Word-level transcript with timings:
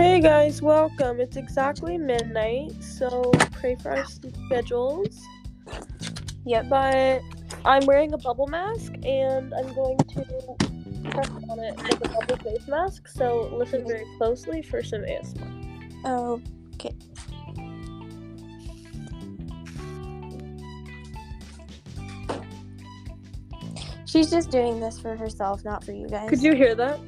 Hey 0.00 0.18
guys, 0.18 0.62
welcome. 0.62 1.20
It's 1.20 1.36
exactly 1.36 1.98
midnight, 1.98 2.72
so 2.82 3.30
pray 3.52 3.76
for 3.76 3.90
our 3.90 4.06
sleep 4.06 4.34
schedules. 4.46 5.20
Yep. 6.46 6.70
But 6.70 7.20
I'm 7.66 7.84
wearing 7.84 8.14
a 8.14 8.16
bubble 8.16 8.46
mask 8.46 8.94
and 9.04 9.52
I'm 9.52 9.74
going 9.74 9.98
to 9.98 10.24
press 11.10 11.28
on 11.28 11.58
it 11.58 11.76
with 11.76 12.06
a 12.06 12.08
bubble 12.08 12.36
face 12.42 12.66
mask, 12.66 13.08
so 13.08 13.50
listen 13.52 13.86
very 13.86 14.06
closely 14.16 14.62
for 14.62 14.82
some 14.82 15.02
ASMR. 15.02 16.42
Okay. 16.76 16.96
She's 24.06 24.30
just 24.30 24.50
doing 24.50 24.80
this 24.80 24.98
for 24.98 25.14
herself, 25.14 25.62
not 25.62 25.84
for 25.84 25.92
you 25.92 26.08
guys. 26.08 26.30
Could 26.30 26.42
you 26.42 26.54
hear 26.54 26.74
that? 26.74 26.98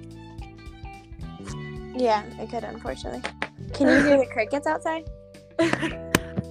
Yeah, 1.94 2.24
I 2.38 2.46
could, 2.46 2.64
unfortunately. 2.64 3.22
Can 3.74 3.88
you 3.88 4.02
hear 4.02 4.18
the 4.18 4.26
crickets 4.26 4.66
outside? 4.66 5.08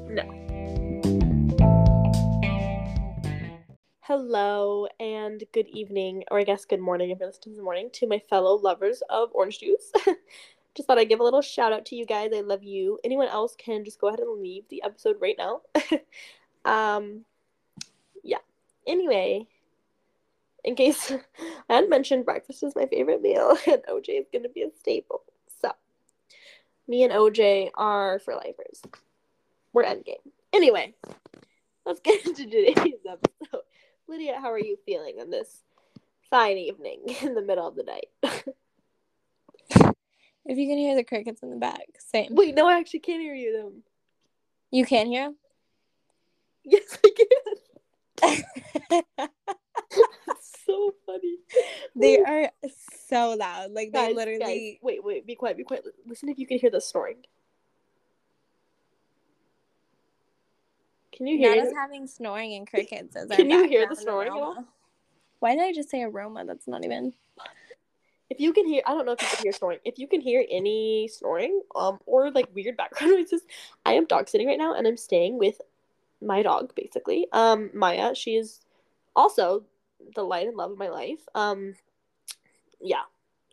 No. 0.07 0.23
Hello 4.01 4.87
and 4.99 5.41
good 5.53 5.69
evening, 5.69 6.25
or 6.29 6.39
I 6.39 6.43
guess 6.43 6.65
good 6.65 6.81
morning 6.81 7.11
if 7.11 7.19
you're 7.19 7.29
listening 7.29 7.53
in 7.53 7.57
the 7.57 7.63
morning, 7.63 7.89
to 7.93 8.07
my 8.07 8.19
fellow 8.29 8.55
lovers 8.55 9.01
of 9.09 9.29
orange 9.31 9.59
juice. 9.59 9.89
just 10.75 10.85
thought 10.85 10.97
I'd 10.97 11.07
give 11.07 11.21
a 11.21 11.23
little 11.23 11.41
shout 11.41 11.71
out 11.71 11.85
to 11.85 11.95
you 11.95 12.05
guys. 12.05 12.31
I 12.35 12.41
love 12.41 12.61
you. 12.61 12.99
Anyone 13.05 13.29
else 13.29 13.55
can 13.57 13.85
just 13.85 14.01
go 14.01 14.09
ahead 14.09 14.19
and 14.19 14.41
leave 14.41 14.65
the 14.69 14.83
episode 14.83 15.15
right 15.21 15.37
now. 15.37 15.61
um, 16.65 17.23
yeah. 18.21 18.39
Anyway, 18.85 19.47
in 20.65 20.75
case 20.75 21.11
I 21.69 21.73
hadn't 21.73 21.89
mentioned, 21.89 22.25
breakfast 22.25 22.63
is 22.63 22.75
my 22.75 22.85
favorite 22.85 23.21
meal, 23.21 23.57
and 23.65 23.81
OJ 23.89 24.19
is 24.19 24.27
going 24.31 24.43
to 24.43 24.49
be 24.49 24.63
a 24.63 24.71
staple. 24.77 25.23
Me 26.91 27.03
and 27.03 27.13
OJ 27.13 27.71
are 27.75 28.19
for 28.19 28.35
lifers. 28.35 28.81
We're 29.71 29.85
endgame. 29.85 30.19
Anyway, 30.51 30.93
let's 31.85 32.01
get 32.01 32.25
into 32.25 32.43
today's 32.43 32.75
episode. 33.09 33.61
Lydia, 34.09 34.37
how 34.41 34.51
are 34.51 34.59
you 34.59 34.77
feeling 34.85 35.15
on 35.21 35.29
this 35.29 35.63
fine 36.29 36.57
evening 36.57 37.03
in 37.21 37.33
the 37.33 37.41
middle 37.41 37.65
of 37.65 37.75
the 37.77 37.83
night? 37.83 38.09
If 40.45 40.57
you 40.57 40.67
can 40.67 40.77
hear 40.77 40.97
the 40.97 41.05
crickets 41.05 41.41
in 41.43 41.49
the 41.51 41.55
back, 41.55 41.85
same. 41.97 42.35
Wait, 42.35 42.55
no, 42.55 42.67
I 42.67 42.77
actually 42.77 42.99
can't 42.99 43.21
hear 43.21 43.35
you. 43.35 43.55
Them. 43.55 43.83
You 44.69 44.85
can 44.85 45.07
hear 45.07 45.23
'em? 45.27 45.37
Yes, 46.65 46.97
I 47.05 47.09
can. 48.21 49.29
So 50.71 50.95
funny. 51.05 51.37
they 51.95 52.19
are 52.19 52.49
so 53.07 53.35
loud. 53.37 53.71
Like 53.71 53.91
they 53.91 54.07
Guys, 54.07 54.15
literally. 54.15 54.39
guys, 54.39 54.79
wait, 54.81 55.03
wait, 55.03 55.27
be 55.27 55.35
quiet, 55.35 55.57
be 55.57 55.63
quiet. 55.63 55.85
Listen 56.05 56.29
if 56.29 56.39
you 56.39 56.47
can 56.47 56.59
hear 56.59 56.69
the 56.69 56.81
snoring. 56.81 57.17
Can 61.11 61.27
you 61.27 61.37
hear 61.37 61.61
us 61.61 61.71
having 61.75 62.07
snoring 62.07 62.53
and 62.53 62.67
crickets 62.67 63.15
as 63.15 63.29
Can 63.29 63.49
you 63.49 63.67
hear 63.67 63.87
the 63.87 63.95
snoring 63.95 64.29
at 64.29 64.33
aroma. 64.33 64.45
all? 64.45 64.65
Why 65.39 65.55
did 65.55 65.63
I 65.63 65.73
just 65.73 65.89
say 65.89 66.03
aroma? 66.03 66.45
That's 66.45 66.67
not 66.67 66.83
even. 66.85 67.13
If 68.29 68.39
you 68.39 68.53
can 68.53 68.65
hear, 68.65 68.81
I 68.87 68.93
don't 68.93 69.05
know 69.05 69.11
if 69.11 69.21
you 69.21 69.27
can 69.27 69.43
hear 69.43 69.51
snoring. 69.51 69.79
If 69.83 69.99
you 69.99 70.07
can 70.07 70.21
hear 70.21 70.45
any 70.49 71.09
snoring, 71.09 71.61
um, 71.75 71.99
or 72.05 72.31
like 72.31 72.47
weird 72.55 72.77
background 72.77 73.13
noises, 73.15 73.41
I 73.85 73.93
am 73.93 74.05
dog 74.05 74.29
sitting 74.29 74.47
right 74.47 74.57
now, 74.57 74.73
and 74.73 74.87
I'm 74.87 74.97
staying 74.97 75.37
with 75.37 75.59
my 76.21 76.41
dog 76.41 76.73
basically. 76.75 77.27
Um, 77.33 77.69
Maya. 77.73 78.15
She 78.15 78.35
is 78.35 78.61
also 79.15 79.63
the 80.15 80.23
light 80.23 80.47
and 80.47 80.55
love 80.57 80.71
of 80.71 80.77
my 80.77 80.89
life. 80.89 81.19
Um, 81.35 81.75
yeah. 82.79 83.03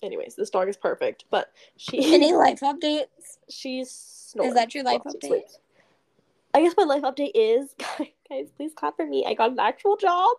Anyways, 0.02 0.36
this 0.36 0.50
dog 0.50 0.68
is 0.68 0.76
perfect, 0.76 1.24
but 1.30 1.52
she 1.76 2.14
Any 2.14 2.32
life 2.32 2.60
updates? 2.60 3.38
she's 3.50 3.90
snoring. 3.90 4.50
Is 4.50 4.54
that 4.54 4.74
your 4.74 4.84
life 4.84 5.02
update? 5.04 5.26
sleeps. 5.26 5.58
I 6.54 6.62
guess 6.62 6.74
my 6.76 6.84
life 6.84 7.02
update 7.02 7.32
is 7.34 7.74
guys, 8.30 8.50
please 8.56 8.72
clap 8.74 8.96
for 8.96 9.06
me. 9.06 9.24
I 9.26 9.34
got 9.34 9.50
an 9.50 9.58
actual 9.60 9.96
job. 9.96 10.36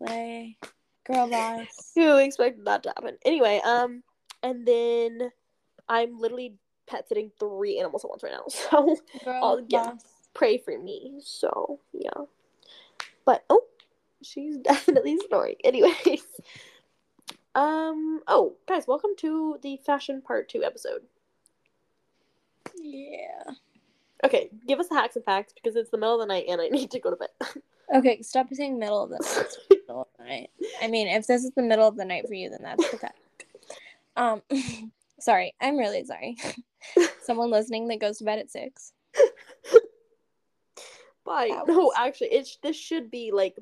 Like, 0.00 0.56
girl 1.06 1.28
boss. 1.28 1.92
Who 1.94 2.16
expected 2.18 2.64
that 2.66 2.82
to 2.84 2.90
happen? 2.90 3.16
Anyway, 3.24 3.60
um, 3.64 4.02
and 4.42 4.66
then 4.66 5.30
I'm 5.88 6.18
literally 6.18 6.54
pet 6.88 7.08
sitting 7.08 7.30
three 7.38 7.78
animals 7.78 8.04
at 8.04 8.10
once 8.10 8.22
right 8.22 8.32
now. 8.32 8.44
So 8.48 8.96
Girl 9.24 9.40
I'll 9.44 9.62
get- 9.62 10.02
pray 10.34 10.58
for 10.58 10.76
me. 10.78 11.20
So 11.24 11.80
yeah. 11.92 12.24
But 13.24 13.44
oh, 13.50 13.62
she's 14.26 14.56
definitely 14.64 15.18
snoring. 15.28 15.56
Anyways. 15.64 16.24
Um 17.54 18.20
oh 18.26 18.54
guys, 18.68 18.86
welcome 18.86 19.12
to 19.18 19.58
the 19.62 19.78
fashion 19.86 20.20
part 20.20 20.48
two 20.48 20.62
episode. 20.62 21.02
Yeah. 22.76 23.44
Okay, 24.24 24.50
give 24.66 24.80
us 24.80 24.88
the 24.88 24.94
hacks 24.94 25.16
and 25.16 25.24
facts 25.24 25.52
because 25.54 25.76
it's 25.76 25.90
the 25.90 25.98
middle 25.98 26.20
of 26.20 26.20
the 26.20 26.26
night 26.26 26.46
and 26.48 26.60
I 26.60 26.68
need 26.68 26.90
to 26.90 27.00
go 27.00 27.10
to 27.10 27.16
bed. 27.16 27.28
Okay, 27.94 28.20
stop 28.20 28.48
saying 28.52 28.80
middle 28.80 29.04
of 29.04 29.10
the 29.10 29.18
night. 29.18 29.46
middle 29.86 30.00
of 30.00 30.08
the 30.18 30.24
night. 30.24 30.50
I 30.82 30.88
mean, 30.88 31.06
if 31.06 31.28
this 31.28 31.44
is 31.44 31.52
the 31.54 31.62
middle 31.62 31.86
of 31.86 31.96
the 31.96 32.04
night 32.04 32.26
for 32.26 32.34
you, 32.34 32.50
then 32.50 32.58
that's 32.60 32.94
okay. 32.94 33.06
Um, 34.16 34.42
sorry, 35.20 35.54
I'm 35.60 35.76
really 35.76 36.04
sorry. 36.04 36.36
Someone 37.22 37.48
listening 37.52 37.86
that 37.86 38.00
goes 38.00 38.18
to 38.18 38.24
bed 38.24 38.40
at 38.40 38.50
six. 38.50 38.92
Bye. 41.24 41.48
That 41.50 41.68
No, 41.68 41.92
actually, 41.96 42.32
it's 42.32 42.56
this 42.60 42.76
should 42.76 43.08
be 43.08 43.30
like 43.32 43.56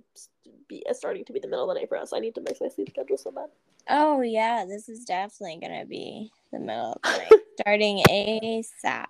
be 0.68 0.84
uh, 0.88 0.94
starting 0.94 1.24
to 1.24 1.32
be 1.32 1.40
the 1.40 1.48
middle 1.48 1.68
of 1.68 1.74
the 1.74 1.80
night 1.80 1.88
for 1.88 1.96
us. 1.96 2.12
I 2.12 2.18
need 2.18 2.34
to 2.36 2.40
mix 2.40 2.60
my 2.60 2.68
sleep 2.68 2.90
schedule 2.90 3.16
so 3.16 3.30
bad. 3.30 3.46
Oh 3.88 4.20
yeah, 4.20 4.64
this 4.66 4.88
is 4.88 5.04
definitely 5.04 5.58
gonna 5.60 5.86
be 5.86 6.30
the 6.52 6.58
middle 6.58 6.92
of 6.92 7.02
the 7.02 7.18
night, 7.18 7.32
starting 7.60 8.02
ASAP. 8.08 9.06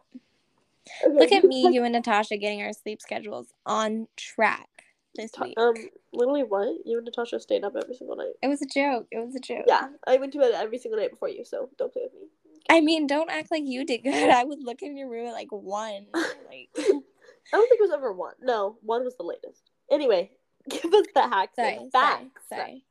Okay, 1.05 1.15
Look 1.15 1.33
at 1.33 1.45
me, 1.45 1.69
you 1.73 1.83
and 1.83 1.93
Natasha 1.93 2.37
getting 2.37 2.63
our 2.63 2.73
sleep 2.73 3.01
schedules 3.01 3.49
on 3.65 4.07
track 4.17 4.69
this 5.15 5.33
week. 5.41 5.59
Um, 5.59 5.75
literally, 6.13 6.43
what 6.43 6.69
you 6.85 6.99
and 6.99 7.05
Natasha 7.05 7.41
stayed 7.41 7.65
up 7.65 7.75
every 7.81 7.95
single 7.95 8.17
night. 8.17 8.35
It 8.43 8.49
was 8.49 8.61
a 8.63 8.67
joke. 8.67 9.07
It 9.11 9.25
was 9.25 9.35
a 9.35 9.41
joke. 9.41 9.65
Yeah, 9.67 9.89
I 10.07 10.17
went 10.19 10.33
to 10.35 10.39
bed 10.39 10.53
every 10.55 10.79
single 10.79 11.01
night 11.01 11.11
before 11.11 11.29
you, 11.29 11.45
so 11.45 11.69
don't 11.79 11.93
play 11.93 12.03
with 12.05 12.15
me. 12.15 12.29
I 12.71 12.81
mean, 12.81 13.07
don't 13.07 13.31
act 13.31 13.51
like 13.51 13.63
you 13.65 13.85
did 13.85 14.03
good. 14.03 14.31
I 14.31 14.45
would 14.45 14.63
look 14.63 14.83
in 14.83 14.97
your 14.97 15.09
room 15.09 15.29
at 15.29 15.33
like 15.33 15.51
one. 15.51 16.07
Like, 16.15 16.69
I 16.77 17.57
don't 17.57 17.69
think 17.69 17.81
it 17.81 17.83
was 17.83 17.91
ever 17.93 18.13
one. 18.13 18.35
No, 18.41 18.79
one 18.83 19.05
was 19.05 19.17
the 19.17 19.25
latest. 19.25 19.71
Anyway, 19.91 20.31
give 20.71 20.93
us 20.93 21.07
the 21.15 21.23
hacks 21.23 21.57
sorry, 21.57 21.77
and 21.77 21.93
sorry, 21.93 22.15
facts. 22.15 22.43
sorry. 22.49 22.85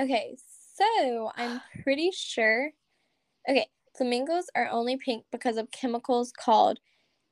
Okay, 0.00 0.36
so 0.76 1.30
I'm 1.36 1.60
pretty 1.82 2.10
sure. 2.12 2.70
Okay, 3.48 3.66
flamingos 3.96 4.46
are 4.54 4.68
only 4.70 4.96
pink 4.96 5.24
because 5.32 5.56
of 5.56 5.70
chemicals 5.70 6.32
called 6.32 6.78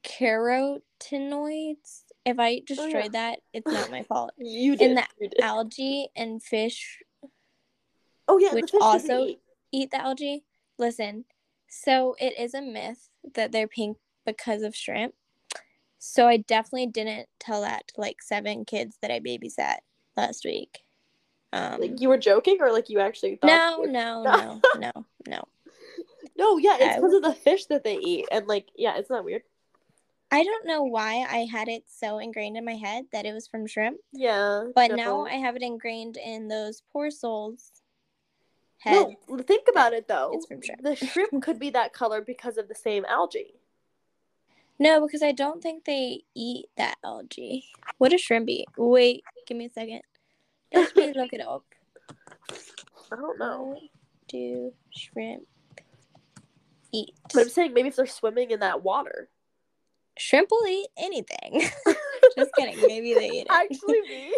carotenoids. 0.05 2.03
If 2.27 2.39
I 2.39 2.61
destroyed 2.67 2.95
oh, 2.95 2.99
yeah. 2.99 3.09
that, 3.09 3.39
it's 3.53 3.71
not 3.71 3.91
my 3.91 4.03
fault. 4.03 4.33
You 4.39 4.77
did. 4.77 4.91
In 4.91 4.95
the 4.97 5.07
did. 5.21 5.35
Algae 5.41 6.09
and 6.15 6.43
fish 6.43 6.99
oh 8.31 8.39
yeah, 8.39 8.55
which 8.55 8.71
also- 8.81 9.25
eat. 9.25 9.41
eat 9.73 9.91
the 9.91 10.01
algae. 10.01 10.45
Listen, 10.79 11.27
so 11.69 12.17
it 12.19 12.39
is 12.39 12.55
a 12.55 12.63
myth 12.63 13.11
that 13.35 13.53
they're 13.53 13.69
pink 13.69 13.99
because 14.25 14.63
of 14.63 14.75
shrimp. 14.75 15.15
So 16.01 16.27
I 16.27 16.39
definitely 16.39 16.87
didn't 16.87 17.29
tell 17.39 17.61
that 17.61 17.89
to 17.89 18.01
like 18.01 18.23
seven 18.23 18.65
kids 18.65 18.97
that 19.03 19.11
I 19.11 19.21
babysat 19.21 19.77
last 20.17 20.45
week. 20.47 20.81
Um, 21.53 21.81
like 21.81 22.01
you 22.01 22.09
were 22.09 22.17
joking 22.17 22.57
or 22.61 22.73
like 22.73 22.89
you 22.89 23.01
actually 23.01 23.37
thought. 23.37 23.49
no, 23.49 23.85
no, 23.85 24.23
no, 24.25 24.61
no, 24.79 25.07
no. 25.29 25.49
No, 26.37 26.57
yeah, 26.57 26.79
it's 26.81 26.97
because 26.97 27.13
of 27.13 27.23
the 27.23 27.35
fish 27.35 27.67
that 27.67 27.85
they 27.85 27.99
eat, 27.99 28.27
and 28.33 28.47
like, 28.47 28.69
yeah, 28.75 28.97
it's 28.97 29.11
not 29.11 29.25
weird. 29.25 29.43
I 30.31 30.43
don't 30.43 30.67
know 30.67 30.85
why 30.85 31.27
I 31.29 31.47
had 31.51 31.69
it 31.69 31.85
so 31.87 32.19
ingrained 32.19 32.57
in 32.57 32.65
my 32.65 32.77
head 32.77 33.05
that 33.13 33.27
it 33.27 33.35
was 33.35 33.47
from 33.47 33.67
shrimp, 33.67 33.99
Yeah, 34.13 34.69
but 34.75 34.91
no. 34.91 34.97
now 34.97 35.25
I 35.27 35.35
have 35.35 35.57
it 35.57 35.63
ingrained 35.63 36.17
in 36.17 36.49
those 36.49 36.83
poor 36.93 37.11
souls' 37.11 37.73
head. 38.79 39.17
No, 39.29 39.39
think 39.41 39.67
about 39.69 39.93
it 39.93 40.09
though. 40.09 40.31
It's 40.33 40.47
from 40.47 40.63
shrimp. 40.63 40.83
The 40.83 40.97
shrimp 40.97 41.43
could 41.43 41.59
be 41.59 41.71
that 41.71 41.93
color 41.93 42.23
because 42.23 42.57
of 42.57 42.69
the 42.69 42.75
same 42.75 43.05
algae. 43.05 43.60
No, 44.81 45.07
because 45.07 45.23
I 45.23 45.33
don't 45.33 45.63
think 45.63 45.85
they 45.85 46.23
eat 46.35 46.67
that 46.79 46.97
algae. 47.05 47.67
What 47.99 48.13
does 48.13 48.23
shrimp 48.23 48.49
eat? 48.49 48.67
Wait, 48.79 49.23
give 49.47 49.59
me 49.59 49.67
a 49.67 49.71
second. 49.71 50.01
Let 50.73 50.97
me 50.97 51.13
look 51.17 51.35
it 51.35 51.43
up. 51.43 51.65
I 53.13 53.17
don't 53.17 53.39
know. 53.39 53.75
What 53.75 53.83
do 54.29 54.73
shrimp 54.91 55.47
eat? 56.93 57.13
But 57.35 57.43
I'm 57.43 57.49
saying 57.51 57.75
maybe 57.75 57.89
if 57.89 57.97
they're 57.97 58.07
swimming 58.07 58.53
in 58.53 58.61
that 58.61 58.83
water. 58.83 59.29
Shrimp 60.19 60.49
will 60.51 60.67
eat 60.67 60.89
anything. 60.99 61.61
Just 62.37 62.51
kidding. 62.57 62.81
Maybe 62.87 63.13
they 63.13 63.29
eat 63.29 63.41
it. 63.41 63.47
Actually, 63.51 64.01
me. 64.09 64.33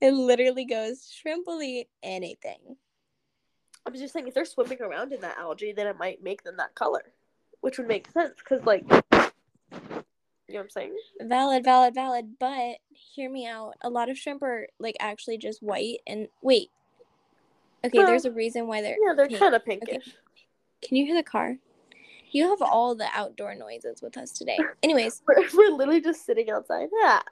It 0.00 0.12
literally 0.12 0.64
goes 0.64 1.10
shrimp 1.12 1.46
will 1.46 1.60
eat 1.60 1.88
anything. 2.02 2.76
I'm 3.84 3.94
just 3.94 4.12
saying 4.12 4.28
if 4.28 4.34
they're 4.34 4.44
swimming 4.44 4.80
around 4.80 5.12
in 5.12 5.20
that 5.22 5.38
algae, 5.38 5.72
then 5.72 5.86
it 5.86 5.98
might 5.98 6.22
make 6.22 6.44
them 6.44 6.58
that 6.58 6.74
color, 6.74 7.02
which 7.62 7.78
would 7.78 7.88
make 7.88 8.10
sense 8.10 8.34
because 8.36 8.64
like, 8.64 8.84
you 9.70 9.78
know 10.54 10.60
what 10.60 10.64
I'm 10.64 10.70
saying? 10.70 10.96
Valid, 11.20 11.64
valid, 11.64 11.94
valid. 11.94 12.34
But 12.38 12.78
hear 12.88 13.30
me 13.30 13.46
out. 13.46 13.74
A 13.82 13.90
lot 13.90 14.08
of 14.08 14.18
shrimp 14.18 14.42
are 14.42 14.66
like 14.78 14.96
actually 15.00 15.38
just 15.38 15.62
white. 15.62 15.98
And 16.06 16.28
wait. 16.42 16.70
Okay, 17.84 17.98
Well, 17.98 18.06
there's 18.06 18.24
a 18.24 18.32
reason 18.32 18.66
why 18.66 18.82
they're. 18.82 18.96
Yeah, 19.00 19.14
they're 19.14 19.28
kind 19.28 19.54
of 19.54 19.64
pinkish. 19.64 20.14
Can 20.82 20.96
you 20.96 21.06
hear 21.06 21.14
the 21.14 21.22
car? 21.22 21.56
You 22.30 22.48
have 22.48 22.60
all 22.60 22.94
the 22.94 23.08
outdoor 23.14 23.54
noises 23.54 24.02
with 24.02 24.16
us 24.16 24.32
today. 24.32 24.58
Anyways, 24.82 25.22
We're, 25.26 25.46
we're 25.54 25.76
literally 25.76 26.00
just 26.00 26.26
sitting 26.26 26.50
outside. 26.50 26.88
Yeah. 27.00 27.22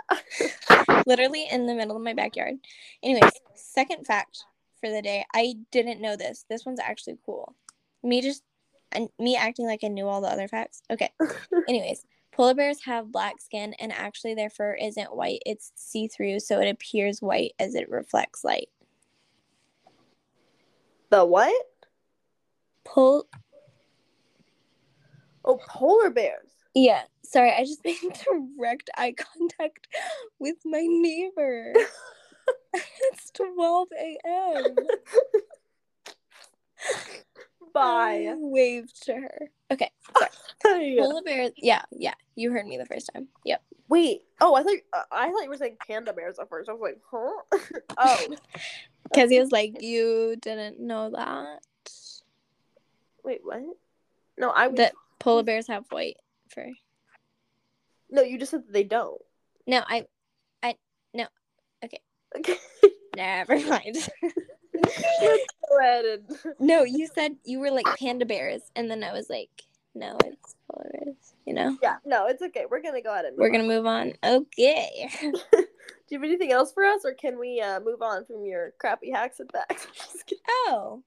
literally 1.06 1.47
in 1.50 1.67
the 1.67 1.75
middle 1.75 1.97
of 1.97 2.03
my 2.03 2.15
backyard. 2.15 2.55
Anyways, 3.03 3.32
second 3.55 4.06
fact 4.06 4.44
for 4.81 4.91
the 4.91 5.03
day. 5.03 5.25
I 5.35 5.55
didn't 5.71 6.00
know 6.00 6.17
this. 6.17 6.44
This 6.49 6.65
one's 6.65 6.81
actually 6.81 7.19
cool. 7.25 7.55
Me 8.03 8.21
just 8.21 8.43
and 8.93 9.09
me 9.19 9.37
acting 9.37 9.67
like 9.67 9.81
I 9.85 9.89
knew 9.89 10.06
all 10.06 10.21
the 10.21 10.29
other 10.29 10.49
facts. 10.49 10.82
Okay. 10.91 11.11
Anyways, 11.69 12.05
polar 12.37 12.55
bears 12.55 12.85
have 12.85 13.11
black 13.11 13.41
skin 13.41 13.75
and 13.81 13.91
actually 13.93 14.35
their 14.35 14.50
fur 14.50 14.75
isn't 14.75 15.17
white. 15.17 15.41
It's 15.47 15.73
see-through 15.75 16.41
so 16.41 16.61
it 16.61 16.69
appears 16.69 17.23
white 17.23 17.53
as 17.59 17.75
it 17.75 17.88
reflects 17.88 18.44
light. 18.44 18.69
The 21.09 21.25
what? 21.25 21.67
Pol 22.85 23.27
Oh, 25.44 25.59
polar 25.69 26.11
bears. 26.11 26.50
Yeah, 26.75 27.05
sorry, 27.25 27.53
I 27.53 27.61
just 27.61 27.83
made 27.85 27.97
direct 28.03 28.91
eye 28.97 29.15
contact 29.17 29.87
with 30.39 30.56
my 30.65 30.85
neighbor. 30.87 31.73
it's 32.75 33.31
12 33.31 33.89
a.m. 33.99 34.77
Bye. 37.76 38.26
I 38.31 38.34
waved 38.37 39.05
to 39.05 39.14
her. 39.14 39.50
Okay, 39.70 39.90
Yeah. 40.64 41.02
polar 41.02 41.23
bears. 41.23 41.52
Yeah, 41.58 41.82
yeah, 41.93 42.14
you 42.34 42.50
heard 42.50 42.67
me 42.67 42.78
the 42.78 42.87
first 42.87 43.11
time. 43.12 43.28
Yep. 43.44 43.62
Wait. 43.88 44.23
Oh, 44.40 44.55
I 44.55 44.62
thought 44.62 44.76
uh, 44.94 45.02
I 45.12 45.31
thought 45.31 45.43
you 45.43 45.50
were 45.50 45.56
saying 45.56 45.76
panda 45.87 46.12
bears 46.12 46.38
at 46.38 46.49
first. 46.49 46.69
I 46.69 46.73
was 46.73 46.81
like, 46.81 46.99
huh? 47.11 47.58
oh, 47.99 48.37
Because 49.05 49.31
he 49.31 49.38
was 49.38 49.52
like, 49.52 49.82
you 49.82 50.37
didn't 50.40 50.81
know 50.81 51.11
that. 51.11 51.61
wait, 53.23 53.40
what? 53.44 53.61
No, 54.38 54.50
I 54.50 54.69
was. 54.69 54.76
That 54.79 54.94
polar 55.19 55.43
bears 55.43 55.67
have 55.69 55.84
white 55.90 56.17
fur. 56.49 56.70
No, 58.11 58.22
you 58.22 58.38
just 58.38 58.52
said 58.52 58.62
that 58.67 58.72
they 58.72 58.84
don't. 58.84 59.20
No, 59.67 59.82
I. 59.87 60.06
I 60.62 60.76
no. 61.12 61.26
Okay. 61.84 62.00
Okay. 62.37 62.56
Never 63.14 63.61
mind. 63.61 63.96
Go 64.82 65.78
ahead 65.81 66.05
and. 66.05 66.37
no, 66.58 66.84
you 66.84 67.08
said 67.12 67.37
you 67.44 67.58
were 67.58 67.70
like 67.70 67.87
panda 67.99 68.26
bears, 68.26 68.62
and 68.76 68.90
then 68.90 69.02
I 69.02 69.12
was 69.12 69.28
like, 69.28 69.50
no, 69.94 70.17
it's 70.25 70.55
polar 70.70 70.90
bears. 70.93 71.17
You 71.46 71.55
know? 71.55 71.76
Yeah. 71.82 71.96
No, 72.05 72.26
it's 72.26 72.43
okay. 72.43 72.64
We're 72.70 72.82
gonna 72.82 73.02
go 73.02 73.12
ahead 73.12 73.25
and. 73.25 73.37
We're 73.37 73.50
gonna 73.50 73.64
move 73.64 73.87
on. 73.87 74.14
Okay. 74.25 75.08
Do 76.08 76.14
you 76.14 76.19
have 76.19 76.25
anything 76.25 76.52
else 76.52 76.73
for 76.73 76.84
us, 76.84 77.05
or 77.05 77.14
can 77.14 77.38
we 77.38 77.61
uh, 77.61 77.81
move 77.81 78.00
on 78.00 78.25
from 78.25 78.44
your 78.44 78.73
crappy 78.78 79.11
hacks 79.11 79.40
and 79.40 79.50
facts? 79.50 79.87
Oh. 80.69 81.02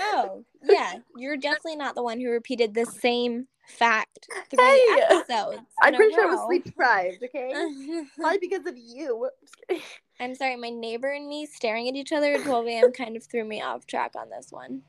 Oh, 0.00 0.44
yeah. 0.62 0.96
You're 1.16 1.36
definitely 1.36 1.76
not 1.76 1.94
the 1.94 2.02
one 2.02 2.20
who 2.20 2.30
repeated 2.30 2.74
the 2.74 2.86
same 2.86 3.48
fact 3.66 4.28
three 4.50 4.64
Hey! 4.64 5.02
episodes. 5.02 5.62
I'm 5.82 5.94
pretty 5.94 6.14
sure 6.14 6.28
I 6.28 6.34
was 6.34 6.44
sleep 6.46 6.64
deprived. 6.64 7.22
Okay. 7.22 7.52
Probably 8.16 8.38
because 8.38 8.66
of 8.66 8.76
you. 8.76 9.28
Kidding. 9.68 9.82
I'm 10.20 10.34
sorry, 10.34 10.56
my 10.56 10.70
neighbor 10.70 11.10
and 11.10 11.28
me 11.28 11.46
staring 11.46 11.88
at 11.88 11.96
each 11.96 12.12
other 12.12 12.34
at 12.34 12.44
12 12.44 12.66
a.m. 12.66 12.92
kind 12.92 13.16
of 13.16 13.24
threw 13.24 13.44
me 13.44 13.62
off 13.62 13.86
track 13.86 14.12
on 14.16 14.30
this 14.30 14.48
one. 14.50 14.82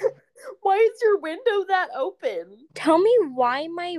Why 0.62 0.76
is 0.76 1.00
your 1.02 1.18
window 1.18 1.64
that 1.68 1.88
open? 1.96 2.66
Tell 2.74 2.98
me 2.98 3.14
why 3.34 3.66
my 3.66 3.96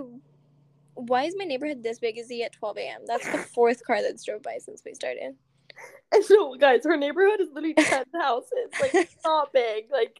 why 0.95 1.23
is 1.23 1.35
my 1.37 1.45
neighborhood 1.45 1.83
this 1.83 1.99
big? 1.99 2.17
Is 2.17 2.29
he 2.29 2.43
at 2.43 2.53
12 2.53 2.77
a.m.? 2.77 3.01
That's 3.05 3.29
the 3.29 3.37
fourth 3.37 3.85
car 3.85 4.01
that's 4.01 4.23
drove 4.23 4.43
by 4.43 4.57
since 4.59 4.81
we 4.85 4.93
started. 4.93 5.35
And 6.11 6.25
so, 6.25 6.55
guys, 6.55 6.85
her 6.85 6.97
neighborhood 6.97 7.39
is 7.39 7.49
literally 7.53 7.75
ten 7.75 8.03
houses. 8.19 8.71
Like, 8.81 8.95
it's 8.95 9.15
not 9.23 9.53
big. 9.53 9.91
Like, 9.91 10.19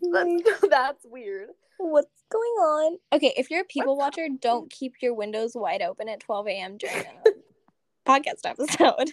that's, 0.00 0.60
that's 0.70 1.04
weird. 1.04 1.50
What's 1.76 2.22
going 2.32 2.42
on? 2.42 2.98
Okay, 3.12 3.34
if 3.36 3.50
you're 3.50 3.60
a 3.60 3.64
people 3.64 3.98
What's 3.98 4.16
watcher, 4.16 4.28
don't 4.40 4.70
keep 4.70 4.94
your 5.02 5.12
windows 5.12 5.52
wide 5.54 5.82
open 5.82 6.08
at 6.08 6.20
12 6.20 6.48
a.m. 6.48 6.78
during 6.78 6.96
a 7.04 8.10
podcast 8.10 8.46
episode. 8.46 9.12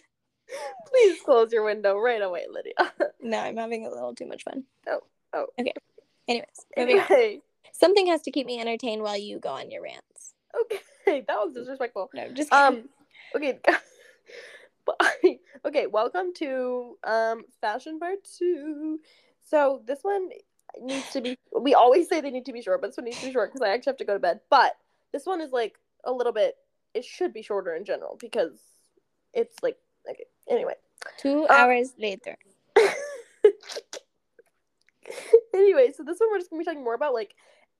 Please 0.87 1.19
close 1.25 1.51
your 1.51 1.65
window 1.65 1.97
right 1.99 2.21
away, 2.21 2.45
Lydia. 2.49 2.73
No, 3.21 3.39
I'm 3.39 3.57
having 3.57 3.85
a 3.85 3.89
little 3.89 4.15
too 4.15 4.25
much 4.25 4.43
fun. 4.43 4.63
Oh, 4.87 5.01
oh. 5.33 5.47
Okay. 5.59 5.73
Anyways. 6.29 6.47
Anyway, 6.77 7.41
Something 7.73 8.07
has 8.07 8.21
to 8.21 8.31
keep 8.31 8.45
me 8.47 8.57
entertained 8.59 9.01
while 9.01 9.17
you 9.17 9.37
go 9.39 9.49
on 9.49 9.69
your 9.69 9.83
rants. 9.83 10.33
okay, 10.61 11.25
that 11.27 11.35
was 11.35 11.53
disrespectful. 11.53 12.09
No, 12.13 12.29
just 12.29 12.53
Um, 12.53 12.87
okay, 13.35 13.59
but 13.65 13.81
okay. 15.65 15.87
Welcome 15.87 16.33
to 16.35 16.97
um 17.03 17.43
fashion 17.61 17.99
part 17.99 18.19
two. 18.37 18.99
So 19.41 19.81
this 19.85 19.99
one 20.01 20.29
needs 20.81 21.09
to 21.11 21.21
be. 21.21 21.37
We 21.57 21.73
always 21.73 22.09
say 22.09 22.21
they 22.21 22.31
need 22.31 22.45
to 22.45 22.53
be 22.53 22.61
short, 22.61 22.81
but 22.81 22.87
this 22.87 22.97
one 22.97 23.05
needs 23.05 23.19
to 23.19 23.27
be 23.27 23.31
short 23.31 23.51
because 23.53 23.65
I 23.65 23.73
actually 23.73 23.91
have 23.91 23.97
to 23.97 24.05
go 24.05 24.13
to 24.13 24.19
bed. 24.19 24.39
But 24.49 24.75
this 25.11 25.25
one 25.25 25.41
is 25.41 25.51
like 25.51 25.77
a 26.03 26.11
little 26.11 26.33
bit. 26.33 26.55
It 26.93 27.05
should 27.05 27.33
be 27.33 27.41
shorter 27.41 27.75
in 27.75 27.85
general 27.85 28.17
because 28.19 28.59
it's 29.33 29.55
like 29.63 29.77
okay. 30.09 30.25
Anyway. 30.49 30.73
two 31.17 31.45
Uh, 31.45 31.53
hours 31.53 31.93
later. 31.97 32.35
anyway, 35.53 35.91
so 35.95 36.03
this 36.03 36.19
one 36.19 36.29
we're 36.31 36.39
just 36.39 36.49
gonna 36.49 36.59
be 36.61 36.65
talking 36.65 36.83
more 36.83 36.95
about 36.95 37.13
like 37.13 37.35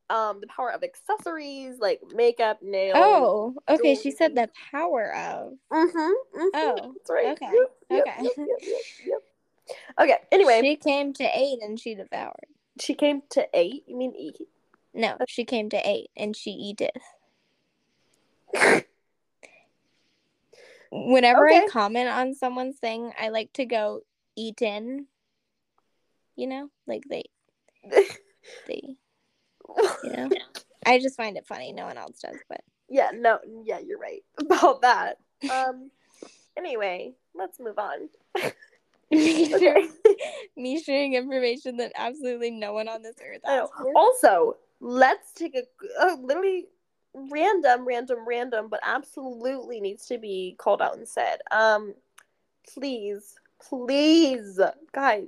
um 0.10 0.40
the 0.42 0.48
power 0.48 0.72
of 0.72 0.84
accessories, 0.84 1.80
like 1.80 2.02
makeup, 2.14 2.62
nails. 2.62 2.96
Oh, 2.96 3.56
okay. 3.70 3.96
She 3.96 4.12
said 4.12 4.36
the 4.36 4.50
power 4.72 5.14
of. 5.16 5.54
Mm-hmm. 5.72 5.98
mm-hmm, 5.98 6.48
Oh, 6.54 6.94
that's 6.98 7.10
right. 7.10 7.28
okay, 7.34 7.52
Yep, 7.54 7.72
yep, 7.90 8.02
okay. 8.02 8.24
Yep, 8.24 8.38
yep. 9.06 9.20
Okay. 10.00 10.18
Anyway, 10.32 10.62
she, 10.62 10.76
came 10.76 11.14
to 11.14 11.24
eight 11.24 11.60
and 11.62 11.80
she 11.80 11.96
devoured. 11.96 12.48
She 12.80 12.94
came 12.94 13.22
to 13.32 13.48
eight. 13.54 13.84
You 13.88 13.98
mean 13.98 14.14
eat? 14.18 14.48
No, 14.94 15.18
she 15.28 15.46
came 15.46 15.70
to 15.70 15.90
eight 15.90 16.10
and 16.16 16.36
she 16.36 16.52
eateth. 16.52 16.92
Whenever 20.92 21.48
I 21.48 21.68
comment 21.68 22.10
on 22.10 22.36
someone's 22.36 22.78
thing, 22.78 23.12
I 23.20 23.30
like 23.30 23.52
to 23.54 23.66
go 23.66 24.02
eaten. 24.36 25.08
You 26.36 26.48
know, 26.48 26.70
like 26.88 27.04
they 27.10 27.24
they 28.68 28.98
you 30.04 30.12
know. 30.18 30.30
I 30.86 31.00
just 31.00 31.18
find 31.18 31.38
it 31.38 31.46
funny. 31.46 31.72
No 31.74 31.86
one 31.86 31.98
else 31.98 32.20
does, 32.20 32.38
but 32.50 32.62
yeah. 32.90 33.12
No. 33.14 33.40
Yeah, 33.64 33.80
you're 33.80 34.00
right 34.00 34.24
about 34.38 34.82
that. 34.82 35.18
Um. 35.52 35.90
Anyway, 36.58 37.14
let's 37.34 37.60
move 37.60 37.80
on. 37.80 38.10
me, 39.12 39.54
Okay. 39.54 39.60
sharing, 39.60 39.92
me 40.56 40.82
sharing 40.82 41.14
information 41.14 41.78
that 41.78 41.92
absolutely 41.96 42.52
no 42.52 42.74
one 42.74 42.88
on 42.88 43.02
this 43.02 43.16
earth 43.26 43.42
I 43.46 43.58
know. 43.58 43.64
asked 43.64 43.74
for. 43.82 43.92
Also, 43.96 44.58
let's 44.80 45.32
take 45.34 45.56
a 45.56 45.64
uh, 46.02 46.16
literally 46.22 46.66
random, 47.14 47.86
random, 47.88 48.20
random, 48.28 48.68
but 48.70 48.80
absolutely 48.84 49.80
needs 49.82 50.06
to 50.08 50.18
be 50.18 50.56
called 50.58 50.82
out 50.82 50.98
and 50.98 51.08
said. 51.08 51.38
Um, 51.52 51.94
please, 52.72 53.36
please, 53.62 54.60
guys, 54.94 55.28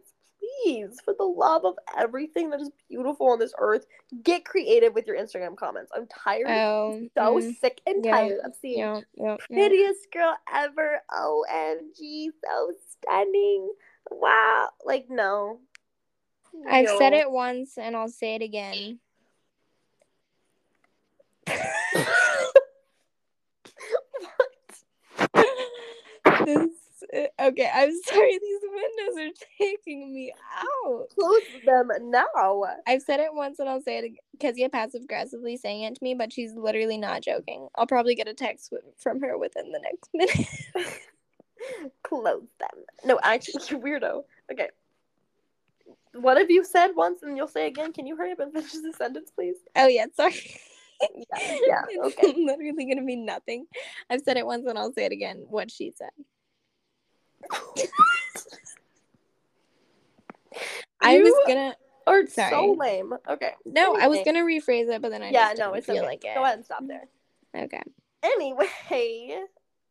please, 0.64 1.00
for 1.04 1.14
the 1.18 1.24
love 1.24 1.66
of 1.66 1.76
everything 1.98 2.50
that 2.50 2.62
is 2.62 2.70
beautiful 2.90 3.30
on 3.30 3.40
this 3.40 3.54
earth, 3.58 3.86
get 4.24 4.46
creative 4.46 4.94
with 4.94 5.08
your 5.08 5.18
Instagram 5.18 5.56
comments. 5.56 5.92
I'm 5.96 6.08
tired. 6.08 6.48
Oh, 6.48 7.08
so 7.16 7.36
mm, 7.36 7.60
sick 7.60 7.82
and 7.86 8.04
yeah, 8.04 8.12
tired 8.12 8.40
of 8.44 8.54
seeing 8.62 8.80
yeah, 8.80 9.02
yeah, 9.16 9.38
prettiest 9.48 10.12
girl 10.12 10.36
ever. 10.54 11.02
OMG, 11.12 12.28
so 12.44 12.72
stunning. 12.90 13.72
Wow. 14.12 14.70
Like, 14.84 15.08
no. 15.10 15.60
I've 16.70 16.88
said 16.98 17.14
it 17.14 17.30
once 17.30 17.78
and 17.78 17.96
I'll 17.96 18.08
say 18.08 18.36
it 18.36 18.42
again. 18.42 19.00
this 26.46 26.48
uh, 26.48 26.85
okay, 27.42 27.70
I'm 27.74 27.92
sorry, 28.04 28.40
these 28.40 28.60
windows 28.64 29.20
are 29.20 29.46
taking 29.58 30.14
me 30.14 30.34
out. 30.58 31.08
Close 31.18 31.42
them 31.66 31.90
now. 32.02 32.64
I've 32.88 33.02
said 33.02 33.20
it 33.20 33.34
once 33.34 33.60
and 33.60 33.70
I'll 33.70 33.82
say 33.82 33.98
it 33.98 34.04
again. 34.06 34.18
Kezia 34.40 34.70
passive 34.70 35.04
aggressively 35.04 35.58
saying 35.58 35.84
it 35.84 35.96
to 35.96 36.04
me, 36.04 36.14
but 36.14 36.34
she's 36.34 36.54
literally 36.54 36.98
not 36.98 37.22
joking. 37.22 37.68
I'll 37.76 37.88
probably 37.88 38.16
get 38.16 38.28
a 38.28 38.34
text 38.34 38.72
wi- 38.72 38.92
from 38.98 39.22
her 39.22 39.38
within 39.38 39.72
the 39.72 39.80
next 39.80 40.10
minute. 40.14 41.00
Close 42.04 42.44
them. 42.60 42.84
No, 43.06 43.20
actually, 43.24 43.64
you 43.70 43.80
weirdo. 43.80 44.24
Okay. 44.52 44.70
What 46.14 46.38
have 46.38 46.50
you 46.50 46.64
said 46.64 46.92
once 46.96 47.24
and 47.24 47.36
you'll 47.38 47.48
say 47.48 47.68
again? 47.68 47.94
Can 47.94 48.08
you 48.08 48.16
hurry 48.16 48.32
up 48.32 48.40
and 48.40 48.54
finish 48.54 48.72
the 48.72 48.94
sentence, 48.98 49.32
please? 49.32 49.56
oh 49.76 49.88
yeah, 49.88 50.06
sorry. 50.16 50.60
Yeah, 51.02 51.08
yeah, 51.68 51.82
it's 51.90 52.18
okay. 52.18 52.34
literally 52.38 52.86
gonna 52.86 53.06
be 53.06 53.18
nothing. 53.18 53.66
I've 54.10 54.22
said 54.22 54.38
it 54.38 54.46
once 54.46 54.66
and 54.66 54.78
I'll 54.78 54.94
say 54.94 55.06
it 55.06 55.12
again. 55.12 55.46
What 55.50 55.70
she 55.70 55.92
said. 55.92 56.12
I 61.02 61.20
was 61.20 61.34
gonna 61.48 61.76
Or 62.08 62.26
Sorry. 62.28 62.50
so 62.50 62.72
lame. 62.74 63.14
Okay. 63.30 63.54
no, 63.66 63.96
I 63.96 64.08
was 64.08 64.20
gonna 64.26 64.44
rephrase 64.44 64.90
it, 64.94 65.02
but 65.02 65.10
then 65.12 65.22
I 65.24 65.30
yeah, 65.30 65.50
just 65.50 65.60
no, 65.60 65.66
didn't 65.68 65.78
it's 65.78 65.86
feel 65.88 65.98
okay. 65.98 66.06
like 66.06 66.26
it. 66.26 66.36
Go 66.36 66.44
ahead 66.44 66.56
and 66.58 66.66
stop 66.66 66.84
there. 66.88 67.08
Okay. 67.56 67.82
Anyway, 68.24 69.38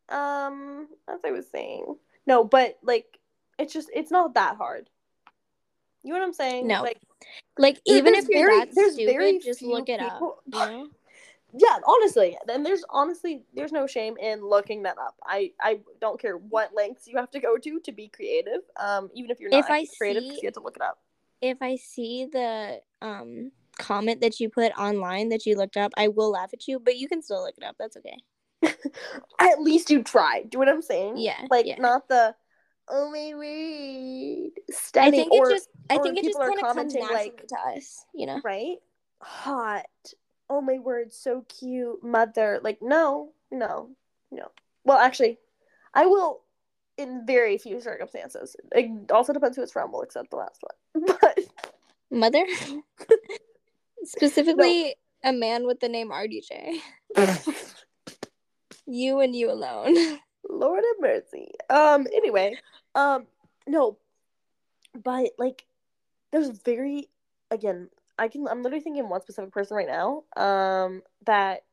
um, 0.09 0.87
as 1.07 1.19
I 1.25 1.31
was 1.31 1.45
saying, 1.51 1.95
no, 2.27 2.43
but 2.43 2.77
like, 2.83 3.19
it's 3.57 3.73
just 3.73 3.89
it's 3.93 4.11
not 4.11 4.33
that 4.33 4.57
hard. 4.57 4.89
You 6.03 6.13
know 6.13 6.19
what 6.19 6.25
I'm 6.25 6.33
saying? 6.33 6.67
No. 6.67 6.81
Like, 6.83 6.99
Like 7.57 7.79
even 7.85 8.13
if 8.13 8.27
you're 8.29 8.47
very- 8.47 8.59
that 8.59 8.75
there's 8.75 8.93
stupid, 8.93 9.11
very 9.13 9.39
just 9.39 9.61
look 9.61 9.89
it 9.89 9.99
people- 9.99 10.37
up. 10.53 10.69
You 10.71 10.77
know? 10.77 10.87
Yeah, 11.57 11.77
honestly, 11.87 12.37
and 12.49 12.65
there's 12.65 12.83
honestly 12.89 13.43
there's 13.53 13.71
no 13.71 13.87
shame 13.87 14.17
in 14.17 14.45
looking 14.45 14.83
that 14.83 14.97
up. 14.97 15.15
I 15.23 15.51
I 15.61 15.79
don't 16.01 16.19
care 16.19 16.37
what 16.37 16.73
lengths 16.75 17.07
you 17.07 17.17
have 17.17 17.31
to 17.31 17.39
go 17.39 17.57
to 17.57 17.79
to 17.79 17.91
be 17.91 18.09
creative. 18.09 18.61
Um, 18.77 19.09
even 19.13 19.31
if 19.31 19.39
you're 19.39 19.49
not 19.49 19.59
If 19.65 19.69
I 19.69 19.85
creative, 19.97 20.23
see- 20.23 20.39
you 20.41 20.47
have 20.47 20.53
to 20.53 20.61
look 20.61 20.75
it 20.75 20.81
up. 20.81 20.99
If 21.41 21.61
I 21.61 21.75
see 21.75 22.27
the 22.31 22.81
um 23.01 23.51
comment 23.77 24.21
that 24.21 24.39
you 24.39 24.49
put 24.49 24.71
online 24.77 25.29
that 25.29 25.45
you 25.45 25.55
looked 25.55 25.77
up, 25.77 25.91
I 25.97 26.07
will 26.07 26.31
laugh 26.31 26.51
at 26.53 26.67
you, 26.67 26.79
but 26.79 26.97
you 26.97 27.07
can 27.07 27.21
still 27.21 27.43
look 27.43 27.55
it 27.57 27.63
up. 27.63 27.75
That's 27.79 27.97
okay. 27.97 28.17
At 29.39 29.61
least 29.61 29.89
you 29.89 30.03
tried. 30.03 30.49
Do 30.49 30.57
you 30.59 30.65
know 30.65 30.71
what 30.71 30.75
I'm 30.77 30.81
saying? 30.81 31.17
Yeah. 31.17 31.45
Like 31.49 31.65
yeah. 31.65 31.79
not 31.79 32.07
the 32.07 32.35
oh 32.87 33.09
my 33.11 33.33
word 33.33 34.51
I 34.95 35.09
think 35.11 35.31
or 35.31 35.49
it 35.49 35.53
just 35.53 35.69
I 35.89 35.97
think 35.97 36.17
it 36.17 36.23
just 36.25 36.37
kind 36.37 36.53
of 36.53 36.75
comes 36.75 36.93
naturally 36.93 37.13
like- 37.13 37.47
to 37.47 37.55
us, 37.75 38.05
you 38.13 38.25
know. 38.25 38.41
right 38.43 38.77
hot. 39.21 39.85
Oh 40.49 40.61
my 40.61 40.79
word, 40.79 41.11
so 41.13 41.45
cute, 41.47 42.03
mother. 42.03 42.59
Like 42.63 42.79
no, 42.81 43.31
no, 43.51 43.89
no. 44.31 44.51
Well, 44.83 44.97
actually, 44.97 45.39
I 45.93 46.05
will 46.05 46.41
in 46.97 47.25
very 47.25 47.57
few 47.57 47.81
circumstances. 47.81 48.55
It 48.71 49.11
also 49.11 49.33
depends 49.33 49.57
who 49.57 49.63
it's 49.63 49.71
from. 49.71 49.91
We'll 49.91 50.01
accept 50.03 50.31
the 50.31 50.37
last 50.37 50.61
one, 50.61 51.05
but. 51.21 51.39
Mother? 52.11 52.45
Specifically 54.03 54.95
a 55.23 55.33
man 55.33 55.65
with 55.65 55.79
the 55.79 55.89
name 55.89 56.11
RDJ. 56.11 56.77
You 58.85 59.19
and 59.19 59.35
you 59.35 59.51
alone. 59.51 59.95
Lord 60.47 60.83
have 60.83 61.01
mercy. 61.01 61.51
Um. 61.69 62.07
Anyway. 62.13 62.57
Um. 62.93 63.25
No. 63.67 63.97
But 64.93 65.31
like, 65.37 65.65
there's 66.31 66.49
very 66.49 67.09
again. 67.51 67.89
I 68.17 68.27
can. 68.27 68.47
I'm 68.47 68.63
literally 68.63 68.83
thinking 68.83 69.09
one 69.09 69.21
specific 69.21 69.51
person 69.51 69.77
right 69.77 69.87
now. 69.87 70.23
Um. 70.35 71.01
That. 71.25 71.63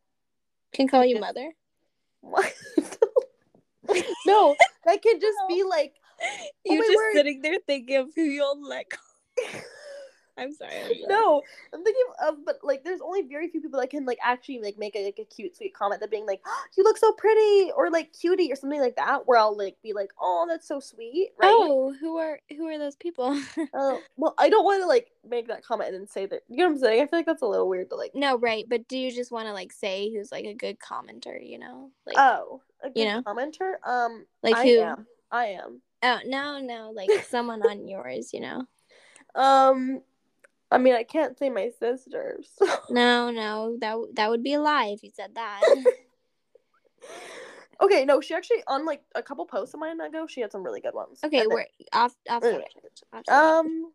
Can 0.72 0.88
call 0.88 1.04
you 1.04 1.20
mother. 1.20 1.52
What? 2.20 2.52
no. 4.26 4.56
That 4.84 5.02
could 5.02 5.20
just 5.20 5.38
be 5.48 5.62
like. 5.62 5.94
You 6.64 6.78
my 6.78 6.84
just 6.84 6.94
word. 6.94 7.14
sitting 7.14 7.42
there 7.42 7.58
thinking 7.66 7.96
of 7.96 8.10
who 8.14 8.22
you'll 8.22 8.62
let 8.62 8.86
go. 8.88 9.58
I'm 10.38 10.52
sorry. 10.52 10.72
I'm 10.76 10.88
sorry. 10.88 11.04
No. 11.08 11.42
I'm 11.74 11.84
thinking 11.84 12.02
of. 12.26 12.44
But 12.44 12.58
like, 12.62 12.84
there's 12.84 13.00
only 13.00 13.22
very 13.22 13.48
few 13.48 13.60
people 13.60 13.80
that 13.80 13.90
can 13.90 14.06
like 14.06 14.18
actually 14.22 14.60
like 14.60 14.78
make 14.78 14.96
a 14.96 15.04
like 15.04 15.18
a 15.18 15.24
cute 15.24 15.56
sweet 15.56 15.74
comment 15.74 16.00
that 16.00 16.10
being 16.10 16.26
like, 16.26 16.40
oh, 16.46 16.64
"You 16.76 16.84
look 16.84 16.96
so 16.96 17.12
pretty," 17.12 17.70
or 17.76 17.90
like 17.90 18.12
"cutie" 18.18 18.50
or 18.50 18.56
something 18.56 18.80
like 18.80 18.96
that. 18.96 19.26
Where 19.26 19.38
I'll 19.38 19.56
like 19.56 19.76
be 19.82 19.92
like, 19.92 20.10
"Oh, 20.20 20.46
that's 20.48 20.66
so 20.66 20.80
sweet," 20.80 21.30
right? 21.38 21.52
Oh, 21.52 21.94
who 22.00 22.16
are 22.16 22.40
who 22.56 22.66
are 22.66 22.78
those 22.78 22.96
people? 22.96 23.38
Oh, 23.74 24.00
well, 24.16 24.34
I 24.38 24.48
don't 24.48 24.64
want 24.64 24.82
to 24.82 24.86
like 24.86 25.10
make 25.28 25.48
that 25.48 25.64
comment 25.64 25.90
and 25.90 26.00
then 26.00 26.08
say 26.08 26.26
that. 26.26 26.42
You 26.48 26.58
know 26.58 26.64
what 26.66 26.72
I'm 26.72 26.78
saying? 26.78 27.02
I 27.02 27.06
feel 27.06 27.18
like 27.18 27.26
that's 27.26 27.42
a 27.42 27.46
little 27.46 27.68
weird 27.68 27.90
to 27.90 27.96
like. 27.96 28.14
no, 28.14 28.38
right, 28.38 28.64
but 28.68 28.88
do 28.88 28.96
you 28.96 29.10
just 29.10 29.32
want 29.32 29.46
to 29.48 29.52
like 29.52 29.72
say 29.72 30.10
who's 30.12 30.32
like 30.32 30.46
a 30.46 30.54
good 30.54 30.78
commenter, 30.78 31.38
you 31.46 31.58
know? 31.58 31.90
Like 32.06 32.16
Oh, 32.18 32.62
a 32.82 32.90
good 32.90 33.06
know? 33.06 33.22
commenter. 33.22 33.74
Um, 33.86 34.26
Like 34.42 34.56
I 34.56 34.64
who? 34.64 34.80
am. 34.80 35.06
I 35.30 35.46
am. 35.46 35.82
Oh, 36.02 36.18
no, 36.26 36.58
no, 36.58 36.90
like 36.90 37.10
someone 37.28 37.62
on 37.62 37.86
yours, 37.86 38.32
you 38.32 38.40
know. 38.40 38.66
Um, 39.34 40.02
I 40.72 40.78
mean, 40.78 40.94
I 40.94 41.02
can't 41.02 41.38
say 41.38 41.50
my 41.50 41.70
sister. 41.78 42.40
So. 42.58 42.66
No, 42.90 43.30
no, 43.30 43.76
that 43.80 43.96
that 44.14 44.30
would 44.30 44.42
be 44.42 44.54
a 44.54 44.60
lie 44.60 44.86
if 44.86 45.02
you 45.02 45.10
said 45.14 45.34
that. 45.34 45.62
okay, 47.80 48.04
no, 48.04 48.20
she 48.20 48.34
actually 48.34 48.62
on 48.66 48.86
like 48.86 49.02
a 49.14 49.22
couple 49.22 49.44
posts 49.44 49.74
of 49.74 49.80
mine 49.80 50.00
ago, 50.00 50.26
she 50.26 50.40
had 50.40 50.50
some 50.50 50.64
really 50.64 50.80
good 50.80 50.94
ones. 50.94 51.20
Okay, 51.22 51.46
we're 51.46 51.66
off 51.92 52.14
off 52.28 52.42
Anyway. 52.42 52.64
subject. 52.74 53.02
off 53.12 53.26
subject. 53.26 53.30
Um. 53.30 53.92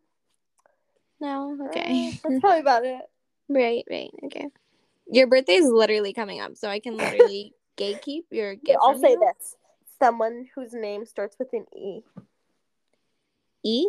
no, 1.20 1.58
Okay. 1.68 2.08
uh, 2.08 2.28
that's 2.28 2.40
probably 2.40 2.60
about 2.60 2.84
it. 2.84 3.02
right, 3.48 3.84
right, 3.90 4.10
okay. 4.26 4.46
Your 5.10 5.26
birthday 5.26 5.54
is 5.54 5.68
literally 5.68 6.12
coming 6.12 6.40
up, 6.40 6.56
so 6.56 6.68
I 6.68 6.78
can 6.78 6.96
literally 6.96 7.54
gatekeep 7.76 8.22
your 8.30 8.54
gift. 8.54 8.78
I'll 8.80 8.92
from 8.92 9.00
say 9.00 9.12
you. 9.12 9.20
this: 9.20 9.56
someone 9.98 10.46
whose 10.54 10.74
name 10.74 11.06
starts 11.06 11.36
with 11.38 11.52
an 11.52 11.66
E. 11.76 12.02
E. 13.64 13.88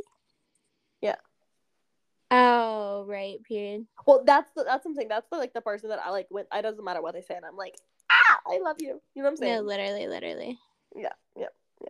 Oh, 2.32 3.06
right. 3.08 3.44
Period. 3.44 3.88
Well, 4.06 4.24
that's 4.26 4.50
the, 4.56 4.64
that's 4.64 4.84
something. 4.84 5.08
That's 5.08 5.28
the 5.32 5.38
like 5.38 5.54
the 5.54 5.62
person 5.62 5.90
that 5.90 6.00
I 6.04 6.12
like. 6.12 6.28
With 6.30 6.48
it 6.54 6.62
doesn't 6.62 6.84
matter 6.84 7.02
what 7.02 7.14
they 7.14 7.22
say, 7.22 7.36
and 7.36 7.46
I'm 7.46 7.56
like, 7.56 7.76
ah, 8.12 8.40
I 8.48 8.60
love 8.60 8.78
you. 8.80 9.02
You 9.16 9.24
know 9.24 9.24
what 9.24 9.30
I'm 9.30 9.38
saying? 9.38 9.56
No, 9.56 9.62
literally, 9.62 10.08
literally. 10.08 10.60
Yeah, 10.96 11.10
yeah, 11.36 11.48
yeah. 11.82 11.90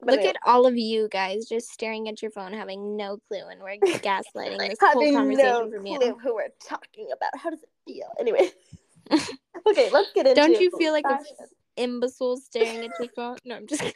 But 0.00 0.10
Look 0.10 0.20
anyway, 0.20 0.34
at 0.34 0.48
all 0.48 0.66
of 0.66 0.76
you 0.76 1.08
guys 1.10 1.46
just 1.46 1.70
staring 1.70 2.08
at 2.08 2.20
your 2.20 2.30
phone, 2.30 2.52
having 2.52 2.96
no 2.96 3.18
clue, 3.28 3.48
and 3.50 3.60
we're 3.60 3.76
gaslighting 4.00 4.68
this 4.68 4.78
whole 4.80 5.12
conversation 5.12 5.70
no 5.70 5.70
from 5.70 5.84
clue 5.84 6.18
who 6.22 6.34
we're 6.34 6.48
talking 6.62 7.08
about. 7.14 7.30
How 7.36 7.50
does 7.50 7.62
it 7.62 7.70
feel? 7.86 8.12
Anyway. 8.20 8.50
okay, 9.10 9.88
let's 9.90 10.12
get 10.14 10.26
into. 10.26 10.40
Don't 10.40 10.60
you 10.60 10.70
feel 10.76 10.92
like 10.92 11.06
a 11.06 11.16
fashion. 11.16 11.36
imbecile 11.76 12.36
staring 12.36 12.84
at 12.84 12.90
your 12.98 13.08
phone? 13.16 13.38
No, 13.46 13.56
I'm 13.56 13.66
just 13.66 13.82
kidding. 13.82 13.94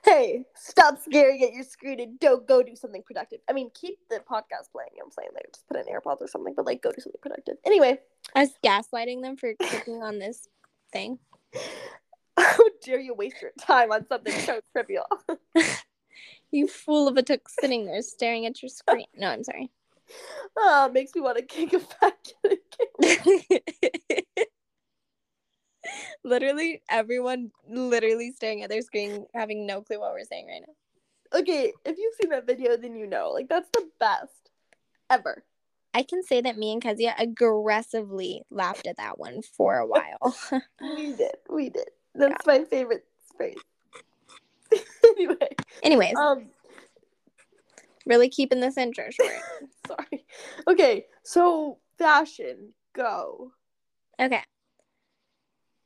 Hey, 0.06 0.46
stop 0.56 1.00
staring 1.00 1.44
at 1.44 1.54
your 1.54 1.64
screen 1.64 2.00
and 2.00 2.20
don't 2.20 2.48
go 2.48 2.62
do 2.62 2.76
something 2.76 3.02
productive. 3.02 3.40
I 3.50 3.54
mean, 3.54 3.72
keep 3.74 3.98
the 4.10 4.18
podcast 4.18 4.72
playing. 4.72 4.92
You 4.94 5.00
know 5.00 5.06
I'm 5.06 5.12
saying, 5.12 5.30
like, 5.34 5.52
just 5.52 5.68
put 5.68 5.78
in 5.78 5.86
AirPods 5.86 6.22
or 6.22 6.28
something, 6.28 6.54
but 6.56 6.66
like, 6.66 6.84
go 6.84 6.92
do 6.92 7.02
something 7.02 7.20
productive. 7.22 7.56
Anyway, 7.66 8.00
I 8.36 8.42
was 8.42 8.52
gaslighting 8.64 9.24
them 9.24 9.36
for 9.36 9.56
clicking 9.56 10.04
on 10.04 10.20
this 10.20 10.48
thing. 10.94 11.18
how 12.38 12.64
dare 12.84 13.00
you 13.00 13.16
waste 13.16 13.42
your 13.42 13.52
time 13.60 13.92
on 13.92 14.06
something 14.08 14.34
so 14.34 14.62
trivial? 14.72 15.06
You 16.52 16.68
fool 16.70 17.10
of 17.10 17.18
a 17.18 17.24
took 17.24 17.50
sitting 17.50 17.86
there 17.86 18.02
staring 18.02 18.46
at 18.46 18.62
your 18.62 18.70
screen. 18.70 19.08
No, 19.18 19.28
I'm 19.28 19.44
sorry. 19.44 19.72
Ah, 20.58 20.90
makes 20.94 21.14
me 21.14 21.20
want 21.20 21.38
to 21.38 21.44
kick 21.44 21.74
a 21.74 21.82
back. 22.00 24.22
literally, 26.24 26.82
everyone 26.90 27.52
literally 27.68 28.32
staring 28.32 28.64
at 28.64 28.70
their 28.70 28.82
screen, 28.82 29.26
having 29.34 29.66
no 29.66 29.82
clue 29.82 30.00
what 30.00 30.14
we're 30.14 30.24
saying 30.24 30.48
right 30.48 30.64
now. 30.66 31.40
okay, 31.40 31.74
if 31.86 31.98
you've 31.98 32.16
seen 32.22 32.30
that 32.32 32.48
video, 32.48 32.78
then 32.78 32.96
you 32.96 33.08
know. 33.08 33.32
Like, 33.32 33.50
that's 33.50 33.70
the 33.74 33.88
best 34.00 34.50
ever. 35.10 35.44
I 35.94 36.04
can 36.04 36.24
say 36.24 36.42
that 36.42 36.58
me 36.58 36.74
and 36.74 36.82
Kezia 36.82 37.16
aggressively 37.18 38.44
laughed 38.52 38.86
at 38.86 38.98
that 38.98 39.18
one 39.18 39.42
for 39.42 39.78
a 39.78 39.88
while. 39.88 40.36
We 40.82 41.14
did. 41.14 41.36
We 41.50 41.70
did. 41.70 41.90
That's 42.14 42.46
my 42.46 42.64
favorite 42.66 43.06
phrase. 43.38 43.56
anyway, 45.06 45.56
Anyways, 45.84 46.16
um, 46.18 46.48
really 48.06 48.30
keeping 48.30 48.60
this 48.60 48.78
intro 48.78 49.10
short. 49.10 49.32
sorry. 49.88 50.26
Okay, 50.68 51.06
so 51.24 51.78
fashion, 51.98 52.74
go. 52.94 53.52
Okay. 54.20 54.42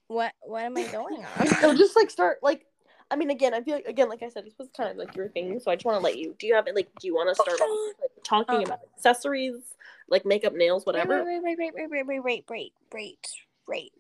What 0.10 0.34
what 0.42 0.64
am 0.64 0.76
I 0.76 0.84
going 0.88 1.24
on? 1.40 1.78
just 1.78 1.96
like 1.96 2.10
start 2.10 2.40
like. 2.42 2.66
I 3.12 3.16
mean, 3.16 3.32
again, 3.32 3.56
I 3.56 3.62
feel 3.62 3.76
like 3.76 3.86
again, 3.88 4.10
like 4.10 4.22
I 4.22 4.30
said, 4.30 4.46
this 4.46 4.54
was 4.60 4.68
kind 4.76 4.90
of 4.90 4.98
like 4.98 5.16
your 5.16 5.30
thing, 5.30 5.60
so 5.60 5.72
I 5.72 5.76
just 5.76 5.86
want 5.86 5.98
to 5.98 6.04
let 6.04 6.18
you. 6.20 6.36
Do 6.38 6.46
you 6.46 6.54
have 6.56 6.68
it? 6.68 6.76
Like, 6.76 6.90
do 7.00 7.08
you 7.08 7.16
want 7.16 7.30
to 7.30 7.36
start 7.36 7.60
off 7.60 7.94
like, 8.02 8.12
talking 8.24 8.56
Um, 8.58 8.64
about 8.66 8.80
accessories, 8.96 9.76
like 10.10 10.26
makeup, 10.26 10.54
nails, 10.54 10.86
whatever? 10.86 11.24
Wait, 11.24 11.42
wait, 11.42 11.58
wait, 11.58 11.74
wait, 11.74 11.90
wait, 11.90 12.06
wait, 12.06 12.24
wait, 12.24 12.44
wait, 12.50 12.74
wait, 12.94 13.28
wait. 13.68 13.92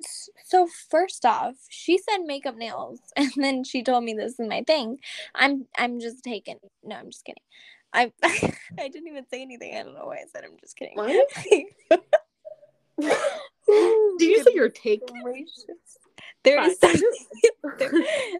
So 0.45 0.67
first 0.91 1.25
off, 1.25 1.55
she 1.69 1.97
said 1.97 2.19
makeup 2.25 2.55
nails, 2.55 2.99
and 3.15 3.31
then 3.35 3.63
she 3.63 3.81
told 3.81 4.03
me 4.03 4.13
this 4.13 4.39
is 4.39 4.47
my 4.47 4.61
thing. 4.61 4.99
I'm 5.33 5.65
I'm 5.77 5.99
just 5.99 6.23
taken. 6.23 6.57
No, 6.83 6.95
I'm 6.97 7.09
just 7.11 7.25
kidding. 7.25 7.41
I 7.93 8.11
I 8.23 8.89
didn't 8.89 9.07
even 9.07 9.25
say 9.31 9.41
anything. 9.41 9.75
I 9.75 9.81
don't 9.83 9.95
know 9.95 10.05
why 10.05 10.17
I 10.17 10.25
said 10.31 10.43
I'm 10.43 10.57
just 10.59 10.75
kidding. 10.75 10.95
What? 10.95 11.27
Did 12.99 14.19
you 14.19 14.43
say 14.43 14.51
you're 14.53 14.69
taken? 14.69 15.23
Gracious. 15.23 15.98
There 16.43 16.61
is 16.63 16.79
something, 16.79 17.11
there, 17.79 17.91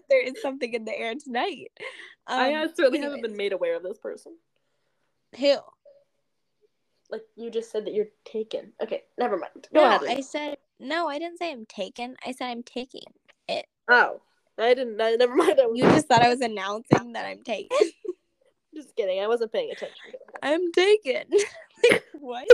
there 0.09 0.21
is 0.24 0.41
something 0.41 0.74
in 0.74 0.86
the 0.86 0.98
air 0.98 1.13
tonight. 1.15 1.71
I 2.27 2.53
Um, 2.53 2.63
uh, 2.63 2.74
certainly 2.75 3.00
haven't 3.00 3.21
been 3.21 3.36
made 3.38 3.53
aware 3.53 3.75
of 3.75 3.83
this 3.83 3.98
person. 3.98 4.36
Who? 5.38 5.55
Like 7.12 7.24
you 7.36 7.50
just 7.50 7.71
said 7.71 7.86
that 7.86 7.93
you're 7.93 8.07
taken. 8.25 8.71
Okay, 8.81 9.03
never 9.17 9.36
mind. 9.38 9.67
Go 9.74 9.81
No, 9.81 9.86
ahead. 9.86 10.01
I 10.17 10.21
said 10.21 10.57
no. 10.79 11.07
I 11.07 11.17
didn't 11.17 11.39
say 11.39 11.51
I'm 11.51 11.65
taken. 11.65 12.15
I 12.25 12.31
said 12.31 12.48
I'm 12.50 12.63
taking. 12.63 13.01
It. 13.48 13.65
Oh, 13.89 14.21
I 14.59 14.74
didn't. 14.75 15.01
I, 15.01 15.15
never 15.15 15.36
mind. 15.36 15.59
I 15.59 15.65
was 15.65 15.77
You 15.79 15.86
just 15.86 16.07
thought 16.07 16.21
I 16.21 16.29
was 16.29 16.41
announcing 16.41 17.13
that 17.13 17.25
I'm 17.25 17.41
taken. 17.43 17.75
just 18.75 18.95
kidding. 18.95 19.19
I 19.21 19.27
wasn't 19.27 19.51
paying 19.51 19.71
attention. 19.71 19.95
I'm 20.43 20.71
taken. 20.71 21.24
like, 21.89 22.03
what? 22.13 22.48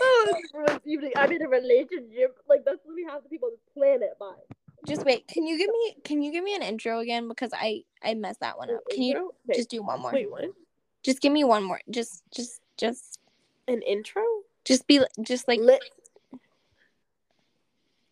Oh, 0.00 0.78
evening. 0.84 1.12
I'm 1.16 1.32
in 1.32 1.42
a 1.42 1.48
relationship. 1.48 2.38
Like 2.48 2.64
that's 2.64 2.78
literally 2.86 3.04
half 3.08 3.22
the 3.22 3.28
people 3.28 3.48
on 3.48 3.52
this 3.52 3.74
planet 3.74 4.10
by. 4.18 4.32
Just 4.86 5.04
wait. 5.04 5.26
Can 5.28 5.46
you 5.46 5.58
give 5.58 5.68
me? 5.70 5.96
Can 6.04 6.22
you 6.22 6.32
give 6.32 6.44
me 6.44 6.54
an 6.54 6.62
intro 6.62 7.00
again? 7.00 7.28
Because 7.28 7.50
I 7.54 7.82
I 8.02 8.14
messed 8.14 8.40
that 8.40 8.56
one 8.58 8.70
up. 8.70 8.80
Can 8.90 9.02
you 9.02 9.32
Okay. 9.48 9.58
just 9.58 9.70
do 9.70 9.82
one 9.82 10.00
more? 10.00 10.12
wait? 10.12 10.30
What? 10.30 10.50
Just 11.02 11.20
give 11.20 11.32
me 11.32 11.44
one 11.44 11.64
more. 11.64 11.80
Just 11.90 12.22
just 12.34 12.60
just 12.76 13.18
An 13.66 13.82
intro? 13.82 14.22
just 14.64 14.86
be 14.86 15.00
just 15.22 15.48
like 15.48 15.60
Lit. 15.60 15.82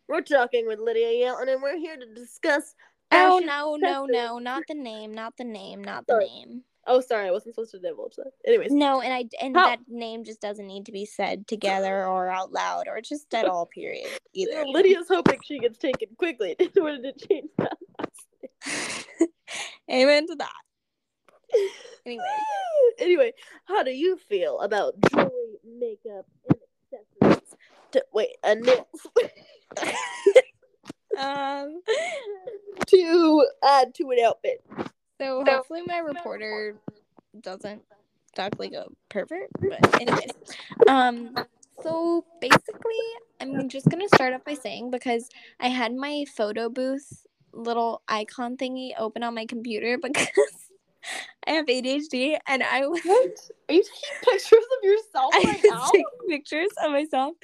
We're 0.09 0.21
talking 0.23 0.67
with 0.67 0.79
Lydia 0.79 1.09
Yelton, 1.27 1.49
and 1.53 1.63
we're 1.63 1.79
here 1.79 1.97
to 1.97 2.07
discuss. 2.15 2.75
oh 3.13 3.41
no 3.45 3.77
no 3.77 4.05
no 4.07 4.39
not 4.39 4.65
the 4.69 4.75
name 4.75 5.15
not 5.15 5.37
the 5.37 5.45
name 5.45 5.83
not 5.83 6.07
the 6.07 6.15
Sorry. 6.15 6.27
name. 6.27 6.63
Oh, 6.89 7.01
sorry, 7.01 7.27
I 7.27 7.31
wasn't 7.33 7.55
supposed 7.55 7.73
to 7.73 7.79
divulge 7.81 8.15
that. 8.17 8.31
Anyways, 8.47 8.71
No, 8.73 9.01
and 9.01 9.13
I 9.13 9.25
and 9.43 9.57
How- 9.57 9.65
that 9.67 9.81
name 9.89 10.25
just 10.25 10.41
doesn't 10.41 10.67
need 10.67 10.87
to 10.87 10.93
be 10.93 11.05
said 11.05 11.47
together 11.49 12.07
or 12.07 12.29
out 12.29 12.53
loud 12.53 12.87
or 12.89 13.01
just 13.01 13.33
at 13.35 13.47
all. 13.47 13.67
Period. 13.67 14.09
Either. 14.35 14.65
Lydia's 14.67 15.09
hoping 15.09 15.41
she 15.45 15.59
gets 15.59 15.79
taken 15.79 16.09
quickly 16.17 16.55
in 16.59 16.71
order 16.81 17.03
to 17.03 17.27
change 17.29 17.51
that. 17.59 17.77
Amen 19.91 20.27
to 20.29 20.37
that. 20.37 20.53
Anyway, 22.05 22.25
anyway, 22.99 23.33
how 23.67 23.83
do 23.83 23.91
you 23.91 24.17
feel 24.29 24.61
about 24.61 24.95
jewelry, 25.11 25.31
makeup, 25.65 26.27
and 26.49 26.59
accessories? 27.23 27.57
To, 27.93 28.05
wait, 28.13 28.37
and 28.43 28.63
nails 28.63 29.07
um, 31.19 31.81
to 32.87 33.47
add 33.65 33.95
to 33.95 34.11
an 34.11 34.19
outfit. 34.25 34.65
So 35.21 35.45
hopefully 35.47 35.83
my 35.87 35.99
reporter 35.99 36.77
doesn't 37.41 37.83
talk 38.35 38.53
like 38.59 38.73
a 38.73 38.87
pervert. 39.09 39.49
But 39.61 40.01
anyways, 40.01 40.31
um, 40.89 41.35
so 41.83 42.25
basically, 42.41 43.03
I'm 43.41 43.69
just 43.69 43.89
gonna 43.89 44.09
start 44.09 44.35
off 44.35 44.45
by 44.45 44.55
saying 44.55 44.91
because 44.91 45.29
I 45.61 45.69
had 45.69 45.95
my 45.95 46.25
photo 46.37 46.69
booth 46.69 47.27
little 47.53 48.03
icon 48.07 48.57
thingy 48.57 48.91
open 48.99 49.23
on 49.23 49.35
my 49.35 49.47
computer 49.47 49.99
because 50.03 50.29
I 51.47 51.53
have 51.53 51.67
ADHD 51.67 52.39
and 52.47 52.63
I 52.63 52.87
was 52.87 53.01
What? 53.05 53.51
Are 53.69 53.75
you 53.75 53.83
taking 53.83 54.19
pictures 54.31 54.53
of 54.53 54.85
yourself 54.85 55.35
right 55.35 55.61
now? 55.69 55.91
taking 55.93 56.05
pictures 56.29 56.69
of 56.85 56.91
myself 56.93 57.35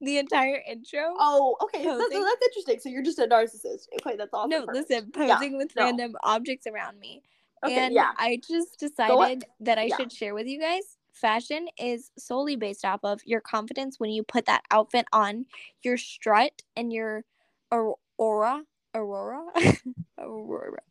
the 0.00 0.18
entire 0.18 0.62
intro. 0.68 1.14
Oh, 1.18 1.56
okay. 1.62 1.84
That's, 1.84 1.98
that's 1.98 2.42
interesting. 2.46 2.80
So 2.80 2.88
you're 2.88 3.02
just 3.02 3.18
a 3.18 3.26
narcissist. 3.26 3.86
Okay, 4.00 4.16
that's 4.16 4.32
awesome. 4.32 4.50
no, 4.50 4.66
Perfect. 4.66 4.90
listen, 4.90 5.10
Yeah, 5.16 5.34
posing 5.36 5.56
with 5.56 5.74
no. 5.76 5.84
random 5.84 6.16
objects 6.22 6.66
around 6.66 6.98
me. 7.00 7.22
Okay, 7.64 7.74
and 7.74 7.94
yeah. 7.94 8.10
I 8.18 8.40
just 8.46 8.78
decided 8.78 9.44
that 9.60 9.78
I 9.78 9.84
Yeah. 9.84 9.96
should 9.96 10.12
share 10.12 10.34
with 10.34 10.46
you 10.46 10.60
guys. 10.60 10.98
Fashion 11.12 11.68
is 11.78 12.10
solely 12.18 12.56
based 12.56 12.84
off 12.84 13.00
of 13.02 13.20
your 13.24 13.40
confidence 13.40 13.98
when 13.98 14.10
you 14.10 14.22
put 14.22 14.44
that 14.46 14.62
outfit 14.70 15.06
on, 15.14 15.46
your 15.82 15.96
strut, 15.96 16.60
and 16.76 16.92
your 16.92 17.24
au- 17.72 17.98
aura, 18.18 18.62
aurora, 18.94 19.46
aurora, 20.18 20.82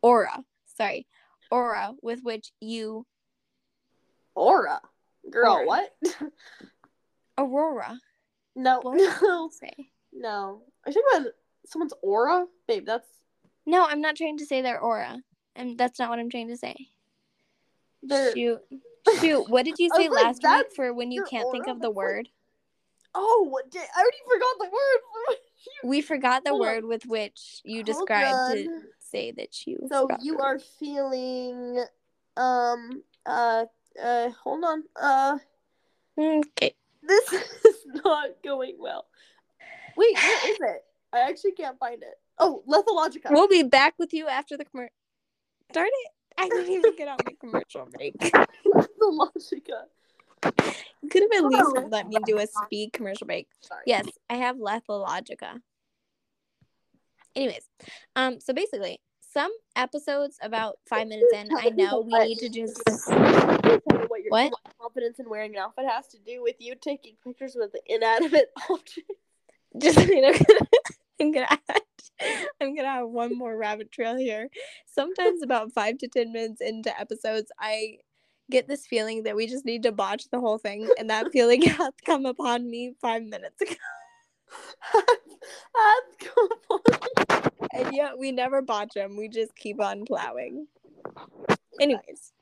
aura. 0.00 0.42
Sorry, 0.64 1.06
aura 1.50 1.94
with 2.02 2.20
which 2.22 2.52
you 2.60 3.06
Aura. 4.34 4.80
Girl, 5.28 5.52
Aura. 5.52 5.66
what? 5.66 5.90
aurora. 7.38 7.98
no, 8.56 8.80
no, 8.84 9.50
Say 9.52 9.90
no. 10.12 10.62
Are 10.86 10.92
you 10.92 11.02
talking 11.02 11.20
about 11.20 11.32
someone's 11.66 11.94
aura? 12.02 12.46
Babe, 12.66 12.86
that's 12.86 13.08
no. 13.66 13.84
I'm 13.84 14.00
not 14.00 14.16
trying 14.16 14.38
to 14.38 14.46
say 14.46 14.62
their 14.62 14.80
aura, 14.80 15.18
and 15.56 15.76
that's 15.76 15.98
not 15.98 16.10
what 16.10 16.18
I'm 16.18 16.30
trying 16.30 16.48
to 16.48 16.56
say. 16.56 16.74
their. 18.02 18.32
Shoot, 18.32 18.60
shoot. 19.20 19.48
What 19.48 19.64
did 19.64 19.78
you 19.78 19.90
I 19.94 19.96
say 19.96 20.08
like, 20.08 20.24
last 20.24 20.42
week 20.42 20.66
for 20.74 20.92
when 20.94 21.10
you 21.10 21.24
can't 21.28 21.50
think 21.52 21.66
of 21.66 21.80
the 21.80 21.90
word? 21.90 22.28
Oh, 23.14 23.46
what 23.50 23.70
did, 23.70 23.82
I 23.82 24.00
already 24.00 24.16
forgot 24.32 24.56
the 24.58 24.64
word. 24.64 25.36
We 25.84 26.00
forgot 26.00 26.42
the 26.42 26.56
word 26.56 26.86
with 26.86 27.04
which 27.04 27.60
you 27.64 27.82
described. 27.84 28.68
Say 29.10 29.32
that 29.32 29.66
you. 29.66 29.78
So 29.88 30.08
you 30.20 30.38
are 30.38 30.58
feeling, 30.58 31.84
um, 32.36 33.02
uh, 33.26 33.64
uh, 34.02 34.30
hold 34.30 34.64
on. 34.64 34.84
Uh, 35.00 35.38
okay. 36.18 36.74
this 37.02 37.32
is 37.64 37.86
not 38.04 38.42
going 38.42 38.76
well. 38.78 39.06
Wait, 39.96 40.14
where 40.16 40.52
is 40.52 40.58
it? 40.60 40.84
I 41.12 41.20
actually 41.20 41.52
can't 41.52 41.78
find 41.78 42.02
it. 42.02 42.18
Oh, 42.38 42.62
Lethologica. 42.68 43.30
We'll 43.30 43.48
be 43.48 43.62
back 43.62 43.94
with 43.98 44.12
you 44.14 44.28
after 44.28 44.56
the 44.56 44.64
commercial. 44.64 44.94
Darn 45.72 45.86
it! 45.86 46.12
I 46.38 46.48
didn't 46.48 46.72
even 46.72 46.96
get 46.96 47.08
on 47.08 47.18
my 47.24 47.32
commercial 47.38 47.86
break. 47.92 48.16
Lethologica. 48.66 49.84
You 51.02 51.08
could 51.10 51.22
have 51.22 51.44
at 51.44 51.44
least 51.44 51.90
let 51.90 52.08
me 52.08 52.16
do 52.24 52.38
a 52.38 52.46
speed 52.46 52.92
commercial 52.92 53.26
break. 53.26 53.48
Sorry. 53.60 53.82
Yes, 53.86 54.06
I 54.30 54.36
have 54.36 54.56
Lethologica. 54.56 55.60
Anyways, 57.36 57.68
um, 58.16 58.40
so 58.40 58.52
basically, 58.52 59.00
some 59.20 59.52
episodes 59.76 60.38
about 60.42 60.78
five 60.88 61.08
minutes 61.08 61.32
in, 61.32 61.48
I 61.56 61.70
know 61.70 62.00
we 62.00 62.12
need 62.26 62.38
to 62.38 62.48
just. 62.48 62.80
What 64.08 64.22
your 64.22 64.30
What? 64.30 64.52
confidence 64.80 65.18
in 65.20 65.28
wearing 65.28 65.54
an 65.54 65.62
outfit 65.62 65.86
has 65.86 66.08
to 66.08 66.18
do 66.18 66.42
with 66.42 66.56
you 66.58 66.74
taking 66.74 67.14
pictures 67.24 67.54
with 67.56 67.74
inanimate 67.86 68.50
objects. 68.70 69.14
just 69.78 69.98
you 70.08 70.20
know, 70.20 70.32
I'm 71.20 71.32
gonna 71.32 71.46
add, 71.68 71.82
I'm 72.60 72.74
gonna 72.74 72.88
have 72.88 73.08
one 73.08 73.36
more 73.36 73.56
rabbit 73.56 73.92
trail 73.92 74.16
here. 74.16 74.48
Sometimes 74.86 75.42
about 75.42 75.72
five 75.72 75.98
to 75.98 76.08
ten 76.08 76.32
minutes 76.32 76.60
into 76.60 76.98
episodes, 76.98 77.52
I 77.58 77.98
get 78.50 78.66
this 78.66 78.86
feeling 78.86 79.22
that 79.22 79.36
we 79.36 79.46
just 79.46 79.64
need 79.64 79.84
to 79.84 79.92
botch 79.92 80.28
the 80.30 80.40
whole 80.40 80.58
thing, 80.58 80.88
and 80.98 81.08
that 81.10 81.30
feeling 81.32 81.62
has 81.62 81.92
come 82.04 82.26
upon 82.26 82.68
me 82.68 82.94
five 83.00 83.22
minutes 83.22 83.60
ago. 83.60 83.74
and 87.72 87.94
yet 87.94 88.18
we 88.18 88.32
never 88.32 88.62
botch 88.62 88.94
them. 88.94 89.16
We 89.16 89.28
just 89.28 89.54
keep 89.56 89.80
on 89.80 90.04
plowing. 90.04 90.66
Anyways, 91.80 92.32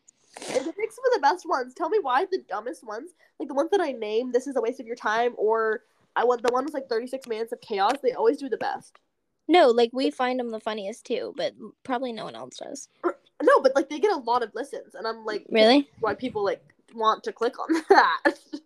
And 0.55 0.67
the 0.67 0.73
picks 0.73 0.97
were 0.97 1.11
the 1.15 1.21
best 1.23 1.49
ones. 1.49 1.75
Tell 1.75 1.89
me 1.89 1.99
why 2.01 2.25
the 2.31 2.43
dumbest 2.49 2.85
ones, 2.87 3.11
like 3.39 3.49
the 3.49 3.55
ones 3.55 3.71
that 3.71 3.81
I 3.81 3.93
name, 3.93 4.33
this 4.33 4.47
is 4.47 4.57
a 4.57 4.61
waste 4.61 4.81
of 4.81 4.87
your 4.87 4.97
time, 4.97 5.35
or 5.37 5.83
I 6.17 6.25
want 6.25 6.43
the 6.43 6.53
one 6.53 6.65
was 6.65 6.75
like 6.75 6.89
36 6.89 7.27
minutes 7.29 7.53
of 7.53 7.61
chaos. 7.61 7.95
They 8.03 8.13
always 8.13 8.39
do 8.39 8.49
the 8.49 8.57
best. 8.57 8.99
no, 9.47 9.69
like 9.69 9.91
we 9.93 10.11
find 10.11 10.41
them 10.41 10.51
the 10.51 10.61
funniest 10.61 11.05
too, 11.07 11.33
but 11.37 11.55
probably 11.85 12.13
no 12.13 12.25
one 12.25 12.35
else 12.35 12.57
does. 12.57 12.89
No, 13.41 13.61
but 13.61 13.71
like 13.77 13.89
they 13.89 14.01
get 14.01 14.11
a 14.11 14.17
lot 14.17 14.43
of 14.43 14.53
listens, 14.57 14.97
and 14.97 15.07
I'm 15.07 15.25
like, 15.25 15.47
Really, 15.49 15.89
why 16.01 16.15
people 16.15 16.43
like 16.45 16.61
want 16.93 17.23
to 17.23 17.33
click 17.33 17.55
on 17.61 17.69
that? 17.89 18.21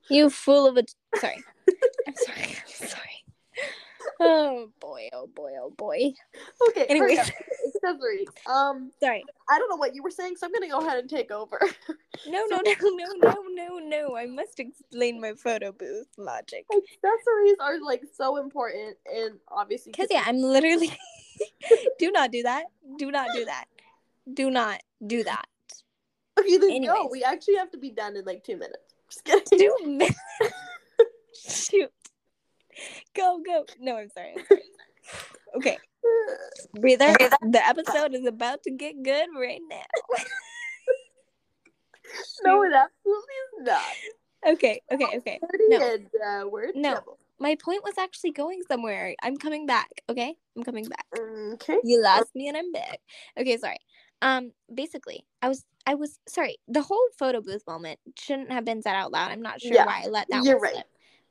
you 0.09 0.31
fool 0.31 0.67
of 0.67 0.79
a. 0.79 0.85
Sorry, 1.21 1.45
I'm 2.09 2.15
sorry. 2.17 2.57
I'm 2.57 2.89
sorry. 2.89 3.02
Oh 4.21 4.69
boy! 4.81 5.09
Oh 5.13 5.27
boy! 5.27 5.53
Oh 5.61 5.71
boy! 5.71 6.13
okay. 6.69 6.85
Anyways. 6.85 7.19
hurry 7.19 7.33
accessories. 7.85 8.29
Um, 8.47 8.91
Sorry. 9.01 9.25
I 9.51 9.59
don't 9.59 9.69
know 9.69 9.77
what 9.77 9.95
you 9.95 10.03
were 10.03 10.11
saying, 10.11 10.37
so 10.37 10.47
I'm 10.47 10.53
gonna 10.53 10.69
go 10.69 10.81
ahead 10.81 10.99
and 10.99 11.09
take 11.09 11.31
over. 11.31 11.61
No, 12.29 12.45
no, 12.49 12.61
no, 12.65 12.73
no, 12.81 13.07
no, 13.17 13.35
no, 13.51 13.79
no. 13.79 14.17
I 14.17 14.27
must 14.27 14.61
explain 14.61 15.21
my 15.21 15.33
photo 15.33 15.73
booth 15.73 16.07
logic. 16.17 16.67
accessories 16.71 17.57
are 17.59 17.81
like 17.81 18.03
so 18.15 18.37
important, 18.37 18.97
and 19.13 19.41
obviously, 19.49 19.91
Because, 19.91 20.07
yeah, 20.09 20.23
I'm 20.25 20.37
literally. 20.37 20.93
do 21.99 22.13
not 22.13 22.31
do 22.31 22.45
that. 22.45 22.67
Do 22.97 23.11
not 23.11 23.31
do 23.35 23.47
that. 23.47 23.65
Do 24.33 24.51
not 24.53 24.81
do 25.05 25.25
that. 25.25 25.47
Okay, 26.39 26.59
then 26.59 26.69
go. 26.69 26.75
Anyways. 26.77 27.09
We 27.11 27.25
actually 27.25 27.57
have 27.57 27.73
to 27.73 27.79
be 27.79 27.91
done 27.91 28.15
in 28.15 28.25
like 28.25 28.45
two 28.45 28.57
minutes. 28.57 28.95
Just 29.27 29.51
kidding. 29.51 29.59
Two 29.59 29.87
minutes. 29.89 30.19
Go, 33.15 33.41
go. 33.45 33.65
No, 33.81 33.97
I'm 33.99 34.09
sorry. 34.11 34.35
I'm 34.37 34.45
sorry. 34.47 34.63
Okay, 35.57 35.77
breather. 36.81 37.15
The 37.43 37.67
episode 37.67 38.15
is 38.15 38.25
about 38.27 38.63
to 38.65 38.71
get 38.71 39.03
good 39.03 39.29
right 39.39 39.61
now. 39.69 39.83
no, 42.45 42.63
it 42.63 42.73
absolutely 42.73 43.35
is 43.61 43.67
not. 43.67 43.83
Okay, 44.55 44.81
okay, 44.91 45.19
okay. 45.19 45.41
No. 45.69 45.93
and 45.95 46.07
uh, 46.27 46.45
No. 46.75 46.93
trouble. 46.93 47.19
My 47.39 47.57
point 47.57 47.83
was 47.85 47.99
actually 47.99 48.31
going 48.31 48.63
somewhere. 48.69 49.15
I'm 49.23 49.37
coming 49.37 49.67
back. 49.67 49.91
Okay, 50.09 50.35
I'm 50.57 50.63
coming 50.63 50.85
back. 50.85 51.07
Okay. 51.55 51.79
You 51.85 52.03
lost 52.03 52.35
me 52.35 52.49
and 52.49 52.57
I'm 52.57 52.73
back. 52.73 53.01
Okay, 53.39 53.57
sorry. 53.59 53.79
Um, 54.23 54.53
basically, 54.73 55.25
I 55.43 55.49
was 55.49 55.65
I 55.87 55.97
was 55.97 56.19
sorry. 56.29 56.57
The 56.69 56.83
whole 56.83 57.05
photo 57.19 57.41
booth 57.41 57.65
moment 57.67 57.99
shouldn't 58.17 58.53
have 58.53 58.65
been 58.65 58.83
said 58.83 58.95
out 58.95 59.13
loud. 59.13 59.33
I'm 59.33 59.43
not 59.43 59.61
sure 59.61 59.75
Yeah, 59.75 59.85
why 59.87 60.03
I 60.05 60.09
let 60.09 60.29
that 60.31 60.45
you're 60.45 60.57
one 60.57 60.63
right. 60.63 60.73
slip. 60.75 60.87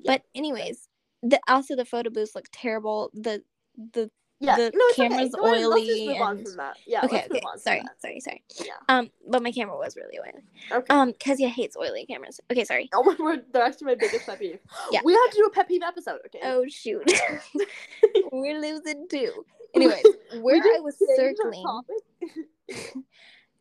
But 0.06 0.24
anyways, 0.36 0.90
the 1.24 1.40
also 1.48 1.76
the 1.76 1.86
photo 1.86 2.10
booths 2.10 2.36
look 2.36 2.46
terrible. 2.52 3.10
The 3.14 3.44
the 3.94 4.10
Yeah. 4.40 4.56
The 4.56 4.72
no, 4.74 4.86
camera's 4.96 5.34
okay. 5.36 5.52
Ahead, 5.56 5.68
Let's 5.68 5.86
just 5.86 6.00
oily 6.00 6.08
move 6.08 6.22
on 6.22 6.44
from 6.44 6.58
that. 6.58 6.78
Yeah. 6.88 7.06
okay 7.06 7.18
okay 7.26 7.28
move 7.34 7.44
on 7.46 7.54
from 7.54 7.60
sorry 7.62 7.82
sorry 8.00 8.20
sorry. 8.20 8.44
Yeah. 8.66 8.74
Um, 8.90 9.10
but 9.30 9.44
my 9.44 9.52
camera 9.52 9.78
was 9.78 9.96
really 9.96 10.18
oily. 10.20 10.44
Okay. 10.72 10.88
Um, 10.90 11.14
Kezia 11.20 11.48
hates 11.50 11.78
oily 11.78 12.06
cameras. 12.06 12.40
Okay, 12.52 12.64
sorry. 12.64 12.90
Oh 12.94 13.04
my 13.04 13.16
word, 13.20 13.46
they're 13.54 13.64
actually 13.64 13.88
my 13.88 13.96
biggest 13.96 14.26
pet 14.26 14.40
peeve. 14.40 14.60
Yeah. 14.92 15.02
We 15.04 15.14
have 15.14 15.30
to 15.32 15.38
do 15.38 15.46
a 15.46 15.52
pet 15.52 15.68
peeve 15.68 15.84
episode, 15.84 16.20
okay? 16.26 16.40
Oh 16.44 16.66
shoot, 16.68 17.04
we're 18.32 18.60
losing 18.60 19.08
too. 19.10 19.46
Anyways, 19.76 20.04
where 20.42 20.58
I 20.58 20.80
was 20.82 20.98
circling. 21.16 21.64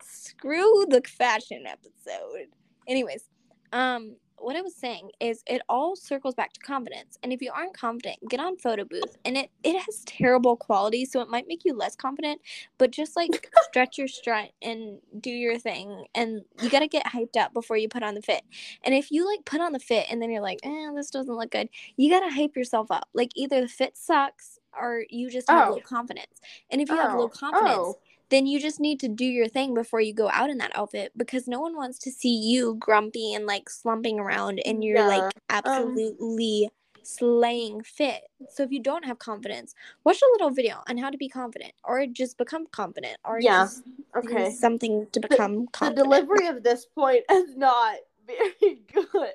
screw 0.02 0.86
the 0.88 1.02
fashion 1.06 1.64
episode. 1.66 2.48
Anyways, 2.88 3.24
um, 3.72 4.16
what 4.40 4.56
I 4.56 4.62
was 4.62 4.74
saying 4.74 5.10
is 5.20 5.42
it 5.46 5.62
all 5.68 5.96
circles 5.96 6.34
back 6.34 6.52
to 6.54 6.60
confidence. 6.60 7.18
And 7.22 7.32
if 7.32 7.42
you 7.42 7.52
aren't 7.54 7.74
confident, 7.74 8.18
get 8.28 8.40
on 8.40 8.56
photo 8.56 8.84
booth. 8.84 9.16
And 9.24 9.36
it 9.36 9.50
it 9.62 9.78
has 9.78 10.02
terrible 10.06 10.56
quality, 10.56 11.04
so 11.04 11.20
it 11.20 11.28
might 11.28 11.46
make 11.48 11.64
you 11.64 11.74
less 11.74 11.96
confident. 11.96 12.40
But 12.78 12.90
just 12.90 13.16
like 13.16 13.48
stretch 13.56 13.98
your 13.98 14.08
strut 14.08 14.50
and 14.62 15.00
do 15.20 15.30
your 15.30 15.58
thing, 15.58 16.06
and 16.14 16.42
you 16.60 16.70
gotta 16.70 16.88
get 16.88 17.06
hyped 17.06 17.36
up 17.36 17.52
before 17.52 17.76
you 17.76 17.88
put 17.88 18.02
on 18.02 18.14
the 18.14 18.22
fit. 18.22 18.42
And 18.84 18.94
if 18.94 19.10
you 19.10 19.26
like 19.26 19.44
put 19.44 19.60
on 19.60 19.72
the 19.72 19.78
fit 19.80 20.06
and 20.10 20.20
then 20.22 20.30
you're 20.30 20.42
like, 20.42 20.60
eh, 20.64 20.90
this 20.94 21.10
doesn't 21.10 21.34
look 21.36 21.50
good, 21.50 21.68
you 21.96 22.10
gotta 22.10 22.32
hype 22.34 22.56
yourself 22.56 22.90
up. 22.90 23.08
Like 23.14 23.30
either 23.36 23.60
the 23.60 23.68
fit 23.68 23.96
sucks 23.96 24.58
or 24.72 25.04
you 25.10 25.30
just 25.30 25.50
have 25.50 25.66
Oh. 25.66 25.70
low 25.74 25.80
confidence. 25.80 26.40
And 26.70 26.80
if 26.80 26.90
you 26.90 27.00
have 27.00 27.12
low 27.12 27.26
Oh, 27.26 27.28
confidence, 27.28 27.96
oh. 27.96 28.00
Then 28.30 28.46
you 28.46 28.60
just 28.60 28.80
need 28.80 29.00
to 29.00 29.08
do 29.08 29.24
your 29.24 29.48
thing 29.48 29.74
before 29.74 30.00
you 30.00 30.14
go 30.14 30.28
out 30.30 30.50
in 30.50 30.58
that 30.58 30.74
outfit 30.74 31.12
because 31.16 31.46
no 31.48 31.60
one 31.60 31.76
wants 31.76 31.98
to 31.98 32.10
see 32.10 32.34
you 32.34 32.76
grumpy 32.78 33.34
and 33.34 33.46
like 33.46 33.68
slumping 33.68 34.18
around 34.18 34.60
and 34.64 34.82
you're 34.84 34.96
Yeah, 34.98 35.02
um 35.02 35.08
like 35.08 35.34
absolutely 35.50 36.70
slaying 37.02 37.82
fit. 37.82 38.22
So 38.50 38.62
if 38.62 38.70
you 38.70 38.80
don't 38.80 39.04
have 39.04 39.18
confidence, 39.18 39.74
watch 40.04 40.20
a 40.22 40.30
little 40.32 40.50
video 40.50 40.82
on 40.88 40.96
how 40.98 41.10
to 41.10 41.18
be 41.18 41.28
confident 41.28 41.72
or 41.84 42.06
just 42.06 42.38
become 42.38 42.66
confident 42.70 43.18
or 43.24 43.40
Yeah, 43.40 43.62
just 43.64 43.82
Okay. 44.16 44.50
something 44.50 45.06
to 45.12 45.20
become 45.20 45.66
The 45.66 45.70
confident. 45.72 45.96
The 45.96 46.02
delivery 46.04 46.46
of 46.48 46.62
this 46.62 46.86
point 46.86 47.24
is 47.30 47.56
not 47.56 47.96
very 48.26 48.82
good. 48.92 49.32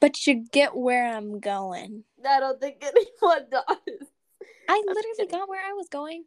but 0.00 0.26
you 0.26 0.46
get 0.52 0.76
where 0.76 1.06
I'm 1.14 1.40
going. 1.40 2.04
I 2.26 2.40
don't 2.40 2.60
think 2.60 2.82
anyone 2.84 3.46
does. 3.50 4.08
I 4.68 4.82
literally 4.86 5.26
got 5.30 5.48
where 5.48 5.64
I 5.64 5.72
was 5.72 5.88
going. 5.88 6.24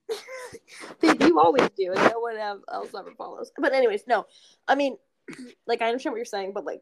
Babe, 1.00 1.22
you 1.22 1.40
always 1.40 1.70
do, 1.78 1.94
and 1.94 2.12
no 2.12 2.20
one 2.20 2.38
else 2.38 2.90
ever 2.98 3.12
follows. 3.16 3.52
But 3.58 3.74
anyways, 3.74 4.06
no. 4.08 4.26
I 4.68 4.74
mean, 4.76 4.98
like 5.68 5.82
I 5.82 5.88
understand 5.88 6.14
what 6.14 6.18
you're 6.18 6.26
saying, 6.26 6.54
but 6.54 6.66
like, 6.66 6.82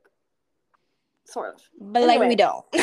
sort 1.25 1.55
of. 1.55 1.61
But 1.79 2.03
like 2.03 2.21
we 2.21 2.35
don't. 2.37 2.65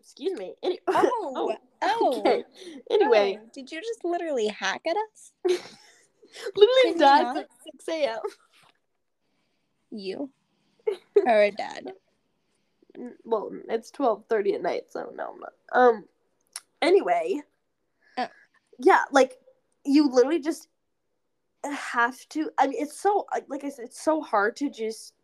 Excuse 0.00 0.38
me. 0.38 0.54
Any- 0.62 0.80
oh, 0.88 1.32
oh, 1.36 1.56
oh. 1.82 2.18
okay. 2.20 2.44
Anyway, 2.90 3.38
Oh, 3.40 3.48
did 3.54 3.70
you 3.70 3.80
just 3.80 4.04
literally 4.04 4.48
hack 4.48 4.82
at 4.86 4.96
us? 4.96 5.32
literally 5.44 6.82
Can 6.82 6.92
you 6.92 6.98
done 6.98 7.22
not? 7.22 7.36
at 7.38 7.48
six 7.64 7.88
a.m. 7.88 8.18
You 9.92 10.30
or 11.26 11.42
a 11.42 11.50
dad? 11.52 11.92
Well, 13.24 13.50
it's 13.68 13.90
twelve 13.90 14.24
thirty 14.28 14.54
at 14.54 14.62
night, 14.62 14.84
so 14.90 15.12
no, 15.14 15.32
I'm 15.34 15.40
not. 15.40 15.52
Um. 15.72 16.04
Anyway. 16.82 17.40
Oh. 18.18 18.28
Yeah, 18.78 19.02
like 19.12 19.38
you 19.84 20.08
literally 20.08 20.40
just 20.40 20.68
have 21.64 22.16
to. 22.30 22.50
I 22.58 22.66
mean, 22.66 22.82
it's 22.82 23.00
so 23.00 23.26
like 23.48 23.64
I 23.64 23.68
said, 23.70 23.86
it's 23.86 24.02
so 24.02 24.20
hard 24.20 24.56
to 24.56 24.70
just 24.70 25.14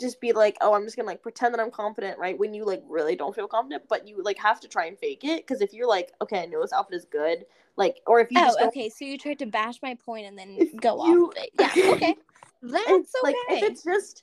just 0.00 0.20
be 0.20 0.32
like, 0.32 0.56
oh, 0.60 0.74
I'm 0.74 0.84
just 0.84 0.96
gonna 0.96 1.06
like 1.06 1.22
pretend 1.22 1.54
that 1.54 1.60
I'm 1.60 1.70
confident, 1.70 2.18
right? 2.18 2.38
When 2.38 2.54
you 2.54 2.64
like 2.64 2.82
really 2.88 3.16
don't 3.16 3.34
feel 3.34 3.46
confident, 3.46 3.84
but 3.88 4.08
you 4.08 4.22
like 4.22 4.38
have 4.38 4.60
to 4.60 4.68
try 4.68 4.86
and 4.86 4.98
fake 4.98 5.24
it 5.24 5.46
because 5.46 5.60
if 5.60 5.72
you're 5.72 5.88
like, 5.88 6.12
okay, 6.22 6.42
I 6.42 6.46
know 6.46 6.62
this 6.62 6.72
outfit 6.72 6.96
is 6.96 7.04
good, 7.04 7.44
like, 7.76 8.00
or 8.06 8.20
if 8.20 8.30
you 8.30 8.38
Oh, 8.40 8.46
just 8.46 8.60
okay. 8.60 8.88
So 8.88 9.04
you 9.04 9.18
tried 9.18 9.38
to 9.40 9.46
bash 9.46 9.80
my 9.82 9.94
point 9.94 10.26
and 10.26 10.38
then 10.38 10.56
go 10.80 11.06
you- 11.06 11.26
off 11.26 11.36
of 11.36 11.42
it. 11.42 11.76
Yeah. 11.76 11.92
Okay. 11.92 12.16
That's 12.62 12.90
it's 12.90 13.14
okay. 13.24 13.32
like 13.32 13.62
if 13.62 13.70
it's 13.70 13.84
just 13.84 14.22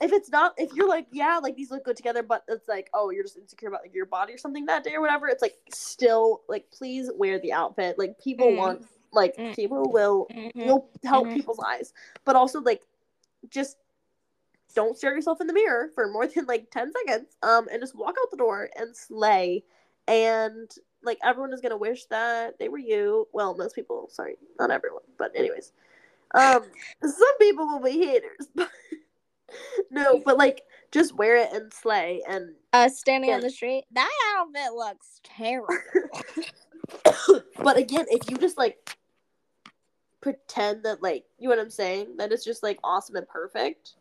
if 0.00 0.12
it's 0.12 0.30
not 0.30 0.52
if 0.58 0.72
you're 0.74 0.88
like 0.88 1.06
yeah 1.10 1.38
like 1.42 1.56
these 1.56 1.70
look 1.70 1.84
good 1.84 1.96
together 1.96 2.22
but 2.22 2.44
it's 2.48 2.68
like 2.68 2.90
oh 2.92 3.10
you're 3.10 3.22
just 3.22 3.38
insecure 3.38 3.68
about 3.68 3.80
like 3.82 3.94
your 3.94 4.06
body 4.06 4.32
or 4.32 4.38
something 4.38 4.66
that 4.66 4.84
day 4.84 4.94
or 4.94 5.00
whatever 5.00 5.26
it's 5.26 5.42
like 5.42 5.54
still 5.72 6.42
like 6.48 6.70
please 6.70 7.10
wear 7.16 7.38
the 7.38 7.52
outfit 7.52 7.98
like 7.98 8.18
people 8.18 8.52
Mm. 8.52 8.56
want 8.56 8.86
like 9.12 9.36
Mm. 9.36 9.54
people 9.54 9.90
will 9.90 10.28
Mhm. 10.30 10.52
you'll 10.54 10.90
help 11.04 11.28
Mhm. 11.28 11.34
people's 11.34 11.60
eyes 11.66 11.94
but 12.24 12.36
also 12.36 12.60
like 12.60 12.82
just 13.48 13.78
don't 14.74 14.98
stare 14.98 15.14
yourself 15.14 15.40
in 15.40 15.46
the 15.46 15.52
mirror 15.54 15.90
for 15.94 16.08
more 16.08 16.26
than 16.34 16.44
like 16.46 16.70
10 16.70 16.92
seconds 16.92 17.36
um 17.42 17.66
and 17.72 17.80
just 17.80 17.94
walk 17.94 18.16
out 18.20 18.30
the 18.30 18.36
door 18.36 18.68
and 18.76 18.94
slay 18.94 19.64
and 20.08 20.72
like 21.02 21.18
everyone 21.24 21.52
is 21.54 21.60
gonna 21.60 21.76
wish 21.76 22.04
that 22.06 22.58
they 22.58 22.68
were 22.68 22.78
you 22.78 23.26
well 23.32 23.56
most 23.56 23.74
people 23.74 24.08
sorry 24.10 24.36
not 24.58 24.70
everyone 24.70 25.02
but 25.18 25.32
anyways 25.34 25.72
um 26.34 26.62
some 27.02 27.38
people 27.38 27.66
will 27.66 27.80
be 27.80 27.98
haters 28.04 28.46
but 28.54 28.68
no 29.90 30.20
but 30.24 30.36
like 30.36 30.62
just 30.92 31.14
wear 31.14 31.36
it 31.36 31.52
and 31.52 31.72
slay 31.72 32.22
and 32.28 32.54
Us 32.72 32.98
standing 32.98 33.32
on 33.32 33.40
the 33.40 33.50
street. 33.50 33.84
That 33.92 34.10
outfit 34.36 34.72
looks 34.74 35.20
terrible. 35.24 35.68
but 37.62 37.76
again 37.76 38.06
if 38.08 38.30
you 38.30 38.36
just 38.36 38.56
like 38.58 38.96
pretend 40.20 40.84
that 40.84 41.02
like 41.02 41.24
you 41.38 41.48
know 41.48 41.54
what 41.54 41.62
i'm 41.62 41.70
saying 41.70 42.16
that 42.16 42.32
it's 42.32 42.44
just 42.44 42.62
like 42.62 42.78
awesome 42.82 43.16
and 43.16 43.28
perfect 43.28 43.94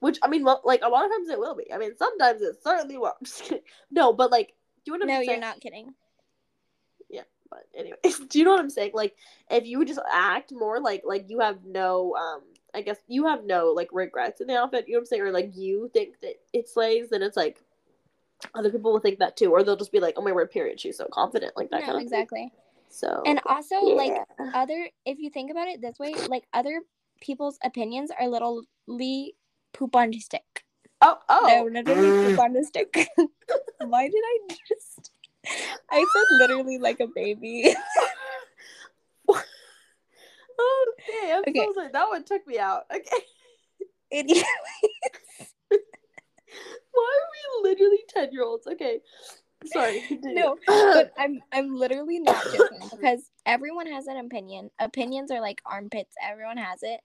which 0.00 0.18
i 0.22 0.28
mean 0.28 0.44
well, 0.44 0.60
like 0.64 0.80
a 0.82 0.88
lot 0.88 1.04
of 1.04 1.10
times 1.10 1.28
it 1.28 1.38
will 1.38 1.54
be 1.54 1.72
i 1.72 1.78
mean 1.78 1.96
sometimes 1.96 2.40
it 2.40 2.56
certainly 2.62 2.96
I'm 2.96 3.12
kidding. 3.24 3.60
no 3.90 4.12
but 4.12 4.30
like 4.30 4.54
do 4.84 4.92
you 4.92 4.98
know 4.98 5.06
what 5.06 5.12
no, 5.12 5.18
i'm 5.18 5.24
you're 5.24 5.40
not 5.40 5.60
kidding. 5.60 5.94
Yeah, 7.10 7.22
but 7.50 7.64
anyway 7.74 7.96
do 8.28 8.38
you 8.38 8.44
know 8.44 8.52
what 8.52 8.60
i'm 8.60 8.70
saying 8.70 8.92
like 8.94 9.16
if 9.50 9.66
you 9.66 9.78
would 9.78 9.88
just 9.88 10.00
act 10.12 10.52
more 10.52 10.80
like 10.80 11.02
like 11.04 11.28
you 11.28 11.40
have 11.40 11.64
no 11.64 12.14
um 12.14 12.42
i 12.74 12.80
guess 12.80 12.98
you 13.08 13.26
have 13.26 13.44
no 13.44 13.66
like 13.70 13.88
regrets 13.92 14.40
in 14.40 14.46
the 14.46 14.56
outfit 14.56 14.86
you 14.86 14.92
know 14.94 14.98
what 14.98 15.02
i'm 15.02 15.06
saying 15.06 15.22
or 15.22 15.30
like 15.32 15.50
you 15.54 15.90
think 15.94 16.20
that 16.20 16.34
it 16.52 16.68
slays 16.68 17.08
then 17.10 17.22
it's 17.22 17.36
like 17.36 17.60
other 18.54 18.70
people 18.70 18.92
will 18.92 19.00
think 19.00 19.18
that 19.18 19.36
too 19.36 19.50
or 19.52 19.62
they'll 19.62 19.76
just 19.76 19.92
be 19.92 20.00
like 20.00 20.14
oh 20.18 20.22
my 20.22 20.32
word 20.32 20.50
period 20.50 20.78
she's 20.78 20.96
so 20.98 21.06
confident 21.12 21.52
like 21.56 21.70
that 21.70 21.80
No, 21.80 21.86
kind 21.86 21.96
of 21.96 22.10
thing. 22.10 22.20
exactly. 22.20 22.52
so 22.90 23.22
And 23.24 23.40
also, 23.46 23.76
like 23.80 24.12
other, 24.54 24.88
if 25.06 25.18
you 25.18 25.30
think 25.30 25.50
about 25.50 25.68
it 25.68 25.80
this 25.80 25.98
way, 25.98 26.14
like 26.28 26.44
other 26.52 26.82
people's 27.20 27.58
opinions 27.64 28.10
are 28.18 28.28
literally 28.28 29.34
poop 29.72 29.96
on 29.96 30.12
a 30.14 30.18
stick. 30.18 30.64
oh 31.00 31.16
oh 31.28 31.46
No, 31.48 31.80
literally 31.80 32.10
poop 32.28 32.38
on 32.38 32.54
a 32.56 32.62
stick. 32.64 32.92
Why 33.80 34.08
did 34.08 34.22
I 34.22 34.38
just? 34.68 35.10
I 35.90 35.98
said 35.98 36.38
literally 36.38 36.78
like 36.78 37.00
a 37.00 37.06
baby. 37.06 37.74
Oh, 40.58 40.92
okay. 41.00 41.32
I'm 41.32 41.42
Okay. 41.48 41.66
so 41.66 41.72
sorry. 41.74 41.90
That 41.92 42.08
one 42.08 42.24
took 42.24 42.46
me 42.46 42.58
out. 42.58 42.84
Okay. 42.94 43.24
Idiot. 44.10 44.46
Why 46.92 47.18
are 47.20 47.62
we 47.62 47.70
literally 47.70 48.04
10 48.08 48.32
year 48.32 48.44
olds? 48.44 48.66
Okay. 48.66 49.00
Sorry. 49.66 50.02
continue. 50.06 50.42
No, 50.42 50.56
but 50.66 51.12
I'm 51.18 51.40
I'm 51.52 51.74
literally 51.74 52.20
not 52.20 52.44
joking 52.52 52.88
because 52.90 53.30
everyone 53.46 53.86
has 53.86 54.06
an 54.06 54.18
opinion. 54.18 54.70
Opinions 54.78 55.30
are 55.30 55.40
like 55.40 55.62
armpits. 55.64 56.14
Everyone 56.22 56.56
has 56.58 56.80
it, 56.82 57.00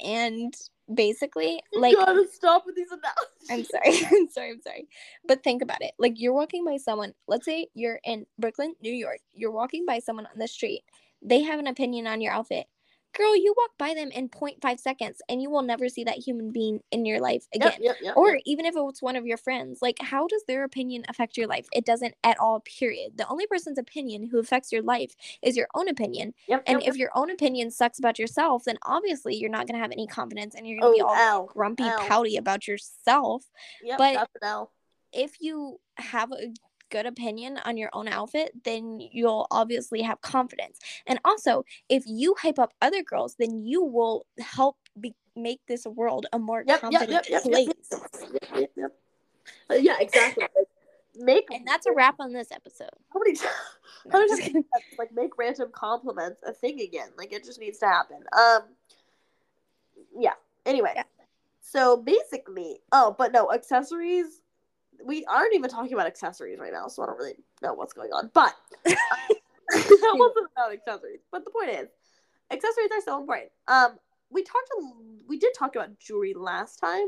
and 0.00 0.54
basically, 0.92 1.62
you 1.72 1.80
like 1.80 1.94
gotta 1.94 2.26
stop 2.32 2.64
with 2.66 2.74
these 2.74 2.90
analogies. 2.90 3.50
I'm 3.50 3.64
sorry, 3.64 4.16
I'm 4.20 4.28
sorry, 4.28 4.50
I'm 4.50 4.62
sorry. 4.62 4.88
But 5.26 5.44
think 5.44 5.62
about 5.62 5.82
it. 5.82 5.92
Like 5.98 6.14
you're 6.16 6.32
walking 6.32 6.64
by 6.64 6.76
someone. 6.76 7.14
Let's 7.28 7.44
say 7.44 7.68
you're 7.74 8.00
in 8.04 8.26
Brooklyn, 8.38 8.74
New 8.82 8.92
York. 8.92 9.20
You're 9.32 9.52
walking 9.52 9.86
by 9.86 10.00
someone 10.00 10.26
on 10.26 10.38
the 10.38 10.48
street. 10.48 10.82
They 11.26 11.42
have 11.42 11.58
an 11.58 11.66
opinion 11.66 12.06
on 12.06 12.20
your 12.20 12.32
outfit. 12.32 12.66
Girl, 13.16 13.34
you 13.34 13.54
walk 13.56 13.70
by 13.78 13.94
them 13.94 14.10
in 14.10 14.28
0.5 14.28 14.78
seconds 14.78 15.22
and 15.28 15.40
you 15.40 15.48
will 15.48 15.62
never 15.62 15.88
see 15.88 16.04
that 16.04 16.18
human 16.18 16.52
being 16.52 16.80
in 16.90 17.06
your 17.06 17.18
life 17.18 17.46
again. 17.54 17.72
Yep, 17.72 17.80
yep, 17.80 17.96
yep. 18.02 18.16
Or 18.16 18.38
even 18.44 18.66
if 18.66 18.74
it's 18.76 19.00
one 19.00 19.16
of 19.16 19.24
your 19.26 19.38
friends, 19.38 19.78
like 19.80 19.96
how 20.02 20.26
does 20.26 20.44
their 20.46 20.64
opinion 20.64 21.02
affect 21.08 21.38
your 21.38 21.46
life? 21.46 21.66
It 21.72 21.86
doesn't 21.86 22.14
at 22.22 22.38
all, 22.38 22.60
period. 22.60 23.16
The 23.16 23.26
only 23.28 23.46
person's 23.46 23.78
opinion 23.78 24.28
who 24.30 24.38
affects 24.38 24.70
your 24.70 24.82
life 24.82 25.14
is 25.40 25.56
your 25.56 25.66
own 25.74 25.88
opinion. 25.88 26.34
Yep, 26.46 26.64
And 26.66 26.82
if 26.82 26.96
your 26.98 27.10
own 27.14 27.30
opinion 27.30 27.70
sucks 27.70 27.98
about 27.98 28.18
yourself, 28.18 28.64
then 28.64 28.76
obviously 28.84 29.34
you're 29.34 29.48
not 29.50 29.66
going 29.66 29.76
to 29.78 29.82
have 29.82 29.92
any 29.92 30.06
confidence 30.06 30.54
and 30.54 30.66
you're 30.68 30.80
going 30.80 30.92
to 30.92 30.96
be 30.98 31.02
Oh, 31.02 31.06
all 31.08 31.14
L. 31.16 31.46
grumpy, 31.46 31.84
L. 31.84 31.98
pouty 32.00 32.36
about 32.36 32.68
yourself. 32.68 33.46
Yep, 33.82 33.96
but- 33.98 34.14
that's 34.14 34.34
an 34.42 34.46
L. 34.48 34.72
If 35.14 35.40
you 35.40 35.80
have 35.96 36.32
a 36.32 36.52
good 36.90 37.06
opinion 37.06 37.58
on 37.64 37.76
your 37.76 37.90
own 37.92 38.08
outfit, 38.08 38.52
then 38.64 39.00
you'll 39.12 39.46
obviously 39.50 40.02
have 40.02 40.20
confidence. 40.20 40.78
And 41.06 41.18
also, 41.24 41.64
if 41.88 42.04
you 42.06 42.34
hype 42.40 42.58
up 42.58 42.72
other 42.82 43.02
girls, 43.02 43.36
then 43.38 43.64
you 43.64 43.84
will 43.84 44.26
help 44.38 44.76
be- 45.00 45.14
make 45.34 45.60
this 45.66 45.86
world 45.86 46.26
a 46.32 46.38
more 46.38 46.64
Yep, 46.66 46.80
confident 46.80 47.10
yep, 47.10 47.26
yep, 47.28 47.42
place. 47.42 47.68
Uh, 49.70 49.74
yeah, 49.74 49.96
exactly. 50.00 50.42
Like, 50.56 50.68
make 51.18 51.46
And 51.50 51.66
that's 51.66 51.86
a 51.86 51.92
wrap 51.92 52.16
on 52.20 52.32
this 52.32 52.52
episode. 52.52 52.90
How 53.12 53.20
many, 53.20 53.36
how 54.12 54.18
many 54.20 54.42
times 54.42 54.64
like 54.98 55.12
make 55.12 55.36
random 55.38 55.70
compliments 55.72 56.40
a 56.46 56.52
thing 56.52 56.80
again? 56.80 57.08
Like 57.16 57.32
it 57.32 57.44
just 57.44 57.60
needs 57.60 57.78
to 57.78 57.86
happen. 57.86 58.18
Um, 58.36 58.60
yeah. 60.18 60.32
Anyway, 60.64 60.92
Yeah. 60.96 61.04
so 61.60 61.96
basically, 61.96 62.80
oh, 62.92 63.14
but 63.16 63.32
no 63.32 63.52
accessories. 63.52 64.40
We 65.04 65.24
aren't 65.26 65.54
even 65.54 65.70
talking 65.70 65.92
about 65.92 66.06
accessories 66.06 66.58
right 66.58 66.72
now, 66.72 66.88
so 66.88 67.02
I 67.02 67.06
don't 67.06 67.18
really 67.18 67.36
know 67.62 67.74
what's 67.74 67.92
going 67.92 68.10
on. 68.10 68.30
But 68.34 68.54
that 68.84 70.16
wasn't 70.18 70.50
about 70.52 70.72
accessories. 70.72 71.20
But 71.30 71.44
the 71.44 71.50
point 71.50 71.70
is, 71.70 71.88
accessories 72.50 72.90
are 72.92 73.00
so 73.04 73.20
important. 73.20 73.50
Um, 73.68 73.98
we 74.30 74.42
talked, 74.42 74.68
a, 74.78 74.90
we 75.28 75.38
did 75.38 75.52
talk 75.58 75.76
about 75.76 75.98
jewelry 75.98 76.34
last 76.34 76.78
time. 76.78 77.06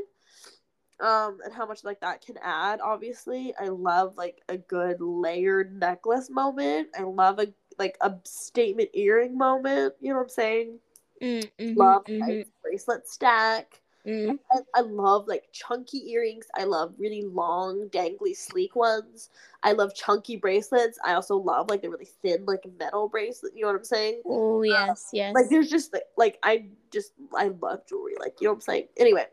Um, 1.01 1.37
and 1.45 1.53
how 1.53 1.65
much 1.65 1.85
like 1.85 2.01
that 2.01 2.25
can 2.25 2.35
add. 2.43 2.81
Obviously, 2.81 3.53
I 3.57 3.69
love 3.69 4.17
like 4.17 4.41
a 4.49 4.57
good 4.57 4.99
layered 4.99 5.73
necklace 5.79 6.29
moment. 6.29 6.89
I 6.97 7.03
love 7.03 7.39
a 7.39 7.47
like 7.77 7.97
a 8.01 8.15
statement 8.25 8.89
earring 8.93 9.37
moment. 9.37 9.93
You 10.01 10.09
know 10.09 10.17
what 10.17 10.23
I'm 10.23 10.29
saying? 10.29 10.79
Mm, 11.21 11.49
mhm, 11.57 11.77
love 11.77 12.03
a 12.07 12.11
mhm, 12.11 12.45
bracelet 12.61 13.07
stack. 13.07 13.81
Mm. 14.05 14.37
I, 14.51 14.59
I 14.75 14.81
love 14.81 15.27
like 15.27 15.45
chunky 15.51 16.11
earrings. 16.11 16.45
I 16.57 16.63
love 16.63 16.93
really 16.97 17.23
long, 17.23 17.89
dangly, 17.89 18.35
sleek 18.35 18.75
ones. 18.75 19.29
I 19.63 19.73
love 19.73 19.93
chunky 19.95 20.37
bracelets. 20.37 20.97
I 21.03 21.13
also 21.13 21.35
love 21.35 21.69
like 21.69 21.81
the 21.81 21.89
really 21.89 22.09
thin, 22.21 22.45
like 22.45 22.63
metal 22.79 23.09
bracelet. 23.09 23.53
You 23.55 23.61
know 23.61 23.67
what 23.67 23.77
I'm 23.77 23.83
saying? 23.83 24.21
Oh 24.25 24.63
yes, 24.63 25.09
yes. 25.13 25.33
Like 25.33 25.49
there's 25.49 25.69
just 25.69 25.93
like, 25.93 26.03
like 26.17 26.39
I 26.43 26.65
just 26.91 27.13
I 27.35 27.51
love 27.61 27.85
jewelry. 27.87 28.13
Like 28.19 28.35
you 28.39 28.47
know 28.47 28.51
what 28.51 28.57
I'm 28.57 28.61
saying? 28.61 28.87
Anyway, 28.97 29.25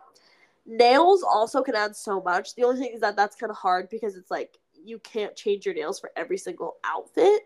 nails 0.66 1.22
also 1.22 1.62
can 1.62 1.74
add 1.74 1.96
so 1.96 2.20
much. 2.20 2.54
The 2.54 2.64
only 2.64 2.80
thing 2.80 2.92
is 2.94 3.00
that 3.00 3.16
that's 3.16 3.36
kind 3.36 3.50
of 3.50 3.56
hard 3.56 3.88
because 3.88 4.16
it's 4.16 4.30
like 4.30 4.58
you 4.84 4.98
can't 5.00 5.34
change 5.34 5.66
your 5.66 5.74
nails 5.74 5.98
for 5.98 6.10
every 6.16 6.38
single 6.38 6.76
outfit. 6.84 7.42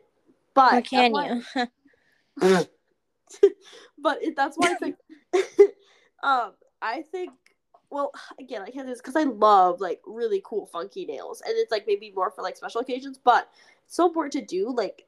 But 0.54 0.74
Or 0.74 0.83
can 0.83 1.14
you? 1.14 1.66
but 3.98 4.22
it, 4.22 4.37
that's 4.37 4.56
why 4.56 4.72
I 4.72 4.74
think, 4.74 4.96
um, 6.22 6.52
I 6.83 7.03
think, 7.03 7.31
well, 7.90 8.12
again, 8.38 8.62
I 8.62 8.71
can't 8.71 8.87
do 8.87 8.93
this 8.93 9.01
because 9.01 9.16
I 9.16 9.25
love 9.25 9.81
like 9.81 10.01
really 10.07 10.43
cool, 10.45 10.66
funky 10.66 11.05
nails, 11.05 11.43
and 11.43 11.55
it's 11.57 11.71
like 11.71 11.85
maybe 11.87 12.12
more 12.14 12.31
for 12.31 12.43
like 12.43 12.57
special 12.57 12.81
occasions. 12.81 13.19
But 13.23 13.49
it's 13.85 13.97
so 13.97 14.07
important 14.07 14.33
to 14.33 14.43
do. 14.43 14.71
Like, 14.75 15.07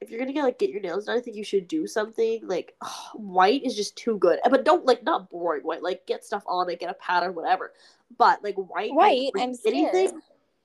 if 0.00 0.10
you're 0.10 0.18
gonna 0.18 0.32
get 0.32 0.44
like 0.44 0.58
get 0.58 0.70
your 0.70 0.80
nails 0.80 1.06
done, 1.06 1.16
I 1.16 1.20
think 1.20 1.36
you 1.36 1.44
should 1.44 1.68
do 1.68 1.86
something 1.86 2.40
like 2.46 2.74
white 3.14 3.64
is 3.64 3.76
just 3.76 3.96
too 3.96 4.18
good. 4.18 4.40
But 4.48 4.64
don't 4.64 4.86
like 4.86 5.02
not 5.02 5.30
boring 5.30 5.62
white. 5.62 5.82
Like 5.82 6.06
get 6.06 6.24
stuff 6.24 6.44
on 6.46 6.70
it, 6.70 6.80
get 6.80 6.90
a 6.90 6.94
pattern, 6.94 7.34
whatever. 7.34 7.72
But 8.18 8.42
like 8.42 8.56
white, 8.56 8.94
White, 8.94 9.30
with 9.34 9.42
I'm 9.42 9.54
scared. 9.54 10.12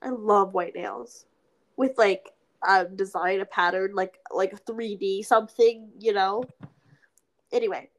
I 0.01 0.09
love 0.09 0.53
white 0.53 0.75
nails 0.75 1.25
with 1.75 1.97
like 1.97 2.31
um 2.67 2.95
design 2.95 3.39
a 3.39 3.45
pattern 3.45 3.93
like 3.95 4.19
like 4.31 4.65
3D 4.65 5.25
something, 5.25 5.89
you 5.99 6.13
know. 6.13 6.43
Anyway, 7.51 7.89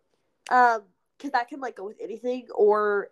um, 0.50 0.82
because 1.20 1.32
that 1.32 1.48
can 1.48 1.60
like 1.60 1.76
go 1.76 1.84
with 1.84 1.98
anything 2.00 2.46
or 2.54 3.10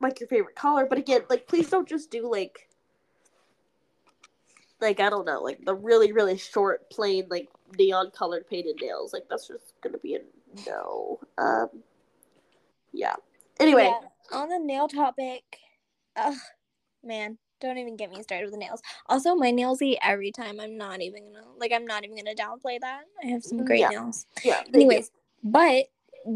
like 0.00 0.18
your 0.20 0.28
favorite 0.28 0.56
color. 0.56 0.86
But 0.86 0.98
again, 0.98 1.22
like 1.28 1.46
please 1.46 1.68
don't 1.68 1.88
just 1.88 2.10
do 2.10 2.30
like 2.30 2.68
like 4.80 5.00
I 5.00 5.10
don't 5.10 5.26
know, 5.26 5.42
like 5.42 5.64
the 5.64 5.74
really 5.74 6.12
really 6.12 6.38
short 6.38 6.90
plain 6.90 7.26
like 7.30 7.48
neon 7.78 8.10
colored 8.10 8.48
painted 8.48 8.76
nails. 8.80 9.12
Like 9.12 9.24
that's 9.28 9.48
just 9.48 9.74
gonna 9.82 9.98
be 9.98 10.14
a 10.16 10.20
no. 10.66 11.20
Um, 11.38 11.68
yeah. 12.92 13.14
Anyway, 13.60 13.84
Yeah, 13.84 14.38
on 14.38 14.48
the 14.48 14.58
nail 14.58 14.88
topic, 14.88 15.42
ugh, 16.16 16.34
man, 17.04 17.38
don't 17.60 17.78
even 17.78 17.96
get 17.96 18.10
me 18.10 18.22
started 18.22 18.46
with 18.46 18.52
the 18.54 18.58
nails. 18.58 18.82
Also, 19.06 19.34
my 19.34 19.50
nails 19.50 19.80
eat 19.82 19.98
every 20.02 20.32
time. 20.32 20.58
I'm 20.58 20.76
not 20.76 21.00
even 21.00 21.32
gonna 21.32 21.46
like. 21.58 21.72
I'm 21.72 21.86
not 21.86 22.04
even 22.04 22.16
gonna 22.16 22.34
downplay 22.34 22.80
that. 22.80 23.02
I 23.22 23.28
have 23.28 23.44
some 23.44 23.64
great 23.64 23.80
Yeah. 23.80 23.90
nails. 23.90 24.26
yeah. 24.42 24.62
Anyways, 24.74 25.10
but 25.44 25.86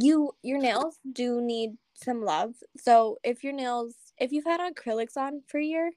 you 0.00 0.32
your 0.42 0.58
nails 0.58 0.98
do 1.12 1.40
need 1.40 1.76
some 1.94 2.22
love. 2.22 2.54
So 2.76 3.18
if 3.24 3.42
your 3.42 3.52
nails, 3.52 3.94
if 4.18 4.32
you've 4.32 4.44
had 4.44 4.60
acrylics 4.60 5.16
on 5.16 5.42
for 5.46 5.58
a 5.58 5.64
year, 5.64 5.90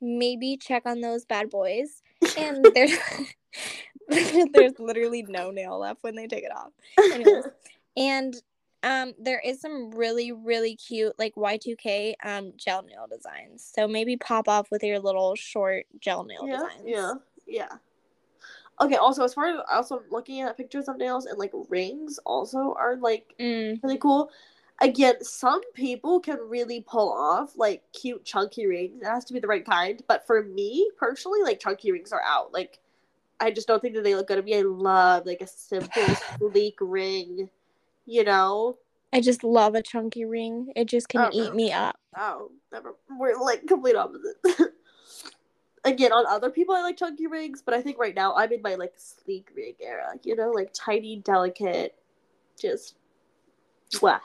maybe 0.00 0.56
check 0.56 0.82
on 0.86 1.00
those 1.00 1.24
bad 1.24 1.50
boys. 1.50 2.02
And 2.36 2.64
there's 2.74 2.98
there's 4.52 4.78
literally 4.78 5.24
no 5.28 5.50
nail 5.50 5.78
left 5.78 6.02
when 6.02 6.14
they 6.14 6.26
take 6.26 6.44
it 6.44 6.52
off. 6.52 6.72
Anyways, 7.12 7.44
and 7.96 8.36
um 8.84 9.12
there 9.18 9.40
is 9.44 9.60
some 9.60 9.90
really 9.90 10.30
really 10.30 10.76
cute 10.76 11.12
like 11.18 11.34
Y2K 11.34 12.14
um 12.24 12.52
gel 12.56 12.82
nail 12.82 13.06
designs. 13.10 13.68
So 13.74 13.88
maybe 13.88 14.16
pop 14.16 14.48
off 14.48 14.70
with 14.70 14.82
your 14.82 15.00
little 15.00 15.34
short 15.34 15.86
gel 16.00 16.24
nail 16.24 16.46
yeah, 16.46 16.56
designs. 16.56 16.82
yeah, 16.84 17.12
yeah. 17.46 17.68
Okay. 18.80 18.96
Also, 18.96 19.24
as 19.24 19.34
far 19.34 19.46
as 19.46 19.60
also 19.70 20.02
looking 20.10 20.40
at 20.42 20.56
pictures 20.56 20.88
of 20.88 20.96
nails 20.98 21.26
and 21.26 21.38
like 21.38 21.52
rings, 21.68 22.18
also 22.24 22.74
are 22.78 22.96
like 22.96 23.34
Mm, 23.40 23.82
really 23.82 23.98
cool. 23.98 24.30
Again, 24.80 25.22
some 25.24 25.60
people 25.74 26.20
can 26.20 26.38
really 26.38 26.82
pull 26.88 27.12
off 27.12 27.52
like 27.56 27.82
cute 27.92 28.24
chunky 28.24 28.66
rings. 28.66 29.02
It 29.02 29.06
has 29.06 29.24
to 29.26 29.34
be 29.34 29.40
the 29.40 29.48
right 29.48 29.64
kind. 29.66 30.00
But 30.06 30.26
for 30.26 30.42
me 30.44 30.88
personally, 30.96 31.42
like 31.42 31.58
chunky 31.60 31.90
rings 31.90 32.12
are 32.12 32.22
out. 32.24 32.52
Like 32.52 32.78
I 33.40 33.50
just 33.50 33.68
don't 33.68 33.80
think 33.80 33.94
that 33.94 34.04
they 34.04 34.14
look 34.14 34.28
good 34.28 34.38
on 34.38 34.44
me. 34.44 34.56
I 34.56 34.62
love 34.62 35.26
like 35.26 35.40
a 35.40 35.46
simple, 35.46 36.02
sleek 36.38 36.76
ring. 36.80 37.50
You 38.06 38.24
know? 38.24 38.78
I 39.12 39.20
just 39.20 39.42
love 39.44 39.74
a 39.74 39.82
chunky 39.82 40.24
ring. 40.24 40.72
It 40.76 40.86
just 40.86 41.08
can 41.08 41.22
Oh, 41.22 41.30
eat 41.32 41.50
no. 41.50 41.54
me 41.54 41.72
up. 41.72 41.96
Oh, 42.16 42.50
never. 42.72 42.94
We're 43.18 43.36
like 43.36 43.66
complete 43.66 43.96
opposite. 43.96 44.36
Again, 45.88 46.12
on 46.12 46.26
other 46.26 46.50
people, 46.50 46.74
I 46.74 46.82
like 46.82 46.96
chunky 46.98 47.26
rings, 47.26 47.62
but 47.62 47.72
I 47.74 47.80
think 47.82 47.98
right 47.98 48.14
now 48.14 48.34
I'm 48.34 48.52
in 48.52 48.60
my 48.62 48.74
like 48.74 48.92
sleek 48.96 49.50
ring 49.56 49.74
era. 49.80 50.12
You 50.22 50.36
know, 50.36 50.50
like 50.50 50.70
tiny, 50.74 51.16
delicate, 51.16 51.96
just 52.60 52.96
wow, 54.02 54.20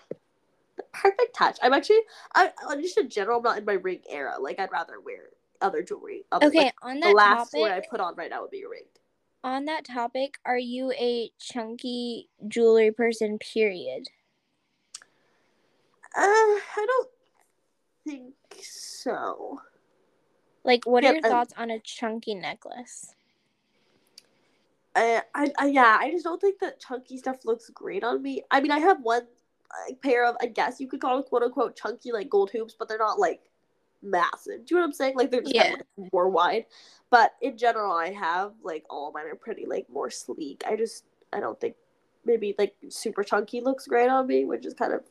the 0.75 0.83
perfect 0.91 1.33
touch. 1.35 1.57
I'm 1.61 1.73
actually, 1.73 2.01
I 2.35 2.51
I- 2.67 2.75
just 2.81 2.97
in 2.97 3.09
general, 3.09 3.37
I'm 3.37 3.43
not 3.43 3.57
in 3.57 3.65
my 3.65 3.73
ring 3.73 4.01
era. 4.09 4.35
Like 4.39 4.59
I'd 4.59 4.71
rather 4.71 4.99
wear 4.99 5.29
other 5.61 5.81
jewelry. 5.81 6.25
Other, 6.31 6.47
Okay, 6.47 6.65
like, 6.65 6.73
on 6.81 6.95
the 6.99 7.07
that 7.07 7.15
last 7.15 7.51
topic, 7.51 7.61
one 7.61 7.71
I 7.71 7.81
put 7.89 8.01
on 8.01 8.15
right 8.15 8.29
now 8.29 8.41
would 8.41 8.51
be 8.51 8.63
a 8.63 8.69
ring. 8.69 8.83
on 9.45 9.65
that 9.65 9.85
topic, 9.85 10.35
are 10.45 10.57
you 10.57 10.91
a 10.93 11.31
chunky 11.39 12.27
jewelry 12.47 12.91
person? 12.91 13.37
Period. 13.39 14.07
Uh, 16.15 16.19
I 16.21 16.85
don't 16.85 17.09
think 18.05 18.35
so. 18.61 19.61
Like, 20.63 20.85
what 20.85 21.03
Yeah, 21.03 21.11
are 21.11 21.13
your 21.13 21.21
thoughts 21.21 21.53
on 21.57 21.69
a 21.69 21.79
chunky 21.79 22.35
necklace? 22.35 23.15
I, 24.95 25.21
I, 25.33 25.51
I, 25.57 25.65
yeah, 25.67 25.97
I 25.99 26.11
just 26.11 26.23
don't 26.23 26.39
think 26.39 26.59
that 26.59 26.79
chunky 26.79 27.17
stuff 27.17 27.45
looks 27.45 27.69
great 27.69 28.03
on 28.03 28.21
me. 28.21 28.43
I 28.51 28.61
mean, 28.61 28.71
I 28.71 28.79
have 28.79 29.01
one 29.01 29.23
like, 29.87 30.01
pair 30.01 30.25
of, 30.25 30.35
I 30.41 30.45
guess 30.45 30.79
you 30.79 30.87
could 30.87 31.01
call 31.01 31.19
it 31.19 31.25
quote 31.25 31.43
unquote 31.43 31.75
chunky 31.75 32.11
like 32.11 32.29
gold 32.29 32.51
hoops, 32.51 32.75
but 32.77 32.87
they're 32.87 32.97
not 32.97 33.19
like 33.19 33.41
massive. 34.01 34.65
Do 34.65 34.75
you 34.75 34.77
know 34.77 34.83
what 34.83 34.87
I'm 34.87 34.93
saying? 34.93 35.15
Like 35.17 35.31
they're 35.31 35.41
just 35.41 35.55
kind 35.55 35.73
of 35.73 35.81
like, 35.97 36.13
more 36.13 36.29
wide. 36.29 36.65
But 37.09 37.33
in 37.41 37.57
general, 37.57 37.91
I 37.91 38.11
have 38.11 38.53
like 38.63 38.85
all 38.89 39.07
of 39.07 39.13
mine 39.15 39.25
are 39.25 39.35
pretty 39.35 39.65
like 39.65 39.89
more 39.89 40.09
sleek. 40.09 40.63
I 40.67 40.75
just, 40.75 41.05
I 41.31 41.39
don't 41.39 41.59
think 41.59 41.75
maybe 42.25 42.55
like 42.57 42.75
super 42.89 43.23
chunky 43.23 43.61
looks 43.61 43.87
great 43.87 44.09
on 44.09 44.27
me, 44.27 44.45
which 44.45 44.65
is 44.65 44.73
kind 44.73 44.93
of 44.93 45.01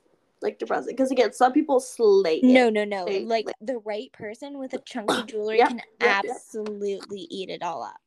like 0.42 0.59
depressing. 0.59 0.94
Because 0.94 1.11
again, 1.11 1.33
some 1.33 1.52
people 1.52 1.81
slay 1.81 2.37
it. 2.37 2.44
No, 2.44 2.68
no, 2.70 2.85
no. 2.85 3.05
They- 3.05 3.24
Like 3.24 3.46
the 3.61 3.78
right 3.78 4.12
person 4.12 4.59
with 4.59 4.72
a 4.74 4.78
chunky 4.78 5.22
jewelry 5.26 5.59
Yep, 5.59 5.68
can 5.68 5.81
yep. 6.00 6.24
absolutely 6.28 7.26
eat 7.31 7.50
it 7.50 7.62
all 7.62 7.83
up. 7.83 8.00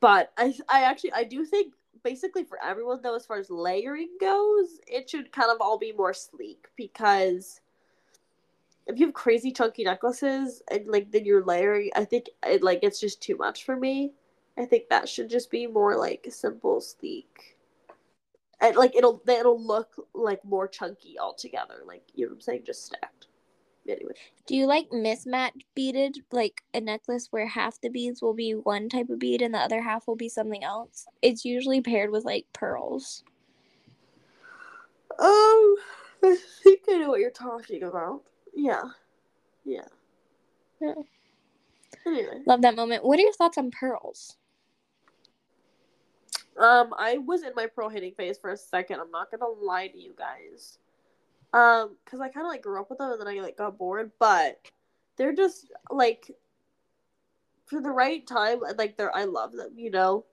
but 0.00 0.32
I 0.36 0.54
I 0.68 0.82
actually 0.82 1.12
I 1.12 1.24
do 1.24 1.44
think 1.44 1.74
basically 2.04 2.44
for 2.44 2.62
everyone 2.62 3.00
though 3.02 3.16
as 3.16 3.26
far 3.26 3.38
as 3.38 3.50
layering 3.50 4.10
goes, 4.20 4.78
it 4.86 5.08
should 5.10 5.32
kind 5.32 5.50
of 5.50 5.58
all 5.60 5.78
be 5.78 5.92
more 5.92 6.14
sleek 6.14 6.68
because 6.76 7.60
if 8.86 8.98
you 8.98 9.06
have 9.06 9.14
crazy 9.14 9.50
chunky 9.52 9.84
necklaces 9.84 10.62
and 10.70 10.86
like 10.86 11.10
then 11.10 11.24
you're 11.24 11.44
layering, 11.44 11.90
I 11.96 12.04
think 12.04 12.30
it 12.46 12.62
like 12.62 12.80
it's 12.82 13.00
just 13.00 13.20
too 13.20 13.36
much 13.36 13.64
for 13.64 13.76
me. 13.76 14.12
I 14.56 14.64
think 14.64 14.88
that 14.88 15.08
should 15.08 15.28
just 15.30 15.50
be 15.50 15.66
more 15.66 15.96
like 15.96 16.26
simple, 16.30 16.80
sleek. 16.80 17.57
And 18.60 18.76
like 18.76 18.96
it'll 18.96 19.22
it'll 19.28 19.62
look 19.62 20.08
like 20.14 20.44
more 20.44 20.66
chunky 20.66 21.18
altogether. 21.18 21.82
Like 21.86 22.02
you 22.14 22.26
know 22.26 22.30
what 22.30 22.36
I'm 22.36 22.40
saying, 22.40 22.62
just 22.66 22.84
stacked. 22.84 23.28
Anyway. 23.88 24.12
Do 24.46 24.54
you 24.54 24.66
like 24.66 24.90
mismatch 24.90 25.62
beaded, 25.74 26.18
like 26.30 26.62
a 26.74 26.80
necklace 26.80 27.28
where 27.30 27.46
half 27.46 27.80
the 27.80 27.88
beads 27.88 28.20
will 28.20 28.34
be 28.34 28.52
one 28.52 28.88
type 28.88 29.08
of 29.08 29.18
bead 29.18 29.40
and 29.40 29.54
the 29.54 29.58
other 29.58 29.80
half 29.80 30.06
will 30.06 30.16
be 30.16 30.28
something 30.28 30.62
else? 30.62 31.06
It's 31.22 31.44
usually 31.44 31.80
paired 31.80 32.10
with 32.10 32.24
like 32.24 32.46
pearls. 32.52 33.24
Um, 35.18 35.76
I 36.22 36.36
think 36.62 36.80
I 36.90 36.98
know 36.98 37.08
what 37.08 37.20
you're 37.20 37.30
talking 37.30 37.82
about. 37.82 38.22
Yeah. 38.54 38.82
Yeah. 39.64 39.88
Yeah. 40.80 40.94
Anyway. 42.06 42.42
Love 42.46 42.62
that 42.62 42.76
moment. 42.76 43.04
What 43.04 43.18
are 43.18 43.22
your 43.22 43.32
thoughts 43.32 43.58
on 43.58 43.70
pearls? 43.70 44.36
Um, 46.58 46.92
I 46.98 47.18
was 47.18 47.42
in 47.42 47.52
my 47.54 47.66
pearl 47.66 47.88
hitting 47.88 48.14
phase 48.14 48.38
for 48.38 48.50
a 48.50 48.56
second. 48.56 49.00
I'm 49.00 49.10
not 49.10 49.30
gonna 49.30 49.52
lie 49.52 49.88
to 49.88 49.98
you 49.98 50.14
guys. 50.16 50.78
Um, 51.52 51.96
because 52.04 52.20
I 52.20 52.28
kind 52.28 52.46
of 52.46 52.50
like 52.50 52.62
grew 52.62 52.80
up 52.80 52.90
with 52.90 52.98
them 52.98 53.12
and 53.12 53.20
then 53.20 53.28
I 53.28 53.40
like 53.40 53.56
got 53.56 53.78
bored, 53.78 54.10
but 54.18 54.60
they're 55.16 55.34
just 55.34 55.70
like 55.90 56.30
for 57.66 57.80
the 57.80 57.90
right 57.90 58.26
time. 58.26 58.60
Like 58.76 58.96
they're, 58.96 59.14
I 59.14 59.24
love 59.24 59.52
them. 59.52 59.72
You 59.76 59.90
know, 59.90 60.24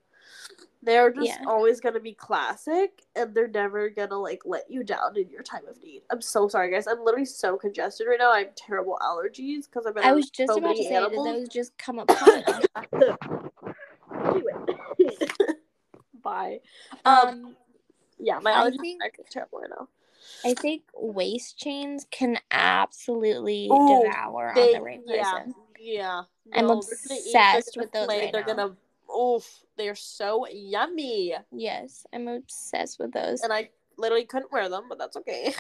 they're 0.84 1.12
just 1.12 1.40
Yeah. 1.40 1.46
always 1.48 1.80
gonna 1.80 2.00
be 2.00 2.14
classic, 2.14 3.04
and 3.16 3.34
they're 3.34 3.48
never 3.48 3.90
gonna 3.90 4.20
like 4.20 4.42
let 4.46 4.70
you 4.70 4.84
down 4.84 5.18
in 5.18 5.30
your 5.30 5.44
time 5.44 5.68
of 5.68 5.82
need. 5.82 6.04
I'm 6.12 6.22
so 6.22 6.48
sorry, 6.48 6.72
guys. 6.72 6.88
I'm 6.88 7.04
literally 7.04 7.26
so 7.26 7.58
congested 7.58 8.08
right 8.08 8.20
now. 8.20 8.32
I 8.32 8.40
have 8.40 8.56
terrible 8.56 8.98
allergies 9.02 9.66
because 9.66 9.86
I've 9.88 9.96
been. 9.96 10.04
I 10.04 10.12
was 10.12 10.30
just 10.30 10.52
so 10.52 10.60
about 10.60 10.76
to 10.76 10.84
many 10.84 11.10
say, 11.10 11.10
did 11.10 11.26
those 11.26 11.50
just 11.50 11.78
come 11.78 12.00
upon 12.00 12.44
us? 12.44 12.66
Anyway. 12.94 13.16
Bye. 16.26 16.60
Um, 17.06 17.28
Um, 17.30 17.56
yeah, 18.20 18.40
my 18.40 18.52
I 18.52 18.70
allergies 18.70 18.80
think- 18.82 19.02
are 19.04 19.12
terrible 19.30 19.60
right 19.62 19.70
now. 19.70 19.88
I 20.44 20.54
think 20.56 20.84
waist 20.96 21.58
chains 21.58 22.06
can 22.12 22.40
absolutely 22.52 23.70
Ooh, 23.72 24.04
devour 24.04 24.50
on 24.50 24.72
the 24.74 24.82
right 24.82 25.02
yeah, 25.06 25.32
person. 25.32 25.56
yeah. 25.80 26.24
I'm 26.52 26.68
No, 26.68 26.82
they're 26.82 26.98
gonna 27.08 27.20
eat, 27.20 27.32
they're 27.34 27.58
obsessed 27.58 27.78
with 27.78 27.92
those 27.92 28.08
right 28.08 28.32
They're 28.34 28.46
now. 28.46 28.54
gonna, 28.54 28.76
oof, 29.16 29.64
they're 29.78 29.94
so 29.96 30.48
yummy, 30.48 31.36
Yes, 31.52 32.06
I'm 32.12 32.28
obsessed 32.28 32.98
with 33.00 33.12
those. 33.14 33.42
and 33.42 33.54
I 33.54 33.70
literally 33.98 34.26
couldn't 34.26 34.52
wear 34.52 34.68
them, 34.68 34.86
but 34.90 34.98
that's 34.98 35.16
okay. 35.18 35.54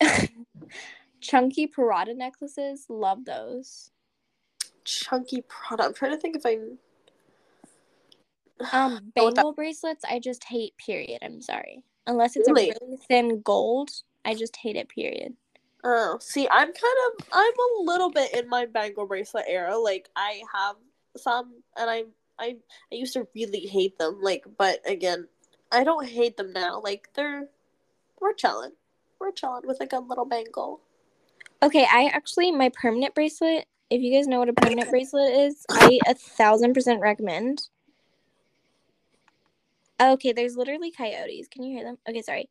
Chunky 1.20 1.66
Parada 1.66 2.16
necklaces, 2.16 2.86
love 2.88 3.24
those. 3.24 3.90
Chunky 4.84 5.42
product. 5.48 5.86
I'm 5.88 5.94
trying 5.94 6.12
to 6.12 6.16
think 6.18 6.36
if 6.36 6.46
I. 6.46 6.58
Um, 8.72 9.12
bangle 9.14 9.52
bracelets, 9.52 10.04
I 10.08 10.18
just 10.18 10.44
hate. 10.44 10.76
Period. 10.76 11.18
I'm 11.22 11.40
sorry. 11.40 11.82
Unless 12.06 12.36
it's 12.36 12.48
Really? 12.48 12.70
a 12.70 12.74
really 12.80 12.96
thin 13.08 13.40
gold, 13.42 13.90
I 14.24 14.34
just 14.34 14.56
hate 14.56 14.76
it. 14.76 14.88
Period. 14.88 15.34
Oh, 15.84 16.18
see, 16.20 16.48
I'm 16.50 16.66
kind 16.66 16.96
of, 17.18 17.26
I'm 17.32 17.52
a 17.52 17.82
little 17.82 18.10
bit 18.10 18.34
in 18.34 18.48
my 18.48 18.66
bangle 18.66 19.06
bracelet 19.06 19.44
era. 19.46 19.78
Like, 19.78 20.08
I 20.16 20.42
have 20.52 20.76
some, 21.16 21.62
and 21.76 21.88
I 21.88 22.04
I 22.38 22.56
I 22.92 22.94
used 22.94 23.12
to 23.14 23.26
really 23.34 23.60
hate 23.60 23.98
them. 23.98 24.20
Like, 24.20 24.44
but 24.56 24.80
again, 24.86 25.28
I 25.70 25.84
don't 25.84 26.06
hate 26.08 26.36
them 26.36 26.52
now. 26.52 26.80
Like 26.80 27.08
they're 27.14 27.48
we're 28.20 28.32
chilling. 28.34 28.72
We're 29.20 29.32
chilling 29.32 29.62
with 29.66 29.80
like 29.80 29.92
a 29.92 29.98
little 29.98 30.24
bangle. 30.24 30.80
Okay, 31.62 31.86
I 31.90 32.10
actually 32.12 32.52
my 32.52 32.70
permanent 32.70 33.14
bracelet. 33.14 33.66
If 33.90 34.02
you 34.02 34.12
guys 34.12 34.26
know 34.26 34.38
what 34.38 34.48
a 34.48 34.52
permanent 34.52 34.90
bracelet 34.90 35.32
is, 35.32 35.64
I 35.70 35.98
a 36.06 36.14
thousand 36.14 36.74
percent 36.74 37.00
recommend. 37.00 37.68
Okay, 40.00 40.32
there's 40.32 40.56
literally 40.56 40.90
coyotes. 40.90 41.48
Can 41.48 41.62
you 41.64 41.76
hear 41.76 41.84
them? 41.84 41.98
Okay, 42.08 42.22
sorry. 42.22 42.48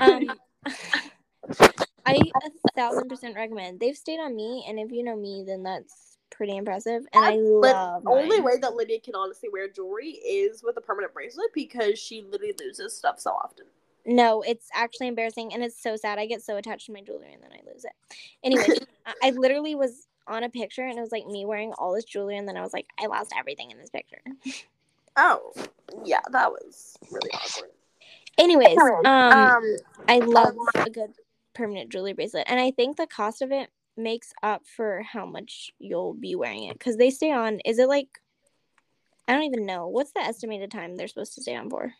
Um, 0.00 0.38
I 2.06 2.30
a 2.44 2.50
thousand 2.76 3.08
percent 3.08 3.34
recommend. 3.34 3.80
They've 3.80 3.96
stayed 3.96 4.20
on 4.20 4.36
me, 4.36 4.64
and 4.68 4.78
if 4.78 4.90
you 4.92 5.02
know 5.02 5.16
me, 5.16 5.44
then 5.46 5.62
that's 5.62 6.18
pretty 6.30 6.56
impressive. 6.56 7.02
And 7.12 7.24
I 7.24 7.36
love. 7.36 8.02
the 8.04 8.10
only 8.10 8.40
way 8.40 8.58
that 8.58 8.74
Lydia 8.74 9.00
can 9.00 9.14
honestly 9.14 9.48
wear 9.48 9.68
jewelry 9.68 10.10
is 10.10 10.62
with 10.62 10.76
a 10.76 10.80
permanent 10.80 11.14
bracelet 11.14 11.50
because 11.54 11.98
she 11.98 12.22
literally 12.22 12.54
loses 12.60 12.96
stuff 12.96 13.18
so 13.20 13.30
often. 13.30 13.66
No, 14.06 14.42
it's 14.42 14.68
actually 14.74 15.08
embarrassing, 15.08 15.54
and 15.54 15.62
it's 15.62 15.80
so 15.80 15.96
sad. 15.96 16.18
I 16.18 16.26
get 16.26 16.42
so 16.42 16.56
attached 16.56 16.86
to 16.86 16.92
my 16.92 17.00
jewelry, 17.00 17.32
and 17.32 17.42
then 17.42 17.50
I 17.52 17.72
lose 17.72 17.84
it. 17.84 17.92
Anyway, 18.42 18.66
I- 19.06 19.14
I 19.28 19.30
literally 19.30 19.74
was 19.74 20.06
on 20.26 20.44
a 20.44 20.50
picture, 20.50 20.82
and 20.82 20.98
it 20.98 21.00
was 21.00 21.12
like 21.12 21.26
me 21.26 21.46
wearing 21.46 21.72
all 21.78 21.94
this 21.94 22.04
jewelry, 22.04 22.36
and 22.36 22.46
then 22.46 22.56
I 22.56 22.62
was 22.62 22.74
like, 22.74 22.86
I 23.00 23.06
lost 23.06 23.32
everything 23.38 23.70
in 23.70 23.78
this 23.78 23.90
picture. 23.90 24.20
Oh, 25.16 25.52
yeah, 26.04 26.20
that 26.30 26.50
was 26.50 26.96
really 27.10 27.30
awkward. 27.32 27.70
Anyways, 28.38 28.78
um, 28.78 29.06
Um, 29.06 29.76
I 30.08 30.18
love 30.18 30.54
a 30.76 30.90
good 30.90 31.12
permanent 31.54 31.90
jewelry 31.90 32.12
bracelet, 32.12 32.46
and 32.48 32.58
I 32.58 32.72
think 32.72 32.96
the 32.96 33.06
cost 33.06 33.42
of 33.42 33.52
it 33.52 33.70
makes 33.96 34.32
up 34.42 34.62
for 34.66 35.02
how 35.02 35.24
much 35.24 35.70
you'll 35.78 36.14
be 36.14 36.34
wearing 36.34 36.64
it 36.64 36.78
because 36.78 36.96
they 36.96 37.10
stay 37.10 37.30
on. 37.32 37.60
Is 37.64 37.78
it 37.78 37.88
like? 37.88 38.08
I 39.28 39.32
don't 39.32 39.44
even 39.44 39.64
know. 39.64 39.88
What's 39.88 40.12
the 40.12 40.20
estimated 40.20 40.70
time 40.70 40.96
they're 40.96 41.08
supposed 41.08 41.34
to 41.36 41.42
stay 41.42 41.56
on 41.56 41.70
for? 41.70 41.94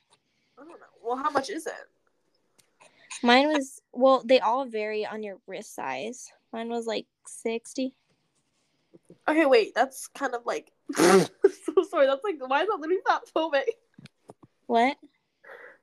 I 0.58 0.62
don't 0.62 0.68
know. 0.68 0.86
Well, 1.02 1.16
how 1.16 1.30
much 1.30 1.50
is 1.50 1.66
it? 1.66 1.72
Mine 3.22 3.48
was 3.48 3.80
well. 3.92 4.22
They 4.24 4.40
all 4.40 4.66
vary 4.66 5.06
on 5.06 5.22
your 5.22 5.38
wrist 5.46 5.74
size. 5.74 6.30
Mine 6.52 6.68
was 6.68 6.86
like 6.86 7.06
sixty. 7.26 7.94
Okay, 9.28 9.46
wait, 9.46 9.74
that's 9.74 10.08
kind 10.08 10.34
of 10.34 10.44
like. 10.44 10.72
that's 12.00 12.24
like 12.24 12.36
why 12.46 12.62
is 12.62 12.68
that 12.68 12.78
literally 12.80 13.02
fat 13.06 13.22
phobic? 13.34 13.64
What? 14.66 14.96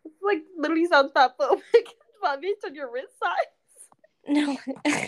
It's 0.05 0.21
like 0.21 0.43
literally 0.57 0.85
sounds 0.85 1.11
fat 1.13 1.37
phobic. 1.39 1.61
But 2.21 2.39
based 2.39 2.63
on 2.63 2.75
your 2.75 2.91
wrist 2.91 3.17
size. 3.17 3.47
No. 4.27 4.55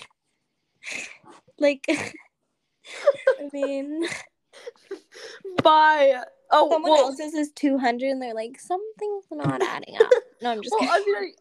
like, 1.60 1.86
I 1.88 3.50
mean, 3.54 4.04
By 5.64 6.24
oh 6.52 6.70
someone 6.70 6.92
well, 6.92 7.06
else's 7.06 7.34
is 7.34 7.52
two 7.52 7.78
hundred, 7.78 8.10
and 8.10 8.22
they're 8.22 8.34
like, 8.34 8.60
something's 8.60 9.26
not 9.32 9.62
adding 9.62 9.96
up. 9.96 10.10
No, 10.42 10.52
I'm 10.52 10.62
just 10.62 10.76
well, 10.80 10.90
kidding. 10.90 11.14
I 11.16 11.22
mean, 11.22 11.34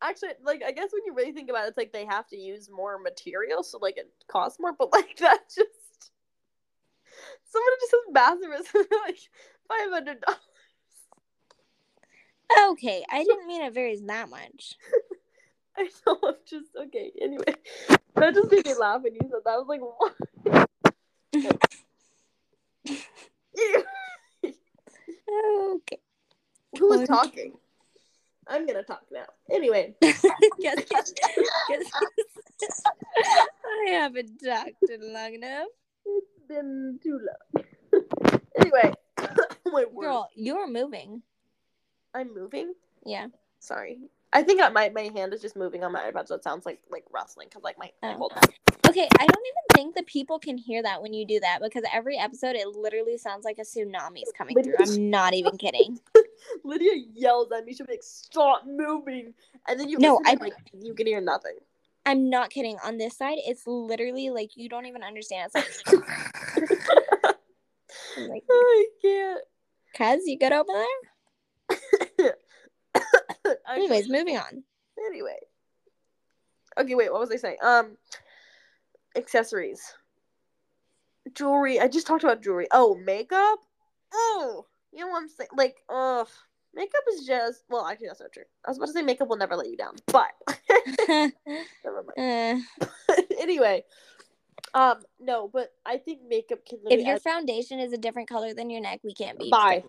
I, 0.00 0.10
actually, 0.10 0.30
like 0.44 0.62
I 0.66 0.72
guess 0.72 0.90
when 0.92 1.02
you 1.04 1.14
really 1.14 1.32
think 1.32 1.50
about 1.50 1.64
it, 1.64 1.68
it's 1.68 1.76
like 1.76 1.92
they 1.92 2.04
have 2.04 2.26
to 2.28 2.36
use 2.36 2.70
more 2.70 2.98
material, 2.98 3.62
so 3.62 3.78
like 3.78 3.96
it 3.96 4.10
costs 4.28 4.60
more. 4.60 4.72
But 4.78 4.92
like 4.92 5.16
that's 5.18 5.54
just 5.54 5.70
someone 7.44 7.72
just 7.80 7.90
says 7.90 8.00
massive 8.12 8.50
like 9.06 9.18
five 9.68 9.90
hundred 9.90 10.20
dollars. 10.20 10.40
Okay, 12.70 13.04
I 13.10 13.24
didn't 13.24 13.46
mean 13.46 13.62
it 13.62 13.74
varies 13.74 14.02
that 14.06 14.28
much. 14.28 14.74
I 15.76 15.88
know. 16.06 16.18
I'm 16.22 16.34
just 16.46 16.68
okay. 16.86 17.10
Anyway, 17.20 17.54
that 18.14 18.34
just 18.34 18.50
made 18.50 18.66
me 18.66 18.74
laugh 18.74 19.02
when 19.02 19.14
you 19.14 19.20
said 19.22 19.40
that. 19.44 19.50
I 19.50 19.56
was 19.56 19.66
like, 19.68 19.80
what? 19.80 20.14
Okay. 25.74 25.98
Who 26.78 26.88
was 26.88 27.08
talking? 27.08 27.54
I'm 28.46 28.66
gonna 28.66 28.82
talk 28.82 29.02
now. 29.10 29.24
Anyway, 29.50 29.94
guess, 30.00 30.22
guess, 30.60 30.82
guess. 31.68 31.90
I 33.64 33.90
haven't 33.90 34.38
talked 34.44 34.90
in 34.90 35.12
long 35.12 35.34
enough. 35.34 35.68
it's 36.44 36.48
been 36.48 36.98
too 37.02 37.20
long. 37.54 37.64
anyway, 38.60 38.92
oh 39.18 39.70
my 39.72 39.84
word. 39.90 40.04
Girl, 40.04 40.28
you're 40.34 40.66
moving. 40.68 41.22
I'm 42.14 42.34
moving. 42.34 42.74
Yeah. 43.04 43.28
Sorry. 43.60 43.98
I 44.32 44.42
think 44.42 44.60
I, 44.60 44.68
my 44.70 44.88
my 44.90 45.10
hand 45.14 45.32
is 45.32 45.40
just 45.40 45.56
moving 45.56 45.84
on 45.84 45.92
my 45.92 46.10
iPad, 46.10 46.26
so 46.26 46.34
it 46.34 46.42
sounds 46.42 46.66
like 46.66 46.80
like 46.90 47.04
rustling 47.12 47.48
because 47.48 47.62
like 47.62 47.78
my 47.78 47.90
Oh. 48.02 48.12
hold 48.14 48.32
on. 48.36 48.42
Okay, 48.86 49.08
I 49.18 49.26
don't 49.26 49.46
even 49.46 49.62
think 49.74 49.94
the 49.94 50.02
people 50.02 50.38
can 50.38 50.58
hear 50.58 50.82
that 50.82 51.00
when 51.00 51.14
you 51.14 51.26
do 51.26 51.40
that 51.40 51.60
because 51.62 51.84
every 51.92 52.18
episode 52.18 52.54
it 52.56 52.66
literally 52.68 53.16
sounds 53.16 53.44
like 53.44 53.58
a 53.58 53.62
tsunami 53.62 54.22
is 54.22 54.32
coming 54.36 54.60
through. 54.62 54.74
I'm 54.78 55.10
not 55.10 55.34
even 55.34 55.56
kidding. 55.56 55.98
Lydia 56.64 56.92
yells 57.14 57.50
at 57.52 57.64
me. 57.64 57.72
She'll 57.74 57.86
be 57.86 57.94
like, 57.94 58.02
"Stop 58.02 58.66
moving!" 58.66 59.32
And 59.68 59.78
then 59.80 59.88
you 59.88 59.98
No, 59.98 60.20
I- 60.26 60.32
and, 60.32 60.40
like 60.40 60.52
you 60.78 60.94
can 60.94 61.06
hear 61.06 61.20
nothing. 61.20 61.56
I'm 62.06 62.28
not 62.28 62.50
kidding. 62.50 62.76
On 62.84 62.98
this 62.98 63.16
side, 63.16 63.38
it's 63.38 63.66
literally 63.66 64.30
like 64.30 64.50
you 64.56 64.68
don't 64.68 64.86
even 64.86 65.02
understand. 65.02 65.50
It's 65.54 65.82
like, 65.86 65.98
like 68.28 68.44
I 68.50 68.86
can't. 69.00 69.40
Kaz, 69.96 70.18
you 70.26 70.38
good 70.38 70.52
over 70.52 70.72
there? 72.18 72.36
Anyways, 73.68 74.08
moving 74.08 74.36
on. 74.36 74.64
Anyway. 75.06 75.38
Okay, 76.78 76.94
wait, 76.94 77.12
what 77.12 77.20
was 77.20 77.30
I 77.30 77.36
saying? 77.36 77.56
Um 77.62 77.96
accessories. 79.16 79.94
Jewelry. 81.34 81.80
I 81.80 81.88
just 81.88 82.06
talked 82.06 82.24
about 82.24 82.42
jewelry. 82.42 82.66
Oh, 82.70 82.96
makeup? 82.96 83.58
Oh, 84.12 84.66
you 84.92 85.00
know 85.00 85.08
what 85.08 85.22
I'm 85.22 85.28
saying? 85.28 85.50
Like, 85.56 85.76
ugh. 85.88 86.28
Makeup 86.74 87.02
is 87.12 87.26
just 87.26 87.64
well, 87.68 87.86
actually 87.86 88.08
that's 88.08 88.20
not 88.20 88.32
true. 88.32 88.44
I 88.66 88.70
was 88.70 88.78
about 88.78 88.86
to 88.86 88.92
say 88.92 89.02
makeup 89.02 89.28
will 89.28 89.36
never 89.36 89.56
let 89.56 89.68
you 89.68 89.76
down, 89.76 89.94
but 90.06 90.30
never 91.08 92.04
mind. 92.16 92.64
Uh, 93.08 93.14
anyway. 93.38 93.84
Um, 94.72 95.02
no, 95.20 95.48
but 95.52 95.72
I 95.86 95.98
think 95.98 96.22
makeup 96.28 96.58
can 96.68 96.80
if 96.90 97.00
your 97.00 97.16
add- 97.16 97.22
foundation 97.22 97.78
is 97.78 97.92
a 97.92 97.98
different 97.98 98.28
color 98.28 98.54
than 98.54 98.70
your 98.70 98.80
neck, 98.80 99.00
we 99.04 99.14
can't 99.14 99.38
be. 99.38 99.50
bye. 99.50 99.84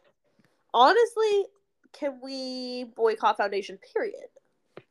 Honestly, 0.74 1.46
can 1.94 2.20
we 2.22 2.86
boycott 2.96 3.38
foundation, 3.38 3.80
period? 3.94 4.28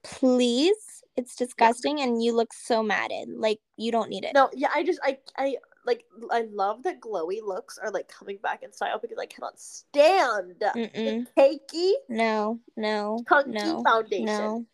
Please. 0.03 1.03
It's 1.17 1.37
disgusting 1.37 2.01
and 2.01 2.23
you 2.25 2.35
look 2.35 2.53
so 2.53 2.83
matted. 2.83 3.29
Like 3.37 3.61
you 3.77 3.93
don't 3.93 4.11
need 4.11 4.25
it. 4.25 4.33
No, 4.35 4.51
yeah, 4.53 4.69
I 4.75 4.83
just 4.83 4.99
I 5.05 5.19
I 5.37 5.57
like 5.87 6.05
I 6.31 6.47
love 6.53 6.83
that 6.85 7.01
glowy 7.01 7.43
looks 7.43 7.79
are 7.79 7.91
like 7.91 8.09
coming 8.09 8.39
back 8.43 8.63
in 8.63 8.73
style 8.73 8.99
because 9.01 9.19
I 9.19 9.27
cannot 9.27 9.59
stand 9.61 10.55
Mm-mm. 10.61 10.93
the 10.95 11.27
cakey, 11.37 11.93
No, 12.09 12.61
no, 12.77 13.25
chunky 13.29 13.53
no, 13.53 13.83
foundation. 13.83 14.27
no. 14.27 14.67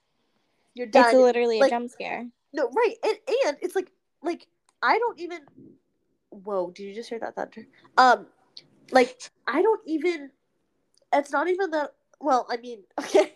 You're 0.75 0.87
done. 0.87 1.07
It's 1.07 1.14
literally 1.14 1.61
a 1.61 1.68
jump 1.68 1.90
scare. 1.90 2.29
no, 2.53 2.70
right, 2.70 2.94
and 3.03 3.16
and 3.46 3.57
it's 3.61 3.75
like 3.75 3.90
like 4.23 4.46
I 4.83 4.99
don't 4.99 5.18
even. 5.20 5.40
Whoa! 6.31 6.70
Did 6.70 6.85
you 6.85 6.94
just 6.94 7.09
hear 7.09 7.18
that 7.18 7.35
thunder? 7.35 7.66
Um, 7.99 8.27
like 8.92 9.20
I 9.46 9.62
don't 9.62 9.81
even. 9.87 10.31
It's 11.12 11.33
not 11.33 11.49
even 11.49 11.70
that. 11.73 11.90
Well, 12.20 12.46
I 12.49 12.57
mean, 12.59 12.85
okay, 13.01 13.33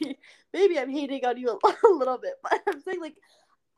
maybe 0.53 0.79
I'm 0.79 0.91
hating 0.91 1.25
on 1.25 1.37
you 1.39 1.49
a, 1.51 1.87
a 1.89 1.91
little 1.93 2.19
bit, 2.19 2.35
but 2.43 2.63
I'm 2.69 2.81
saying 2.83 3.01
like 3.01 3.17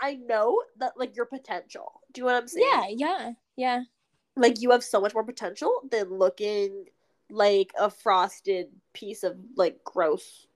I 0.01 0.17
know 0.17 0.61
that 0.79 0.93
like 0.99 1.17
your 1.17 1.27
potential. 1.27 2.03
Do 2.13 2.21
you 2.21 2.27
know 2.27 2.35
what 2.35 2.43
I'm 2.43 2.49
saying? 2.49 2.67
Yeah, 2.71 2.85
yeah, 2.91 3.33
yeah. 3.57 3.83
like 4.37 4.61
you 4.61 4.71
have 4.71 4.85
so 4.85 5.01
much 5.01 5.15
more 5.15 5.25
potential 5.25 5.73
than 5.91 6.11
looking 6.11 6.87
like 7.31 7.73
a 7.79 7.91
frosted 7.91 8.69
piece 8.93 9.23
of 9.23 9.37
like 9.57 9.83
gross. 9.85 10.47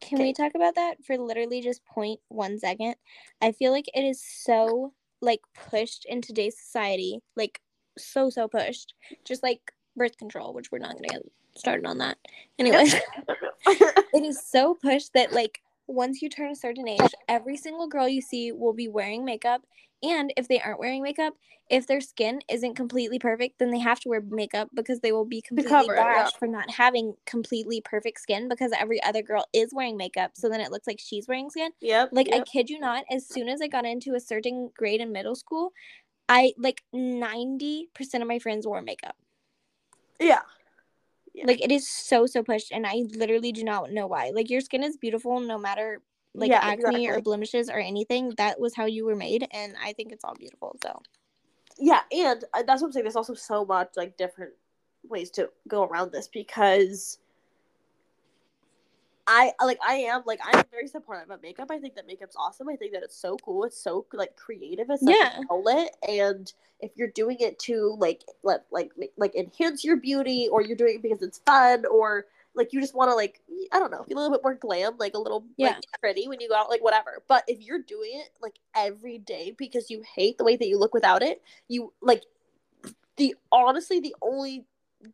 Can 0.00 0.18
Okay. 0.18 0.24
we 0.28 0.32
talk 0.32 0.54
about 0.54 0.74
that 0.74 0.96
for 1.04 1.16
literally 1.16 1.60
just 1.60 1.84
point 1.86 2.20
one 2.28 2.58
second? 2.58 2.96
I 3.40 3.52
feel 3.52 3.70
like 3.72 3.86
it 3.94 4.02
is 4.02 4.22
so 4.22 4.92
like 5.20 5.40
pushed 5.54 6.04
in 6.06 6.20
today's 6.20 6.58
society, 6.58 7.20
like 7.36 7.60
so 7.96 8.28
so 8.28 8.48
pushed. 8.48 8.94
Just 9.24 9.42
like 9.42 9.72
birth 9.96 10.16
control, 10.16 10.52
which 10.54 10.72
we're 10.72 10.78
not 10.78 10.94
gonna 10.94 11.08
get 11.08 11.22
started 11.56 11.86
on 11.86 11.98
that. 11.98 12.18
Anyways, 12.58 12.94
it 13.66 14.24
is 14.24 14.44
so 14.44 14.74
pushed 14.74 15.12
that 15.14 15.32
like 15.32 15.62
once 15.86 16.20
you 16.22 16.28
turn 16.28 16.50
a 16.50 16.56
certain 16.56 16.88
age, 16.88 17.14
every 17.28 17.56
single 17.56 17.86
girl 17.86 18.08
you 18.08 18.20
see 18.22 18.50
will 18.52 18.72
be 18.72 18.88
wearing 18.88 19.24
makeup. 19.24 19.62
And 20.02 20.32
if 20.36 20.48
they 20.48 20.60
aren't 20.60 20.80
wearing 20.80 21.02
makeup, 21.02 21.34
if 21.70 21.86
their 21.86 22.00
skin 22.00 22.40
isn't 22.50 22.74
completely 22.74 23.18
perfect, 23.18 23.58
then 23.58 23.70
they 23.70 23.78
have 23.78 24.00
to 24.00 24.08
wear 24.08 24.20
makeup 24.20 24.68
because 24.74 25.00
they 25.00 25.12
will 25.12 25.24
be 25.24 25.40
completely 25.40 25.72
it, 25.72 25.96
yeah. 25.96 26.28
for 26.38 26.46
not 26.46 26.70
having 26.70 27.14
completely 27.24 27.80
perfect 27.80 28.20
skin 28.20 28.48
because 28.48 28.72
every 28.78 29.02
other 29.02 29.22
girl 29.22 29.46
is 29.52 29.72
wearing 29.72 29.96
makeup. 29.96 30.32
So 30.34 30.48
then 30.48 30.60
it 30.60 30.70
looks 30.70 30.86
like 30.86 31.00
she's 31.00 31.28
wearing 31.28 31.50
skin. 31.50 31.70
yep. 31.80 32.10
Like 32.12 32.28
I 32.32 32.40
kid 32.40 32.68
you 32.68 32.78
not, 32.78 33.04
as 33.10 33.26
soon 33.26 33.48
as 33.48 33.62
I 33.62 33.68
got 33.68 33.86
into 33.86 34.14
a 34.14 34.20
certain 34.20 34.70
grade 34.76 35.00
in 35.00 35.12
middle 35.12 35.36
school, 35.36 35.72
I 36.28 36.52
like 36.58 36.82
90% 36.94 37.86
of 38.14 38.26
my 38.26 38.38
friends 38.38 38.66
wore 38.66 38.82
makeup. 38.82 39.16
yeah. 40.20 40.40
Yeah. 41.34 41.44
Like 41.46 41.62
it 41.62 41.72
is 41.72 41.88
so 41.88 42.26
so 42.26 42.42
pushed 42.42 42.72
and 42.72 42.86
I 42.86 43.04
literally 43.14 43.52
do 43.52 43.64
not 43.64 43.90
know 43.90 44.06
why. 44.06 44.32
Like 44.34 44.50
your 44.50 44.60
skin 44.60 44.82
is 44.82 44.98
beautiful 44.98 45.40
no 45.40 45.56
matter 45.56 46.02
like 46.34 46.50
Yeah, 46.50 46.60
acne 46.62 47.08
or 47.08 47.20
blemishes 47.20 47.68
or 47.68 47.78
anything. 47.78 48.32
That 48.38 48.60
was 48.60 48.74
how 48.74 48.86
you 48.86 49.04
were 49.04 49.16
made 49.16 49.46
and 49.52 49.74
I 49.82 49.92
think 49.92 50.12
it's 50.12 50.24
all 50.24 50.34
beautiful. 50.34 50.76
So 50.82 51.02
Yeah, 51.78 52.00
and 52.10 52.44
uh, 52.54 52.62
that's 52.62 52.82
what 52.82 52.88
I'm 52.88 52.92
saying. 52.92 53.04
There's 53.04 53.16
also 53.16 53.34
so 53.34 53.64
much 53.64 53.90
like 53.96 54.16
different 54.16 54.52
ways 55.08 55.30
to 55.32 55.50
go 55.68 55.84
around 55.84 56.12
this 56.12 56.28
because 56.28 57.18
I 59.26 59.52
like 59.64 59.78
I 59.86 59.94
am 59.94 60.22
like 60.26 60.40
I'm 60.44 60.64
very 60.70 60.88
supportive 60.88 61.30
of 61.30 61.42
makeup. 61.42 61.68
I 61.70 61.78
think 61.78 61.94
that 61.94 62.06
makeup's 62.06 62.36
awesome. 62.36 62.68
I 62.68 62.76
think 62.76 62.92
that 62.92 63.02
it's 63.02 63.16
so 63.16 63.36
cool. 63.36 63.64
It's 63.64 63.78
so 63.78 64.04
like 64.12 64.36
creative. 64.36 64.88
It's 64.90 65.04
such 65.04 65.14
Yeah. 65.14 65.38
a 65.38 65.52
outlet. 65.52 65.96
And 66.08 66.52
if 66.80 66.90
you're 66.96 67.08
doing 67.08 67.36
it 67.40 67.58
to 67.60 67.96
like 67.98 68.22
let 68.42 68.64
like 68.70 68.90
like, 68.96 69.12
like 69.16 69.34
enhance 69.36 69.84
your 69.84 69.96
beauty, 69.96 70.48
or 70.50 70.62
you're 70.62 70.76
doing 70.76 70.96
it 70.96 71.02
because 71.02 71.22
it's 71.22 71.38
fun, 71.38 71.84
or 71.86 72.26
like 72.54 72.72
you 72.72 72.80
just 72.80 72.94
want 72.94 73.10
to 73.10 73.14
like 73.14 73.40
I 73.72 73.78
don't 73.78 73.90
know, 73.90 74.04
be 74.06 74.12
a 74.12 74.16
little 74.16 74.30
bit 74.30 74.42
more 74.42 74.54
glam, 74.54 74.94
like 74.98 75.14
a 75.14 75.18
little 75.18 75.44
Yeah. 75.56 75.68
like 75.68 75.84
pretty 76.00 76.28
when 76.28 76.40
you 76.40 76.48
go 76.48 76.54
out, 76.54 76.68
like 76.70 76.82
whatever. 76.82 77.22
But 77.28 77.44
if 77.46 77.60
you're 77.60 77.80
doing 77.80 78.10
it 78.14 78.30
like 78.42 78.58
every 78.74 79.18
day 79.18 79.54
because 79.56 79.90
you 79.90 80.02
hate 80.14 80.38
the 80.38 80.44
way 80.44 80.56
that 80.56 80.68
you 80.68 80.78
look 80.78 80.92
without 80.94 81.22
it, 81.22 81.40
you 81.68 81.92
like 82.02 82.24
the 83.16 83.34
honestly 83.50 84.00
the 84.00 84.14
only 84.22 84.64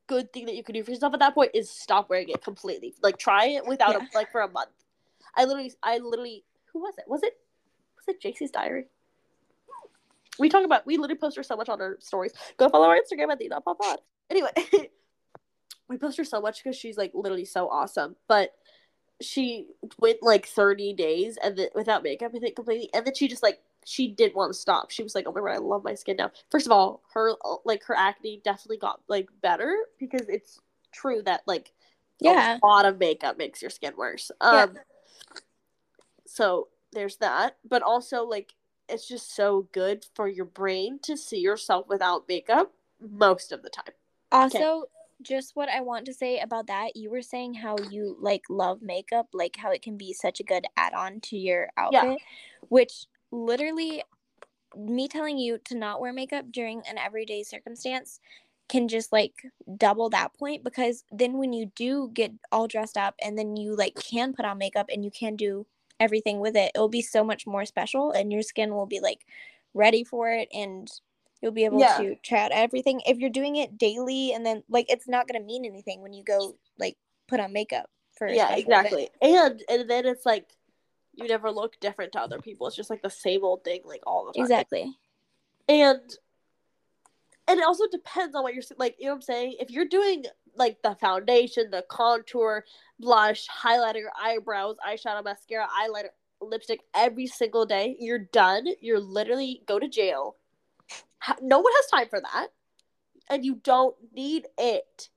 good 0.07 0.33
thing 0.33 0.47
that 0.47 0.55
you 0.55 0.63
can 0.63 0.75
do 0.75 0.83
for 0.85 0.91
yourself 0.91 1.15
at 1.15 1.21
that 1.21 1.35
point 1.35 1.51
is 1.55 1.71
stop 1.71 2.11
wearing 2.11 2.29
it 2.29 2.43
completely. 2.43 2.95
Like 3.03 3.19
try 3.19 3.47
it 3.47 3.67
without 3.67 3.93
Yeah. 3.93 4.07
a, 4.13 4.17
like 4.17 4.31
for 4.33 4.41
a 4.41 4.49
month. 4.51 4.71
I 5.35 5.45
literally 5.45 5.73
I 5.83 5.99
literally 5.99 6.45
who 6.73 6.81
was 6.81 6.95
it? 6.99 7.05
Was 7.07 7.23
it 7.23 7.39
was 7.97 8.09
it 8.09 8.21
JC's 8.23 8.51
diary? 8.51 8.87
We 10.39 10.49
talk 10.49 10.65
about 10.65 10.87
we 10.87 10.97
literally 10.97 11.19
post 11.19 11.37
her 11.37 11.43
so 11.43 11.57
much 11.57 11.69
on 11.69 11.81
our 11.81 11.97
stories. 12.01 12.33
Go 12.57 12.69
follow 12.69 12.87
our 12.89 12.97
Instagram 12.97 13.31
at 13.33 13.39
the 13.39 13.49
Not 13.49 13.65
Pop 13.65 13.79
Pod. 13.79 13.99
Anyway, 14.31 14.51
we 15.89 15.97
post 15.99 16.19
her 16.19 16.25
so 16.25 16.41
much 16.41 16.63
because 16.63 16.77
she's 16.77 16.97
like 16.97 17.13
literally 17.15 17.45
so 17.45 17.69
awesome. 17.69 18.17
But 18.29 18.55
she 19.21 19.67
went 19.99 20.19
like 20.23 20.47
30 20.47 20.93
days 20.93 21.39
and 21.43 21.57
then 21.57 21.69
without 21.75 22.03
makeup, 22.03 22.33
I 22.35 22.39
think 22.39 22.57
completely, 22.57 22.91
and 22.95 23.07
then 23.07 23.15
she 23.15 23.29
just 23.29 23.43
like 23.43 23.61
she 23.85 24.09
didn't 24.09 24.37
want 24.37 24.53
to 24.53 24.59
stop. 24.59 24.91
She 24.91 25.03
was 25.03 25.15
like, 25.15 25.27
"Oh 25.27 25.33
my 25.33 25.41
god, 25.41 25.51
I 25.51 25.59
love 25.59 25.85
my 25.85 25.95
skin 25.95 26.17
now." 26.17 26.31
First 26.51 26.67
of 26.67 26.73
all, 26.73 27.03
her 27.15 27.35
like 27.65 27.85
her 27.85 27.97
acne 27.97 28.41
definitely 28.45 28.79
got 28.79 29.01
like 29.09 29.29
better 29.43 29.75
because 29.99 30.29
it's 30.29 30.61
true 30.93 31.23
that 31.25 31.43
like 31.47 31.73
Yeah. 32.21 32.59
a 32.63 32.67
lot 32.67 32.87
of 32.87 32.99
makeup 32.99 33.39
makes 33.39 33.63
your 33.63 33.71
skin 33.71 33.95
worse. 33.97 34.31
Yeah. 34.41 34.65
Um, 34.65 34.77
so 36.27 36.69
there's 36.93 37.17
that, 37.17 37.57
but 37.69 37.83
also 37.83 38.25
like 38.25 38.55
it's 38.89 39.07
just 39.07 39.35
so 39.35 39.69
good 39.73 40.07
for 40.15 40.29
your 40.29 40.47
brain 40.47 40.99
to 41.03 41.17
see 41.17 41.39
yourself 41.39 41.87
without 41.89 42.29
makeup 42.29 42.73
most 43.01 43.53
of 43.53 43.63
the 43.63 43.71
time. 43.71 43.95
Also, 44.33 44.85
just 45.23 45.57
what 45.57 45.69
I 45.69 45.81
want 45.81 46.07
to 46.07 46.15
say 46.15 46.41
about 46.41 46.67
that, 46.69 46.97
you 46.97 47.11
were 47.11 47.23
saying 47.23 47.55
how 47.55 47.77
you 47.91 48.17
like 48.21 48.43
love 48.49 48.83
makeup, 48.83 49.29
like 49.33 49.57
how 49.57 49.71
it 49.71 49.83
can 49.83 49.97
be 49.97 50.13
such 50.13 50.41
a 50.41 50.45
good 50.45 50.67
add-on 50.77 51.21
to 51.23 51.37
your 51.37 51.69
outfit, 51.77 52.03
yeah. 52.03 52.17
which 52.69 53.07
literally 53.31 54.03
me 54.77 55.09
telling 55.09 55.39
you 55.39 55.59
to 55.65 55.77
not 55.77 56.01
wear 56.01 56.13
makeup 56.13 56.47
during 56.51 56.83
an 56.89 56.99
everyday 56.99 57.43
circumstance 57.43 58.21
can 58.69 58.87
just 58.87 59.13
like 59.13 59.33
double 59.79 60.11
that 60.11 60.35
point 60.35 60.63
because 60.63 61.05
then 61.11 61.39
when 61.39 61.53
you 61.53 61.73
do 61.75 62.11
get 62.13 62.33
all 62.53 62.67
dressed 62.67 62.99
up 62.99 63.15
and 63.23 63.39
then 63.39 63.57
you 63.57 63.75
like 63.75 63.95
can 63.95 64.35
put 64.35 64.45
on 64.45 64.59
makeup 64.59 64.91
and 64.93 65.05
you 65.05 65.11
can 65.11 65.37
do 65.37 65.67
everything 66.01 66.39
with 66.39 66.55
it, 66.55 66.71
it'll 66.75 66.89
be 66.89 67.03
so 67.03 67.25
much 67.25 67.47
more 67.47 67.65
special 67.65 68.13
and 68.13 68.33
your 68.33 68.43
skin 68.43 68.75
will 68.75 68.87
be 68.87 69.01
like 69.01 69.25
ready 69.75 70.05
for 70.05 70.31
it 70.31 70.49
and 70.53 71.01
you'll 71.41 71.53
be 71.53 71.65
able 71.65 71.81
Yeah. 71.81 71.99
to 71.99 72.17
try 72.17 72.41
out 72.45 72.53
everything. 72.53 73.01
If 73.07 73.19
you're 73.19 73.31
doing 73.31 73.57
it 73.57 73.79
daily 73.79 74.33
and 74.33 74.45
then 74.45 74.63
like 74.69 74.87
it's 74.91 75.09
not 75.09 75.27
gonna 75.29 75.45
mean 75.45 75.65
anything 75.65 76.03
when 76.03 76.13
you 76.13 76.25
go 76.25 76.57
like 76.79 76.97
put 77.27 77.41
on 77.41 77.53
makeup 77.53 77.89
for 78.17 78.29
yeah, 78.29 78.55
exactly. 78.57 79.09
And 79.23 79.63
and 79.69 79.89
then 79.89 80.07
it's 80.07 80.27
like 80.27 80.49
you 81.15 81.27
never 81.27 81.51
look 81.51 81.79
different 81.81 82.13
to 82.13 82.21
other 82.21 82.39
people. 82.41 82.67
It's 82.67 82.77
just 82.77 82.91
like 82.91 83.03
the 83.03 83.11
same 83.11 83.45
old 83.45 83.65
thing, 83.65 83.81
like 83.85 84.03
all 84.07 84.27
the 84.27 84.33
time. 84.33 84.43
Exactly. 84.45 84.93
and 85.69 86.01
and 87.49 87.59
it 87.59 87.65
also 87.67 87.85
depends 87.91 88.35
on 88.35 88.43
what 88.43 88.55
you're 88.55 88.63
like 88.77 88.97
you 88.99 89.07
know 89.07 89.13
what 89.13 89.17
i'm 89.17 89.23
saying 89.23 89.55
if 89.59 89.71
you're 89.71 89.87
doing 89.87 90.25
like 90.57 90.77
the 90.83 90.95
foundation 91.01 91.71
the 91.71 91.83
contour 91.89 92.65
blush 93.01 93.47
highlighter 93.49 94.05
eyebrows 94.21 94.77
eyeshadow 94.87 95.25
mascara 95.25 95.67
eyeliner 95.69 96.09
lipstick 96.43 96.81
every 96.95 97.27
single 97.27 97.65
day 97.67 97.97
you're 97.99 98.19
done 98.19 98.67
you're 98.81 99.01
literally 99.01 99.63
go 99.67 99.79
to 99.79 99.89
jail 99.89 100.37
no 101.43 101.59
one 101.61 101.73
has 101.77 101.87
time 101.91 102.09
for 102.09 102.21
that. 102.21 102.49
And 103.31 103.45
you 103.45 103.57
don't 103.57 103.95
need 104.15 104.47
it. 104.57 105.09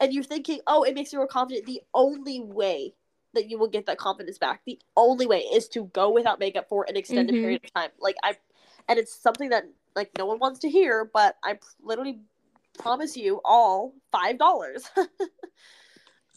And 0.00 0.12
you're 0.12 0.24
thinking 0.24 0.60
oh 0.66 0.82
it 0.82 0.94
makes 0.94 1.12
you 1.12 1.18
more 1.18 1.26
confident. 1.28 1.66
The 1.66 1.82
only 1.94 2.40
way 2.40 2.94
that 3.32 3.48
you 3.50 3.58
will 3.58 3.68
get 3.68 3.86
that 3.86 3.98
confidence 3.98 4.38
back 4.38 4.60
the 4.64 4.78
only 4.96 5.26
way 5.26 5.38
is 5.40 5.66
to 5.68 5.86
go 5.86 6.10
without 6.10 6.38
makeup 6.38 6.68
for 6.68 6.84
an 6.88 6.96
extended 6.96 7.34
Mhm. 7.34 7.40
period 7.40 7.64
of 7.64 7.72
time. 7.74 7.90
Like 7.98 8.16
i 8.22 8.36
and 8.88 8.98
it's 8.98 9.14
something 9.14 9.48
that 9.50 9.64
like 9.96 10.10
no 10.18 10.26
one 10.26 10.38
wants 10.38 10.60
to 10.60 10.68
hear 10.68 11.04
but 11.12 11.36
I 11.42 11.58
literally 11.82 12.20
promise 12.78 13.16
you 13.16 13.40
all 13.44 13.94
five 14.12 14.38
dollars. 14.38 14.84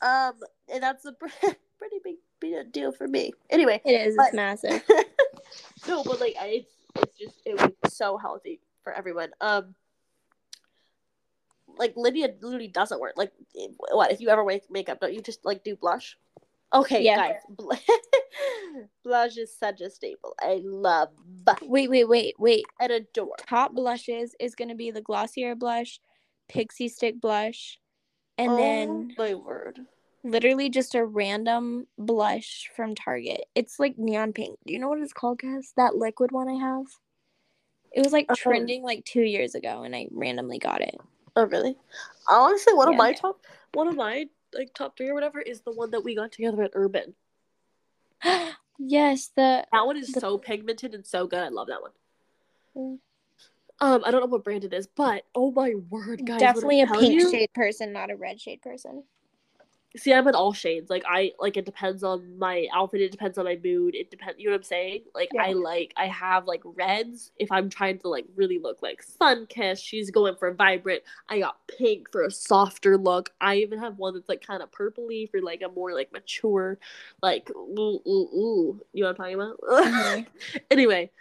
Um 0.01 0.33
and 0.71 0.81
that's 0.83 1.05
a 1.05 1.11
pretty 1.79 1.99
big, 2.03 2.15
big 2.39 2.71
deal 2.71 2.91
for 2.91 3.07
me. 3.07 3.33
Anyway 3.49 3.81
It 3.83 3.93
is. 4.07 4.15
But- 4.15 4.27
It's 4.27 4.35
massive. 4.35 4.83
no 5.87 6.03
but 6.03 6.19
like 6.19 6.35
I, 6.39 6.47
it's 6.47 6.73
it's 6.95 7.17
just 7.17 7.35
it 7.45 7.55
was 7.83 7.93
so 7.93 8.17
healthy 8.17 8.59
for 8.87 8.93
everyone 8.93 9.31
um 9.41 9.75
like 11.77 11.91
lydia 11.97 12.29
literally 12.41 12.69
doesn't 12.69 13.01
work 13.01 13.11
like 13.17 13.33
what 13.91 14.13
if 14.13 14.21
you 14.21 14.29
ever 14.29 14.45
make 14.45 14.63
makeup 14.71 15.01
don't 15.01 15.13
you 15.13 15.19
just 15.19 15.43
like 15.43 15.61
do 15.61 15.75
blush 15.75 16.17
okay 16.73 17.03
Yeah. 17.03 17.17
guys 17.17 17.35
bl- 17.49 17.73
blush 19.03 19.35
is 19.35 19.53
such 19.53 19.81
a 19.81 19.89
staple 19.89 20.35
i 20.39 20.61
love 20.63 21.09
Wait, 21.63 21.89
wait, 21.89 22.07
wait, 22.07 22.35
wait. 22.39 22.63
and 22.79 22.93
adore 22.93 23.35
Top 23.45 23.73
blushes 23.73 24.33
is 24.39 24.55
gonna 24.55 24.75
be 24.75 24.89
the 24.91 25.01
Glossier 25.01 25.53
blush, 25.55 25.99
Pixie 26.47 26.87
Stick 26.87 27.19
blush, 27.19 27.79
and 28.37 28.51
oh, 28.53 28.55
then 28.57 29.15
my 29.17 29.33
word 29.33 29.79
literally 30.23 30.69
just 30.69 30.95
a 30.95 31.05
random 31.05 31.87
blush 31.97 32.69
from 32.75 32.95
Target. 32.95 33.45
It's 33.55 33.79
like 33.79 33.97
neon 33.97 34.33
pink. 34.33 34.59
Do 34.65 34.73
you 34.73 34.79
know 34.79 34.89
what 34.89 34.99
it's 34.99 35.13
called, 35.13 35.39
guys? 35.39 35.73
That 35.77 35.95
liquid 35.95 36.31
one 36.31 36.49
I 36.49 36.55
have. 36.55 36.85
It 37.91 38.03
was 38.03 38.13
like 38.13 38.25
Oh. 38.29 38.35
trending 38.35 38.83
like 38.83 39.03
two 39.05 39.21
years 39.21 39.55
ago, 39.55 39.83
and 39.83 39.95
I 39.95 40.07
randomly 40.11 40.59
got 40.59 40.81
it. 40.81 40.95
Oh 41.35 41.45
really? 41.45 41.77
Honestly, 42.29 42.73
one 42.73 42.87
of 42.87 42.93
Yeah. 42.93 42.97
my 42.97 43.13
top, 43.13 43.39
one 43.73 43.87
of 43.87 43.95
my 43.95 44.27
like 44.53 44.73
top 44.73 44.97
three 44.97 45.09
or 45.09 45.13
whatever 45.13 45.39
is 45.41 45.61
the 45.61 45.71
one 45.71 45.91
that 45.91 46.03
we 46.03 46.15
got 46.15 46.31
together 46.31 46.63
at 46.63 46.71
Urban. 46.73 47.15
yes, 48.79 49.27
the 49.35 49.65
That 49.71 49.85
one 49.85 49.97
is 49.97 50.11
The- 50.11 50.19
so 50.19 50.37
pigmented 50.37 50.93
and 50.95 51.05
so 51.05 51.27
good. 51.27 51.39
I 51.39 51.49
love 51.49 51.67
that 51.67 51.81
one. 51.81 51.91
Mm. 52.75 52.99
Um, 53.79 54.03
I 54.05 54.09
don't 54.11 54.21
know 54.21 54.27
what 54.27 54.43
brand 54.43 54.63
it 54.63 54.73
is, 54.73 54.87
but 54.87 55.23
oh 55.35 55.51
my 55.51 55.75
word, 55.89 56.25
guys! 56.25 56.39
definitely 56.39 56.81
a 56.81 56.87
pink 56.87 57.13
you- 57.13 57.29
shade 57.31 57.53
person, 57.53 57.93
not 57.93 58.09
a 58.09 58.15
red 58.15 58.41
shade 58.41 58.61
person. 58.61 59.03
See, 59.97 60.13
I'm 60.13 60.27
in 60.27 60.35
all 60.35 60.53
shades. 60.53 60.89
Like 60.89 61.03
I 61.07 61.31
like 61.39 61.57
it 61.57 61.65
depends 61.65 62.03
on 62.03 62.37
my 62.37 62.67
outfit. 62.73 63.01
It 63.01 63.11
depends 63.11 63.37
on 63.37 63.45
my 63.45 63.59
mood. 63.63 63.95
It 63.95 64.11
depends. 64.11 64.39
You 64.39 64.45
know 64.47 64.51
what 64.51 64.57
I'm 64.59 64.63
saying? 64.63 65.01
Like 65.15 65.29
Yeah. 65.33 65.43
I 65.43 65.53
like 65.53 65.93
I 65.97 66.07
have 66.07 66.45
like 66.45 66.61
reds 66.63 67.31
if 67.37 67.51
I'm 67.51 67.69
trying 67.69 67.99
to 67.99 68.09
like 68.09 68.25
really 68.35 68.59
look 68.59 68.81
like 68.81 69.01
sun 69.03 69.45
kissed. 69.47 69.83
She's 69.83 70.11
going 70.11 70.35
for 70.35 70.53
vibrant. 70.53 71.03
I 71.29 71.39
got 71.39 71.57
pink 71.67 72.11
for 72.11 72.23
a 72.23 72.31
softer 72.31 72.97
look. 72.97 73.31
I 73.41 73.55
even 73.57 73.79
have 73.79 73.97
one 73.97 74.13
that's 74.13 74.29
like 74.29 74.45
kind 74.45 74.61
of 74.61 74.71
purpley 74.71 75.29
for 75.29 75.41
like 75.41 75.61
a 75.61 75.69
more 75.69 75.93
like 75.93 76.11
mature, 76.13 76.79
like 77.21 77.49
ooh 77.51 78.01
ooh 78.07 78.29
ooh. 78.35 78.81
You 78.93 79.03
know 79.03 79.09
what 79.09 79.19
I'm 79.19 79.35
talking 79.35 79.35
about? 79.35 79.59
Mhm. 79.61 80.27
anyway, 80.71 81.11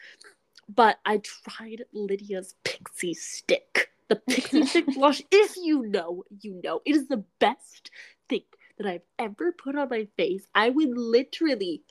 but 0.69 0.99
I 1.05 1.19
tried 1.19 1.85
Lydia's 1.93 2.55
pixie 2.65 3.15
stick. 3.15 3.91
The 4.09 4.17
pixie 4.17 4.65
stick 4.67 4.87
blush. 4.87 5.23
If 5.31 5.57
you 5.57 5.83
know, 5.87 6.25
you 6.41 6.61
know. 6.63 6.81
It 6.85 6.97
is 6.97 7.09
the 7.09 7.25
best 7.39 7.91
thing 8.29 8.43
that 8.79 8.87
I've 8.87 9.03
ever 9.19 9.53
put 9.53 9.77
on 9.77 9.89
my 9.89 10.09
face. 10.17 10.47
I 10.55 10.71
would 10.71 10.97
literally 10.97 11.83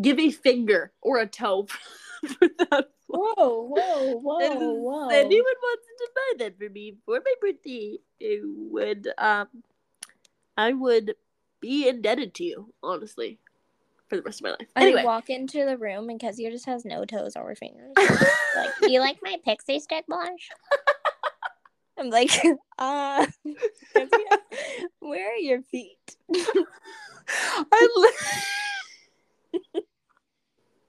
give 0.00 0.18
a 0.18 0.30
finger 0.30 0.92
or 1.00 1.18
a 1.18 1.26
toe 1.26 1.66
for 2.26 2.48
that. 2.58 2.88
Whoa, 3.06 3.34
whoa, 3.36 4.20
whoa, 4.20 4.38
And 4.40 4.60
whoa! 4.82 5.08
If 5.08 5.12
anyone 5.26 5.44
wants 5.62 5.86
to 5.98 6.08
buy 6.14 6.44
that 6.44 6.58
for 6.58 6.68
me 6.68 6.96
for 7.04 7.20
my 7.24 7.34
birthday, 7.40 7.98
I 8.22 8.38
would 8.44 9.08
um 9.18 9.48
I 10.56 10.72
would 10.72 11.14
be 11.60 11.88
indebted 11.88 12.34
to 12.34 12.44
you, 12.44 12.72
honestly, 12.82 13.38
for 14.08 14.16
the 14.16 14.22
rest 14.22 14.40
of 14.40 14.44
my 14.44 14.50
life. 14.50 14.68
I 14.76 14.82
Anyway. 14.82 15.04
walk 15.04 15.28
into 15.30 15.64
the 15.64 15.76
room 15.76 16.08
and 16.08 16.20
Kezia 16.20 16.50
just 16.50 16.66
has 16.66 16.84
no 16.84 17.04
toes 17.04 17.34
or 17.34 17.54
fingers. 17.54 17.94
like, 18.56 18.70
do 18.80 18.92
you 18.92 19.00
like 19.00 19.18
my 19.22 19.36
pixie 19.44 19.80
stick 19.80 20.06
blush? 20.06 20.50
I'm 22.00 22.10
like, 22.10 22.30
uh, 22.78 23.26
where 25.00 25.32
are 25.32 25.36
your 25.36 25.62
feet? 25.62 26.16
I 27.72 27.88
li- 27.96 29.82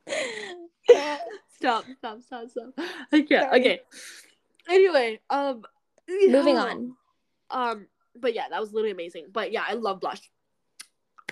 stop, 1.58 1.86
stop, 1.98 2.22
stop, 2.22 2.50
stop. 2.50 2.70
I 3.12 3.22
can't. 3.22 3.30
Sorry. 3.30 3.60
Okay. 3.60 3.82
Anyway, 4.70 5.20
um, 5.30 5.64
Moving 6.08 6.56
yeah. 6.56 6.62
on. 6.64 6.96
Um, 7.50 7.88
but 8.16 8.34
yeah, 8.34 8.46
that 8.50 8.60
was 8.60 8.72
literally 8.74 8.92
amazing. 8.92 9.28
But 9.32 9.52
yeah, 9.52 9.64
I 9.68 9.74
love 9.74 10.00
blush. 10.00 10.22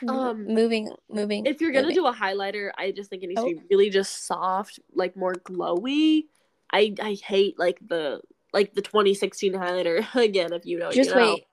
Um, 0.07 0.45
moving, 0.47 0.91
moving. 1.09 1.45
If 1.45 1.59
you're 1.59 1.71
gonna 1.71 1.88
moving. 1.88 1.95
do 2.03 2.07
a 2.07 2.13
highlighter, 2.13 2.71
I 2.77 2.91
just 2.91 3.09
think 3.09 3.23
it 3.23 3.27
needs 3.27 3.41
Oh. 3.41 3.49
to 3.49 3.55
be 3.55 3.61
really 3.69 3.89
just 3.89 4.25
soft, 4.25 4.80
like 4.93 5.17
more 5.17 5.34
glowy. 5.34 6.23
I 6.71 6.93
I 7.01 7.17
hate 7.21 7.59
like 7.59 7.80
the 7.86 8.21
like 8.54 8.74
the 8.74 8.82
2016 8.82 9.54
highlighter 9.54 10.06
again. 10.16 10.54
If 10.54 10.66
you 10.66 10.80
know, 10.80 10.91
just 10.91 11.10
you 11.12 11.16
know. 11.16 11.34
wait. 11.34 11.43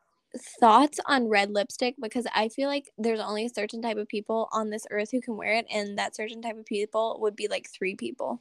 thoughts 0.60 0.98
on 1.06 1.28
red 1.28 1.50
lipstick 1.50 1.94
because 2.00 2.26
I 2.34 2.48
feel 2.48 2.68
like 2.68 2.90
there's 2.98 3.20
only 3.20 3.46
a 3.46 3.50
certain 3.50 3.80
type 3.82 3.96
of 3.96 4.08
people 4.08 4.48
on 4.52 4.70
this 4.70 4.86
earth 4.90 5.10
who 5.12 5.20
can 5.20 5.36
wear 5.36 5.54
it, 5.54 5.66
and 5.72 5.98
that 5.98 6.16
certain 6.16 6.42
type 6.42 6.58
of 6.58 6.66
people 6.66 7.18
would 7.20 7.36
be 7.36 7.48
like 7.48 7.68
three 7.70 7.94
people. 7.94 8.40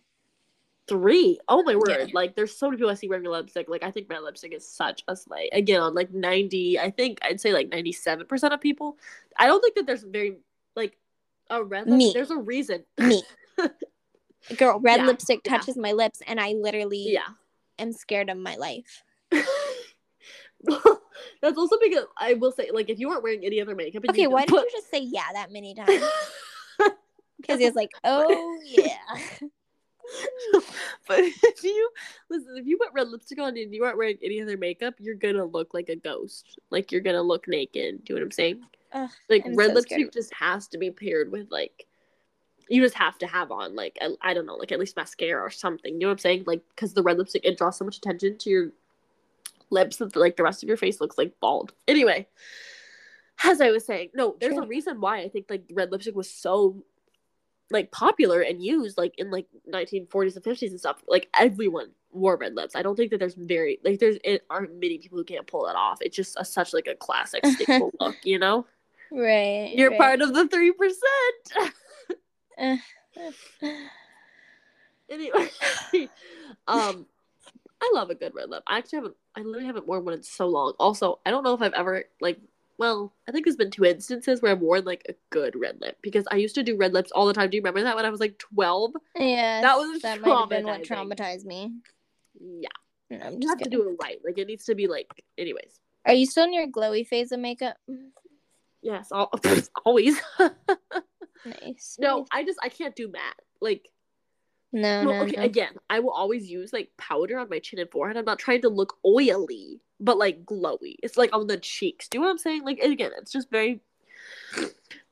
Three. 0.88 1.39
Oh 1.47 1.64
my 1.64 1.76
word! 1.76 1.88
Yeah. 1.89 2.06
Like, 2.14 2.36
there's 2.36 2.56
so 2.56 2.68
many 2.68 2.78
people 2.78 2.91
I 2.91 2.93
see 2.93 3.08
wearing 3.08 3.26
lipstick. 3.26 3.68
Like, 3.68 3.84
I 3.84 3.89
think 3.89 4.08
red 4.08 4.22
lipstick 4.22 4.53
is 4.53 4.70
such 4.70 5.03
a 5.08 5.16
slight. 5.16 5.49
Again, 5.51 5.82
on 5.82 5.95
like 5.95 6.14
ninety, 6.14 6.80
I 6.80 6.91
think 6.91 7.18
I'd 7.24 7.41
say 7.41 7.53
like 7.53 7.70
ninety-seven 7.70 8.28
percent 8.28 8.53
of 8.53 8.62
people. 8.62 8.97
I 9.39 9.47
don't 9.47 9.62
think 9.62 9.74
that 9.76 9.88
there's 9.88 10.03
very 10.03 10.38
like 10.76 10.97
a 11.49 11.64
red. 11.64 11.88
Lip- 11.88 11.97
Me. 11.97 12.12
There's 12.14 12.30
a 12.30 12.38
reason. 12.38 12.84
Me. 12.99 13.24
Girl, 14.58 14.80
red 14.80 14.99
Yeah, 14.99 15.06
lipstick 15.08 15.41
yeah. 15.43 15.58
touches 15.58 15.76
my 15.76 15.91
lips, 15.93 16.22
and 16.28 16.39
I 16.39 16.49
literally 16.53 17.14
yeah. 17.14 17.30
Am 17.80 17.91
scared 17.93 18.30
of 18.30 18.38
my 18.38 18.55
life. 18.55 19.03
That's 21.41 21.57
also 21.57 21.78
because 21.82 22.05
I 22.17 22.34
will 22.34 22.51
say, 22.51 22.71
like, 22.73 22.89
if 22.89 22.99
you 22.99 23.09
weren't 23.09 23.23
wearing 23.23 23.45
any 23.45 23.61
other 23.61 23.76
makeup, 23.76 24.03
Okay, 24.09 24.23
you 24.23 24.30
why 24.30 24.41
did 24.41 24.49
put- 24.49 24.63
you 24.63 24.69
just 24.71 24.89
say 24.89 24.99
yeah 24.99 25.32
that 25.34 25.51
many 25.51 25.76
times? 25.76 26.03
Because 27.38 27.59
he 27.59 27.65
was 27.65 27.76
like, 27.76 27.91
oh 28.03 28.59
yeah. 28.63 28.97
but 31.07 31.19
if 31.19 31.63
you 31.63 31.91
listen, 32.30 32.55
if 32.57 32.65
you 32.65 32.78
put 32.78 32.89
red 32.93 33.07
lipstick 33.07 33.39
on 33.39 33.55
and 33.57 33.71
you 33.71 33.84
aren't 33.84 33.97
wearing 33.97 34.17
any 34.23 34.41
other 34.41 34.57
makeup, 34.57 34.95
you're 34.99 35.13
gonna 35.13 35.45
look 35.45 35.73
like 35.73 35.89
a 35.89 35.95
ghost. 35.95 36.57
Like 36.71 36.91
you're 36.91 37.01
gonna 37.01 37.21
look 37.21 37.47
naked. 37.47 38.03
Do 38.03 38.13
you 38.13 38.15
know 38.15 38.21
what 38.21 38.26
I'm 38.26 38.32
saying? 38.32 38.61
Ugh, 38.93 39.09
Like 39.30 39.45
I'm 39.45 39.55
red 39.55 39.67
so 39.67 39.73
lipstick 39.76 40.11
just 40.11 40.34
has 40.34 40.67
to 40.69 40.80
be 40.80 40.89
paired 40.89 41.32
with 41.32 41.51
like 41.51 41.86
you 42.70 42.82
just 42.82 42.95
have 42.95 43.18
to 43.20 43.28
have 43.28 43.51
on 43.51 43.76
like 43.76 43.97
I 44.01 44.16
I 44.22 44.34
don't 44.34 44.45
know, 44.45 44.55
like 44.55 44.72
at 44.72 44.80
least 44.80 44.95
mascara 44.95 45.41
or 45.41 45.51
something. 45.51 45.93
You 45.93 45.99
know 45.99 46.07
what 46.07 46.13
I'm 46.13 46.20
saying? 46.20 46.43
Like 46.45 46.61
because 46.70 46.93
the 46.93 47.03
red 47.03 47.18
lipstick 47.18 47.45
it 47.45 47.57
draws 47.57 47.78
so 47.78 47.86
much 47.86 47.97
attention 47.97 48.38
to 48.39 48.49
your 48.49 48.72
lips 49.70 49.97
that 49.97 50.16
like 50.16 50.36
the 50.36 50.43
rest 50.43 50.63
of 50.63 50.68
your 50.68 50.78
face 50.78 51.01
looks 51.01 51.18
like 51.18 51.34
bald. 51.39 51.74
Anyway, 51.88 52.28
as 53.43 53.61
I 53.61 53.72
was 53.72 53.86
saying, 53.86 54.09
no, 54.13 54.36
there's 54.39 54.53
True. 54.53 54.63
a 54.63 54.68
reason 54.68 55.01
why 55.01 55.20
I 55.20 55.30
think 55.30 55.47
like 55.49 55.63
red 55.74 55.91
lipstick 55.91 56.16
was 56.16 56.30
so 56.30 56.84
like 57.72 57.91
popular 57.91 58.41
and 58.41 58.63
used 58.63 58.97
like 58.97 59.16
in 59.18 59.32
like 59.32 59.47
1940s 59.70 60.36
and 60.36 60.45
50s 60.45 60.70
and 60.70 60.80
stuff. 60.80 61.03
Like 61.07 61.30
everyone 61.38 61.91
wore 62.11 62.38
red 62.38 62.55
lips. 62.55 62.76
I 62.76 62.82
don't 62.82 62.95
think 62.95 63.11
that 63.11 63.20
there's 63.20 63.36
very 63.36 63.80
like 63.84 63.99
there's 63.99 64.18
it 64.24 64.43
aren't 64.49 64.74
many 64.74 64.97
people 64.97 65.18
who 65.18 65.24
can't 65.24 65.47
pull 65.47 65.66
that 65.66 65.76
off. 65.76 65.99
It's 66.01 66.16
just 66.16 66.36
a, 66.39 66.45
such 66.45 66.74
like 66.74 66.88
a 66.88 66.95
classic 66.95 67.45
staple 67.59 67.91
look, 67.99 68.16
you 68.24 68.39
know. 68.39 68.66
Right. 69.11 69.74
You're 69.76 69.91
right. 69.91 69.99
part 69.99 70.22
of 70.22 70.34
the 70.34 70.47
three 70.47 70.72
percent. 70.72 71.01
Uh, 71.59 71.70
anyway, 75.10 75.49
um, 76.68 77.06
I 77.82 77.91
love 77.93 78.10
a 78.10 78.16
good 78.16 78.34
red 78.36 78.49
lip. 78.49 78.64
I 78.68 78.78
actually 78.78 78.97
haven't. 78.97 79.16
I 79.36 79.41
literally 79.41 79.66
haven't 79.66 79.88
worn 79.88 80.06
one 80.06 80.14
in 80.14 80.24
so 80.24 80.47
long. 80.47 80.74
Also, 80.80 81.20
I 81.26 81.32
don't 81.32 81.43
know 81.43 81.53
if 81.53 81.62
I've 81.62 81.74
ever 81.74 82.06
like. 82.22 82.39
Well, 82.78 83.14
I 83.28 83.32
think 83.32 83.45
there's 83.45 83.56
been 83.56 83.72
two 83.72 83.86
instances 83.86 84.41
where 84.41 84.51
I've 84.51 84.60
worn 84.60 84.84
like 84.84 85.06
a 85.08 85.14
good 85.30 85.56
red 85.56 85.80
lip 85.80 85.97
because 86.01 86.26
I 86.30 86.36
used 86.36 86.56
to 86.56 86.64
do 86.64 86.76
red 86.76 86.91
lips 86.91 87.10
all 87.12 87.26
the 87.26 87.34
time. 87.34 87.49
Do 87.49 87.56
you 87.56 87.62
remember 87.62 87.84
that 87.84 87.95
when 87.95 88.06
I 88.06 88.10
was 88.10 88.20
like 88.20 88.38
12? 88.38 88.91
yeah. 89.16 89.62
That 89.62 89.78
was 89.78 90.01
that 90.01 90.20
might 90.20 90.38
have 90.38 90.49
been 90.49 90.66
what 90.66 90.84
traumatized 90.84 91.45
me. 91.45 91.72
Yeah, 92.38 92.68
No, 93.10 93.20
I'm 93.28 93.39
just 93.39 93.49
have 93.49 93.60
to 93.60 93.70
do 93.70 93.88
it 93.89 93.95
right. 94.01 94.18
Like 94.26 94.38
it 94.38 94.47
needs 94.47 94.66
to 94.66 94.76
be 94.76 94.88
like. 94.88 95.08
Anyways, 95.38 95.80
Are 96.06 96.14
you 96.14 96.26
still 96.26 96.43
in 96.43 96.53
your 96.53 96.68
glowy 96.68 97.08
phase 97.08 97.32
of 97.32 97.39
makeup? 97.39 97.78
yes, 98.82 99.08
I'll, 99.10 99.32
always. 99.86 100.20
Nice. 101.45 101.97
no, 101.99 102.25
I 102.31 102.43
just 102.43 102.59
I 102.63 102.69
can't 102.69 102.95
do 102.95 103.07
matte. 103.11 103.39
Like 103.61 103.87
No, 104.71 105.03
Well, 105.05 105.13
no, 105.13 105.21
okay, 105.23 105.37
no. 105.37 105.43
again, 105.43 105.73
I 105.89 105.99
will 105.99 106.11
always 106.11 106.49
use 106.49 106.73
like 106.73 106.89
powder 106.97 107.37
on 107.37 107.49
my 107.49 107.59
chin 107.59 107.79
and 107.79 107.89
forehead. 107.89 108.17
I'm 108.17 108.25
not 108.25 108.39
trying 108.39 108.61
to 108.63 108.69
look 108.69 108.97
oily, 109.05 109.79
but 109.99 110.17
like 110.17 110.45
glowy. 110.45 110.95
It's 111.03 111.17
like 111.17 111.33
on 111.33 111.47
the 111.47 111.57
cheeks. 111.57 112.07
Do 112.07 112.17
you 112.17 112.21
know 112.21 112.27
what 112.27 112.31
I'm 112.31 112.37
saying? 112.39 112.63
Like 112.63 112.79
again, 112.79 113.11
it's 113.17 113.31
just 113.31 113.49
very, 113.51 113.79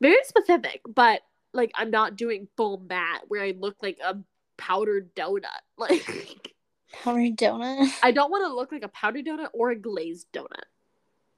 very 0.02 0.24
specific. 0.24 0.82
But 0.88 1.22
like, 1.54 1.72
I'm 1.76 1.92
not 1.92 2.16
doing 2.16 2.48
full 2.58 2.80
matte 2.90 3.22
where 3.28 3.44
I 3.44 3.54
look 3.58 3.78
like 3.82 4.00
a 4.04 4.18
powdered 4.58 5.16
donut. 5.16 5.46
Like, 5.78 6.54
Powdered 7.04 7.38
donut. 7.38 7.90
I 8.04 8.12
don't 8.12 8.30
want 8.30 8.46
to 8.46 8.54
look 8.54 8.72
like 8.72 8.84
a 8.84 8.88
powdered 8.88 9.26
donut 9.26 9.50
or 9.54 9.72
a 9.72 9.76
glazed 9.76 10.28
donut. 10.32 10.66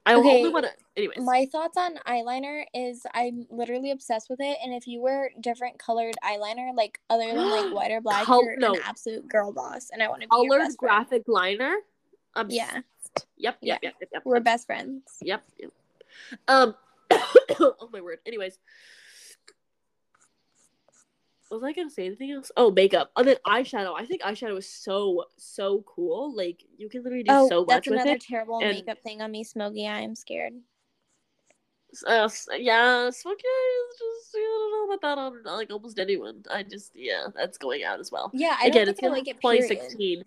I 0.06 0.14
Okay, 0.14 0.38
only 0.38 0.50
want 0.50 0.64
to. 0.66 0.72
Anyways, 0.96 1.18
My 1.18 1.46
thoughts 1.46 1.76
on 1.76 1.96
eyeliner 2.06 2.64
is 2.72 3.04
I'm 3.12 3.46
literally 3.50 3.90
obsessed 3.90 4.30
with 4.30 4.40
it, 4.40 4.56
and 4.64 4.72
if 4.72 4.86
you 4.86 5.00
wear 5.02 5.30
different 5.40 5.78
colored 5.78 6.14
eyeliner, 6.24 6.74
like 6.74 7.00
other 7.10 7.26
than 7.26 7.36
like 7.50 7.70
white 7.74 7.90
or 7.90 8.00
black, 8.00 8.24
Col- 8.24 8.42
you're 8.44 8.56
no. 8.56 8.72
an 8.72 8.80
absolute 8.84 9.28
girl 9.28 9.52
boss, 9.52 9.90
and 9.92 10.02
I 10.02 10.08
want 10.08 10.22
to 10.22 10.28
be 10.28 10.30
colored 10.30 10.60
best 10.60 10.78
friend. 10.78 10.90
graphic 11.08 11.22
liner. 11.26 11.74
Um, 12.36 12.46
Yeah, 12.48 12.70
Yep. 12.76 13.24
Yep. 13.36 13.58
Yeah. 13.60 13.78
Yep. 13.82 13.94
Yep. 14.00 14.08
yep. 14.12 14.22
we're 14.24 14.40
best 14.40 14.66
friends. 14.66 15.02
Yep. 15.22 15.42
yep. 15.58 15.70
Um. 16.48 16.74
oh 17.60 17.88
my 17.92 18.00
word. 18.00 18.18
Anyways, 18.26 18.58
was 21.50 21.62
I 21.62 21.72
gonna 21.72 21.90
say 21.90 22.06
anything 22.06 22.32
else? 22.32 22.50
Oh, 22.56 22.70
makeup. 22.70 23.10
And 23.16 23.28
then 23.28 23.36
eyeshadow. 23.46 23.94
I 23.96 24.04
think 24.04 24.22
eyeshadow 24.22 24.58
is 24.58 24.68
so 24.68 25.24
so 25.36 25.84
cool. 25.86 26.34
Like 26.36 26.62
you 26.76 26.88
can 26.88 27.02
literally 27.02 27.24
do 27.24 27.32
oh, 27.32 27.48
so 27.48 27.64
much 27.64 27.86
with 27.86 27.94
it. 27.94 27.96
That's 27.96 28.04
another 28.06 28.18
terrible 28.18 28.58
and- 28.62 28.72
makeup 28.76 28.98
thing 29.02 29.22
on 29.22 29.30
me, 29.30 29.44
Smoky. 29.44 29.86
I 29.86 30.00
am 30.00 30.14
scared. 30.14 30.54
Uh, 32.06 32.28
yeah, 32.58 33.08
smoky 33.10 33.42
eye 33.46 33.88
is 33.92 33.98
just 33.98 34.36
I 34.36 34.40
don't 34.40 34.72
know 34.88 34.94
about 34.94 35.00
that 35.02 35.18
on 35.18 35.56
like 35.56 35.70
almost 35.72 35.98
anyone. 35.98 36.42
I 36.50 36.62
just 36.62 36.92
yeah, 36.94 37.28
that's 37.34 37.56
going 37.58 37.84
out 37.84 38.00
as 38.00 38.10
well. 38.12 38.30
Yeah, 38.34 38.56
I 38.60 38.66
Again, 38.66 38.88
it's 38.88 39.02
I 39.02 39.06
like 39.06 39.28
it. 39.28 39.36
2016. 39.40 40.24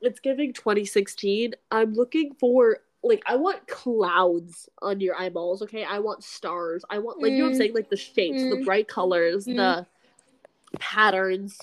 It's 0.00 0.20
giving 0.20 0.52
2016. 0.52 1.54
I'm 1.70 1.92
looking 1.94 2.34
for 2.40 2.78
like 3.02 3.22
I 3.26 3.36
want 3.36 3.66
clouds 3.66 4.68
on 4.80 5.00
your 5.00 5.14
eyeballs. 5.20 5.60
Okay, 5.62 5.84
I 5.84 5.98
want 5.98 6.24
stars. 6.24 6.84
I 6.88 7.00
want 7.00 7.20
like 7.20 7.32
you 7.32 7.38
know 7.38 7.44
what 7.44 7.50
I'm 7.50 7.54
Mm. 7.54 7.58
saying, 7.58 7.74
like 7.74 7.90
the 7.90 7.96
shapes, 7.96 8.42
the 8.42 8.56
Mm. 8.56 8.64
bright 8.64 8.88
colors, 8.88 9.46
Mm. 9.46 9.56
the 9.56 9.86
patterns. 10.78 11.58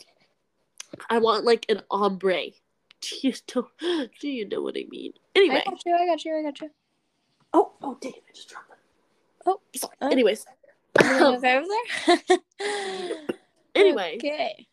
I 1.10 1.20
want 1.20 1.46
like 1.46 1.66
an 1.70 1.82
ombre. 1.92 2.46
Do 3.02 3.16
you 3.22 3.34
know, 3.56 3.68
do 4.20 4.28
you 4.28 4.46
know 4.50 4.62
what 4.62 4.76
I 4.76 4.84
mean? 4.90 5.14
Anyway. 5.34 5.64
I 5.66 5.70
got 5.70 5.86
you. 5.86 5.96
I 5.96 6.06
got 6.06 6.26
you. 6.26 6.36
I 6.38 6.44
got 6.44 6.60
you. 6.60 6.70
Oh, 7.54 7.72
oh, 7.82 7.98
dang 8.02 8.12
it! 8.12 8.24
I 8.30 8.34
just 8.34 8.50
dropped 8.50 8.72
it. 8.72 8.78
Oh, 9.46 9.62
Sorry. 9.74 9.96
oh. 10.02 10.10
Anyways. 10.12 10.46
Okay 11.02 11.20
over 11.22 11.40
there? 11.40 12.38
anyway. 13.76 14.18
Okay. 14.18 14.68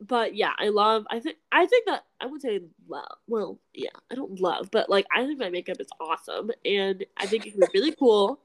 but 0.00 0.34
yeah, 0.34 0.52
I 0.58 0.70
love. 0.70 1.06
I 1.08 1.20
think 1.20 1.36
I 1.52 1.66
think 1.66 1.86
that 1.86 2.04
I 2.20 2.26
would 2.26 2.42
say 2.42 2.60
love. 2.88 3.16
Well, 3.28 3.60
yeah, 3.74 3.90
I 4.10 4.16
don't 4.16 4.40
love, 4.40 4.70
but 4.72 4.90
like 4.90 5.06
I 5.14 5.24
think 5.24 5.38
my 5.38 5.50
makeup 5.50 5.80
is 5.80 5.88
awesome, 6.00 6.50
and 6.64 7.04
I 7.16 7.26
think 7.26 7.46
it's 7.46 7.56
really 7.72 7.92
cool. 7.92 8.40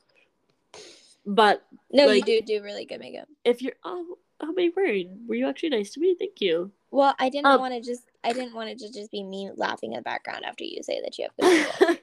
But 1.26 1.66
No, 1.92 2.12
you 2.12 2.22
do 2.22 2.42
do 2.42 2.62
really 2.62 2.86
good 2.86 3.00
makeup. 3.00 3.28
if 3.44 3.62
you're 3.64 3.74
oh 3.84 4.18
oh 4.42 4.54
my 4.56 4.70
word, 4.76 5.06
were 5.28 5.36
you 5.36 5.48
actually 5.48 5.70
nice 5.70 5.92
to 5.92 6.00
me? 6.00 6.16
Thank 6.18 6.42
you. 6.42 6.72
Well, 6.92 7.16
I 7.20 7.30
didn't 7.30 7.48
Um, 7.48 7.60
want 7.60 7.74
to 7.74 7.82
just 7.82 8.04
I 8.24 8.34
didn't 8.34 8.54
want 8.54 8.70
it 8.70 8.80
to 8.80 8.92
just 8.92 9.12
be 9.12 9.24
me 9.24 9.50
laughing 9.56 9.94
in 9.94 9.98
the 9.98 10.04
background 10.04 10.46
after 10.46 10.64
you 10.64 10.82
say 10.84 11.02
that 11.02 11.18
you 11.18 11.28
have 11.40 11.78
good. 11.88 12.00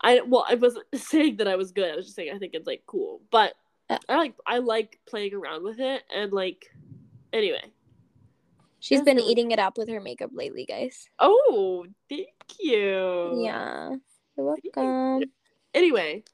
I 0.00 0.20
well, 0.26 0.44
I 0.48 0.54
wasn't 0.56 0.86
saying 0.94 1.36
that 1.36 1.48
I 1.48 1.56
was 1.56 1.72
good. 1.72 1.90
I 1.92 1.96
was 1.96 2.06
just 2.06 2.16
saying 2.16 2.32
I 2.34 2.38
think 2.38 2.54
it's 2.54 2.66
like 2.66 2.82
cool, 2.86 3.20
but 3.30 3.54
Uh. 3.88 3.98
I 4.08 4.16
like 4.16 4.34
I 4.46 4.58
like 4.58 4.98
playing 5.06 5.34
around 5.34 5.62
with 5.64 5.80
it, 5.80 6.02
and 6.14 6.32
like 6.32 6.66
anyway. 7.32 7.72
She's 8.80 9.02
been 9.02 9.20
eating 9.20 9.52
it 9.52 9.60
up 9.60 9.78
with 9.78 9.88
her 9.90 10.00
makeup 10.00 10.30
lately, 10.34 10.64
guys. 10.66 11.08
Oh, 11.20 11.86
thank 12.08 12.26
you. 12.58 13.44
Yeah. 13.44 13.90
You're 14.36 14.56
you. 14.64 14.70
welcome. 14.74 15.22
Anyway, 15.72 16.24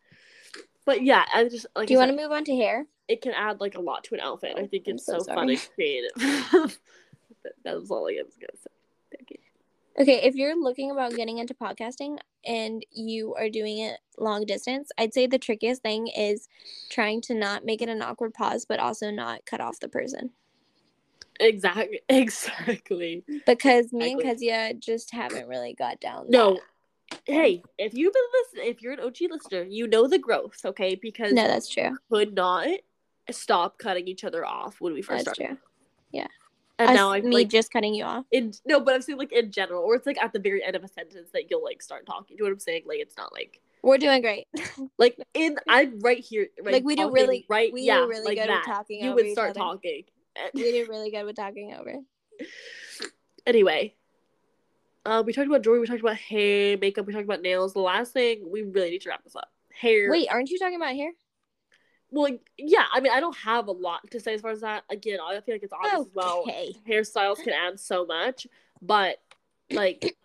but 0.86 1.02
yeah, 1.02 1.26
I 1.34 1.44
just 1.44 1.66
like 1.76 1.88
Do 1.88 1.92
you 1.92 1.98
want 1.98 2.10
to 2.10 2.16
move 2.16 2.32
on 2.32 2.44
to 2.44 2.56
hair? 2.56 2.86
It 3.08 3.22
can 3.22 3.32
add 3.32 3.60
like 3.60 3.74
a 3.74 3.80
lot 3.80 4.04
to 4.04 4.14
an 4.14 4.20
outfit. 4.20 4.54
I 4.56 4.62
oh, 4.62 4.66
think 4.66 4.84
I'm 4.86 4.94
it's 4.94 5.06
so 5.06 5.18
so, 5.18 5.34
fun 5.34 5.50
and 5.50 5.68
creative. 5.74 6.10
that, 6.16 6.76
that 7.64 7.80
was 7.80 7.90
all 7.90 8.08
I 8.08 8.20
was 8.24 8.36
gonna 8.38 8.56
say. 8.56 8.70
Thank 9.16 9.30
you. 9.30 9.38
Okay, 10.00 10.20
if 10.22 10.36
you're 10.36 10.56
looking 10.56 10.92
about 10.92 11.14
getting 11.16 11.38
into 11.38 11.54
podcasting 11.54 12.18
and 12.46 12.86
you 12.92 13.34
are 13.34 13.48
doing 13.48 13.78
it 13.78 13.98
long 14.16 14.46
distance, 14.46 14.90
I'd 14.96 15.12
say 15.12 15.26
the 15.26 15.38
trickiest 15.38 15.82
thing 15.82 16.06
is 16.06 16.48
trying 16.88 17.20
to 17.22 17.34
not 17.34 17.64
make 17.64 17.82
it 17.82 17.88
an 17.88 18.00
awkward 18.00 18.32
pause, 18.32 18.64
but 18.64 18.78
also 18.78 19.10
not 19.10 19.44
cut 19.44 19.60
off 19.60 19.80
the 19.80 19.88
person. 19.88 20.30
Exactly. 21.40 22.00
Exactly. 22.08 23.24
Because 23.46 23.92
me 23.92 24.12
and 24.12 24.20
Exactly. 24.20 24.48
Kezia 24.48 24.74
just 24.74 25.12
haven't 25.12 25.48
really 25.48 25.74
got 25.74 26.00
down. 26.00 26.26
No. 26.28 26.54
that. 27.10 27.20
Hey, 27.24 27.62
if 27.78 27.94
you've 27.94 28.12
been 28.12 28.22
listening, 28.34 28.70
if 28.70 28.82
you're 28.82 28.92
an 28.92 29.00
OG 29.00 29.16
listener, 29.30 29.62
you 29.62 29.86
know 29.86 30.06
the 30.06 30.18
growth, 30.18 30.60
okay? 30.64 30.94
Because 30.94 31.32
No, 31.32 31.48
that's 31.48 31.68
true. 31.68 31.96
could 32.10 32.34
not 32.34 32.68
stop 33.30 33.78
cutting 33.78 34.06
each 34.08 34.24
other 34.24 34.44
off 34.44 34.80
when 34.80 34.92
we 34.92 35.02
first 35.02 35.24
That's 35.24 35.36
started. 35.36 35.56
true. 35.58 35.64
And 36.80 36.90
Us- 36.90 36.94
now 36.94 37.10
I'm 37.10 37.28
me 37.28 37.34
like 37.34 37.48
just 37.48 37.72
cutting 37.72 37.92
you 37.92 38.04
off. 38.04 38.24
in 38.30 38.52
no, 38.64 38.78
but 38.78 38.94
I'm 38.94 39.02
saying 39.02 39.18
like 39.18 39.32
in 39.32 39.50
general, 39.50 39.82
or 39.82 39.96
it's 39.96 40.06
like 40.06 40.22
at 40.22 40.32
the 40.32 40.38
very 40.38 40.62
end 40.62 40.76
of 40.76 40.84
a 40.84 40.88
sentence 40.88 41.28
that 41.32 41.50
you'll 41.50 41.64
like 41.64 41.82
start 41.82 42.06
talking. 42.06 42.36
Do 42.36 42.44
you 42.44 42.44
know 42.44 42.50
what 42.50 42.54
I'm 42.54 42.60
saying? 42.60 42.82
Like 42.86 42.98
it's 43.00 43.16
not 43.16 43.32
like 43.32 43.60
We're 43.82 43.98
doing 43.98 44.22
great. 44.22 44.46
like 44.98 45.18
in 45.34 45.56
I'm 45.66 45.98
right 45.98 46.20
here, 46.20 46.46
right? 46.62 46.74
Like, 46.74 46.84
we 46.84 46.94
do 46.94 47.10
really- 47.10 47.44
right. 47.48 47.72
we 47.72 47.80
do 47.80 47.86
yeah, 47.86 48.04
really 48.04 48.24
like 48.24 48.36
good 48.36 48.42
at 48.48 48.62
that. 48.64 48.64
talking 48.64 49.02
You 49.02 49.12
would 49.12 49.32
start 49.32 49.56
talking. 49.56 50.04
we 50.54 50.62
do 50.70 50.86
really 50.88 51.10
good 51.10 51.24
with 51.24 51.34
talking 51.34 51.74
over. 51.74 51.94
Anyway, 53.44 53.94
Uh, 55.04 55.22
we 55.26 55.32
talked 55.32 55.48
about 55.48 55.62
jewelry. 55.62 55.80
We 55.80 55.86
talked 55.88 56.00
about 56.00 56.16
hair, 56.16 56.78
makeup. 56.78 57.06
We 57.06 57.12
talked 57.12 57.24
about 57.24 57.42
nails. 57.42 57.72
The 57.72 57.80
last 57.80 58.12
thing 58.12 58.48
we 58.48 58.62
really 58.62 58.90
need 58.90 59.00
to 59.00 59.08
wrap 59.08 59.24
this 59.24 59.34
up. 59.34 59.50
Hair. 59.74 60.12
Wait, 60.12 60.28
aren't 60.30 60.50
you 60.50 60.58
talking 60.60 60.76
about 60.76 60.94
hair? 60.94 61.10
Well, 62.10 62.30
yeah. 62.56 62.86
I 62.92 63.00
mean, 63.00 63.12
I 63.12 63.20
don't 63.20 63.36
have 63.36 63.68
a 63.68 63.72
lot 63.72 64.00
to 64.10 64.20
say 64.20 64.34
as 64.34 64.40
far 64.40 64.50
as 64.50 64.62
that. 64.62 64.84
Again, 64.90 65.18
I 65.22 65.40
feel 65.40 65.54
like 65.54 65.62
it's 65.62 65.72
obvious 65.72 66.06
as 66.06 66.14
well. 66.14 66.40
Okay. 66.40 66.74
Hairstyles 66.88 67.42
can 67.42 67.52
add 67.52 67.78
so 67.78 68.06
much, 68.06 68.46
but 68.80 69.20
like 69.70 70.16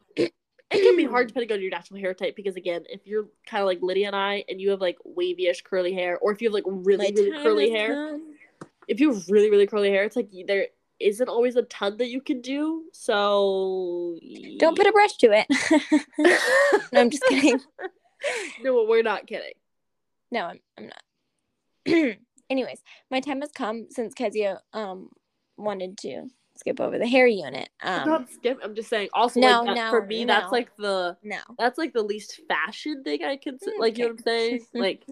it 0.74 0.82
can 0.82 0.98
be 0.98 1.06
hard 1.06 1.28
depending 1.28 1.52
on 1.52 1.62
your 1.62 1.70
natural 1.70 2.00
hair 2.00 2.14
type 2.14 2.36
because 2.36 2.56
again, 2.56 2.84
if 2.90 3.06
you're 3.06 3.28
kind 3.46 3.62
of 3.62 3.68
like 3.68 3.80
Lydia 3.82 4.08
and 4.08 4.16
I, 4.16 4.44
and 4.50 4.60
you 4.60 4.72
have 4.72 4.82
like 4.82 4.98
wavy-ish 5.04 5.62
curly 5.62 5.94
hair, 5.94 6.18
or 6.18 6.32
if 6.32 6.42
you 6.42 6.50
have 6.50 6.54
like 6.54 6.64
really 6.66 7.12
My 7.12 7.14
really 7.16 7.44
curly 7.44 7.70
hair, 7.70 8.20
if 8.88 9.00
you 9.00 9.14
have 9.14 9.30
really 9.30 9.50
really 9.52 9.68
curly 9.68 9.90
hair, 9.90 10.04
it's 10.04 10.16
like 10.16 10.30
there 10.48 10.68
isn't 11.00 11.30
always 11.30 11.56
a 11.56 11.64
ton 11.64 11.98
that 11.98 12.10
you 12.10 12.22
can 12.22 12.42
do. 12.42 12.86
So 12.92 14.18
Don't 14.58 14.78
put 14.78 14.88
a 14.88 14.92
brush 14.92 15.18
to 15.18 15.32
it. 15.32 15.48
no, 16.92 17.00
I'm 17.00 17.10
just 17.10 17.24
kidding. 17.26 17.60
no, 18.64 18.86
we're 18.88 19.04
not 19.04 19.28
kidding. 19.28 19.54
No, 20.32 20.46
I'm 20.46 20.60
I'm 20.78 20.86
not. 20.86 21.02
Anyways, 22.50 22.82
my 23.10 23.20
time 23.20 23.42
has 23.42 23.52
come 23.52 23.88
since 23.90 24.14
Kezia 24.14 24.62
um 24.74 25.10
wanted 25.58 25.98
to 26.00 26.28
skip 26.56 26.80
over 26.80 26.98
the 27.00 27.08
hair 27.08 27.28
unit. 27.28 27.70
I'm 27.84 28.04
Um 28.06 28.10
not 28.10 28.30
skip. 28.30 28.60
I'm 28.64 28.76
just 28.76 28.90
saying. 28.90 29.10
Also, 29.14 29.40
No, 29.40 29.64
like 29.64 29.76
that, 29.76 29.76
no, 29.76 29.90
for 29.90 30.06
me, 30.06 30.26
that's 30.26 30.52
like 30.52 30.76
the 30.78 31.18
no. 31.24 31.40
that's 31.58 31.78
like 31.78 31.94
the 31.94 32.04
least 32.04 32.42
fashion 32.48 33.04
thing 33.04 33.24
I 33.24 33.38
can. 33.38 33.58
Mm, 33.58 33.80
Like 33.80 33.98
you 33.98 34.04
know 34.06 34.12
what 34.12 34.20
I'm 34.20 34.24
saying? 34.24 34.66
Like 34.74 35.04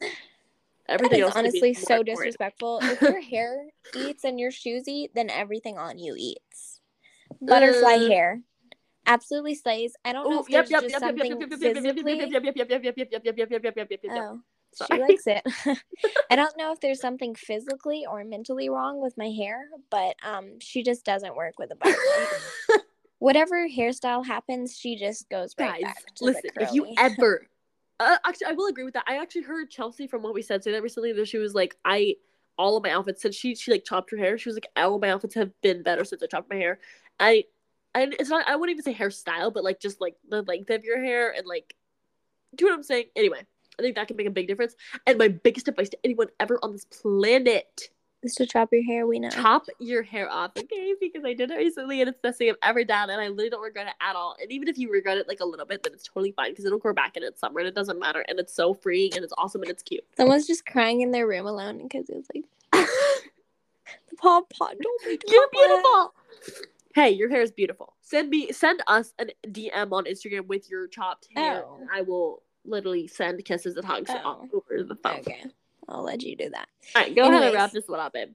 everything 0.88 1.20
is 1.20 1.26
else. 1.26 1.36
honestly 1.36 1.74
so 1.74 2.04
disrespectful. 2.04 2.80
If 2.84 3.02
your 3.02 3.22
hair 3.22 3.66
eats 3.96 4.24
and 4.24 4.40
your 4.40 4.52
shoes 4.52 4.88
eat, 4.88 5.12
then 5.16 5.30
everything 5.30 5.78
on 5.78 5.98
you 5.98 6.16
eats. 6.18 6.80
Butterfly 7.42 7.94
Uh, 7.94 8.10
hair. 8.10 8.42
Absolutely 9.08 9.56
slays. 9.56 9.96
I 10.06 10.14
don't 10.14 10.30
know 10.30 10.38
Oh, 10.38 10.44
if 10.44 10.50
yep, 10.50 10.70
there's 10.70 10.70
yep, 10.70 10.82
just 10.84 10.94
yep, 10.94 11.02
yep, 11.02 11.18
yep, 11.18 11.28
something 11.28 11.40
yep, 11.40 11.50
yep, 11.50 11.62
yep, 11.62 11.76
yep, 11.76 11.84
physically. 11.84 12.20
yep, 12.20 12.32
yep, 12.32 12.44
yep, 12.44 12.56
yep, 12.56 12.70
yep, 12.70 12.84
yep, 12.96 12.98
yep, 13.12 13.24
yep, 13.24 13.38
yep, 13.38 13.50
yep, 13.52 13.64
yep, 13.64 13.76
yep, 13.76 13.90
yep, 13.90 14.00
yep. 14.04 14.12
Oh, 14.16 14.34
she 14.38 14.51
Sorry. 14.74 15.02
likes 15.02 15.28
it. 15.28 15.46
I 16.30 16.36
don't 16.36 16.58
know 16.58 16.72
if 16.72 16.80
there's 16.80 17.02
something 17.02 17.36
physically 17.36 18.06
or 18.10 18.24
mentally 18.24 18.70
wrong 18.70 19.02
with 19.02 19.18
my 19.18 19.30
hair, 19.30 19.68
but 19.90 20.16
um, 20.24 20.60
she 20.60 20.84
just 20.84 21.04
doesn't 21.04 21.36
work 21.36 21.60
with 21.60 21.72
a 21.72 21.76
butterfly. 21.76 22.78
Whatever 23.20 23.68
hairstyle 23.68 24.26
happens, 24.26 24.78
she 24.78 24.96
just 24.96 25.30
goes 25.30 25.54
right 25.60 25.74
Guys, 25.74 25.82
back 25.84 26.16
to 26.16 26.26
listen. 26.26 26.50
the 26.56 26.64
If 26.64 26.74
you 26.74 26.94
ever, 26.98 27.48
uh, 28.00 28.18
actually, 28.26 28.48
I 28.48 28.54
will 28.54 28.68
agree 28.68 28.84
with 28.84 28.96
that. 28.96 29.04
I 29.08 29.18
actually 29.18 29.44
heard 29.44 29.70
Chelsea 29.70 30.08
from 30.08 30.24
what 30.24 30.34
we 30.34 30.42
said 30.42 30.64
say 30.64 30.72
that 30.72 30.82
recently 30.82 31.14
that 31.14 31.28
she 31.28 31.38
was 31.38 31.54
like, 31.54 31.76
I 31.86 32.16
all 32.58 32.78
of 32.78 32.84
my 32.84 32.92
outfits 32.92 33.22
since 33.22 33.36
she 33.36 33.56
she 33.56 33.72
like 33.72 33.84
chopped 33.86 34.12
her 34.12 34.18
hair. 34.18 34.38
She 34.38 34.50
was 34.50 34.56
like, 34.56 34.68
all 34.76 34.96
of 34.96 35.02
my 35.02 35.12
outfits 35.12 35.36
have 35.36 35.52
been 35.62 35.84
better 35.84 36.04
since 36.04 36.24
I 36.24 36.28
chopped 36.28 36.50
my 36.50 36.58
hair. 36.58 36.80
I. 37.20 37.46
And 37.94 38.16
it's 38.18 38.30
not. 38.30 38.48
I 38.48 38.56
wouldn't 38.56 38.80
even 38.80 38.84
say 38.84 38.98
hairstyle, 38.98 39.54
but 39.54 39.66
like 39.66 39.82
just 39.82 40.00
like 40.00 40.16
the 40.30 40.44
length 40.44 40.70
of 40.70 40.86
your 40.86 41.04
hair 41.04 41.32
and 41.36 41.46
like, 41.46 41.76
do 42.56 42.64
you 42.64 42.70
know 42.70 42.76
what 42.76 42.80
I'm 42.80 42.84
saying? 42.84 43.08
Anyway, 43.18 43.46
I 43.80 43.82
think 43.82 43.96
that 43.96 44.08
can 44.08 44.18
make 44.18 44.28
a 44.28 44.32
big 44.32 44.48
difference. 44.48 44.76
And 45.08 45.18
my 45.18 45.28
biggest 45.30 45.68
advice 45.68 45.90
to 45.90 45.98
anyone 46.04 46.28
ever 46.40 46.60
on 46.62 46.72
this 46.72 46.86
planet 46.86 47.90
Is 48.22 48.36
to 48.36 48.46
chop 48.46 48.70
your 48.72 48.84
hair, 48.84 49.08
we 49.08 49.18
know. 49.20 49.30
chop 49.30 49.66
your 49.80 50.04
hair 50.04 50.30
off, 50.30 50.52
okay? 50.58 50.94
Because 51.00 51.24
I 51.26 51.34
did 51.34 51.50
it 51.52 51.56
recently 51.56 52.02
and 52.02 52.10
it's 52.10 52.18
the 52.22 52.28
best 52.28 52.38
thing 52.38 52.50
I've 52.50 52.58
ever 52.62 52.84
done, 52.84 53.10
and 53.10 53.20
I 53.20 53.30
literally 53.30 53.50
don't 53.50 53.64
regret 53.64 53.88
it 53.88 53.94
at 54.02 54.16
all. 54.16 54.36
And 54.42 54.52
even 54.52 54.68
if 54.68 54.78
you 54.78 54.92
regret 54.92 55.18
it 55.18 55.28
like 55.28 55.40
a 55.40 55.46
little 55.46 55.66
bit, 55.66 55.82
then 55.84 55.94
it's 55.94 56.04
totally 56.04 56.32
fine 56.34 56.52
because 56.52 56.66
it'll 56.66 56.78
grow 56.80 56.94
back 56.94 57.16
and 57.16 57.26
it's 57.26 57.40
summer 57.40 57.60
and 57.60 57.68
it 57.68 57.74
doesn't 57.76 58.00
matter 58.00 58.24
and 58.28 58.40
it's 58.40 58.54
so 58.54 58.74
freeing 58.74 59.14
and 59.16 59.24
it's 59.24 59.34
awesome 59.38 59.62
and 59.62 59.72
it's 59.72 59.82
cute. 59.84 60.04
Someone's 60.18 60.46
just 60.46 60.66
crying 60.66 61.02
in 61.02 61.12
their 61.12 61.26
room 61.28 61.48
alone 61.48 61.80
because 61.84 62.10
it 62.10 62.16
was 62.18 62.28
like 62.36 62.46
the 64.10 64.16
paw 64.18 64.42
paw 64.42 64.68
told 64.68 64.78
me 65.08 65.18
to 65.18 65.26
You're 65.28 65.44
chop 65.44 65.50
my 65.54 65.60
hair." 65.62 65.68
beautiful. 65.70 66.14
Hey, 66.94 67.10
your 67.12 67.30
hair 67.30 67.42
is 67.42 67.52
beautiful. 67.52 67.94
Send 68.02 68.30
me, 68.30 68.52
send 68.52 68.84
us 68.86 69.14
a 69.18 69.28
DM 69.48 69.92
on 69.94 70.04
Instagram 70.06 70.48
with 70.48 70.70
your 70.70 70.88
chopped 70.88 71.28
hair. 71.36 71.64
Oh. 71.66 71.78
and 71.80 71.90
I 71.92 72.02
will 72.02 72.44
literally 72.66 73.08
send 73.08 73.44
kisses 73.46 73.76
and 73.76 73.86
hugs 73.86 74.12
Oh. 74.14 74.22
all 74.24 74.48
over 74.54 74.84
the 74.84 74.96
phone. 74.96 75.20
Okay, 75.20 75.44
I'll 75.90 76.04
let 76.04 76.22
you 76.24 76.36
do 76.36 76.50
that. 76.50 76.68
All 76.96 77.02
right, 77.04 77.16
go 77.16 77.28
ahead 77.28 77.44
and 77.44 77.54
wrap 77.54 77.72
this 77.72 77.88
one 77.88 78.00
up, 78.00 78.14
babe. 78.14 78.30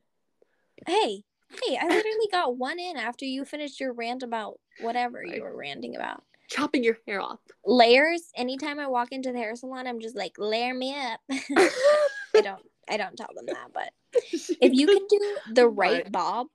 Hey, 0.87 1.23
hey, 1.65 1.77
I 1.81 1.85
literally 1.89 2.29
got 2.33 2.57
one 2.57 2.79
in 2.79 2.97
after 2.97 3.25
you 3.25 3.45
finished 3.45 3.81
your 3.81 3.93
rant 3.93 4.23
about 4.23 4.59
whatever 4.81 5.23
you 5.25 5.43
were 5.43 5.57
ranting 5.57 5.97
about. 5.97 6.23
Chopping 6.49 6.85
your 6.85 6.99
hair 7.09 7.21
off. 7.21 7.41
Layers. 7.65 8.31
Anytime 8.37 8.79
I 8.79 8.87
walk 8.87 9.09
into 9.11 9.33
the 9.33 9.39
hair 9.39 9.57
salon, 9.57 9.87
I'm 9.89 9.99
just 10.01 10.15
like, 10.17 10.35
layer 10.39 10.75
me 10.75 10.95
up. 10.95 11.21
I 11.57 12.41
don't 12.41 12.63
I 12.89 12.97
don't 12.97 13.17
tell 13.17 13.31
them 13.35 13.47
that, 13.47 13.73
but 13.75 13.91
if 14.33 14.73
you 14.73 14.87
can 14.87 15.07
do 15.09 15.37
the 15.55 15.69
right 15.69 16.11
bob, 16.13 16.47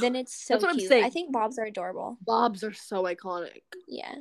then 0.00 0.14
it's 0.14 0.34
so 0.34 0.54
That's 0.54 0.62
what 0.64 0.70
I'm 0.72 0.78
cute. 0.78 0.88
saying. 0.88 1.04
I 1.04 1.10
think 1.10 1.32
bobs 1.32 1.58
are 1.58 1.64
adorable. 1.64 2.16
Bobs 2.24 2.62
are 2.62 2.72
so 2.72 3.02
iconic. 3.04 3.62
Yeah. 3.88 4.14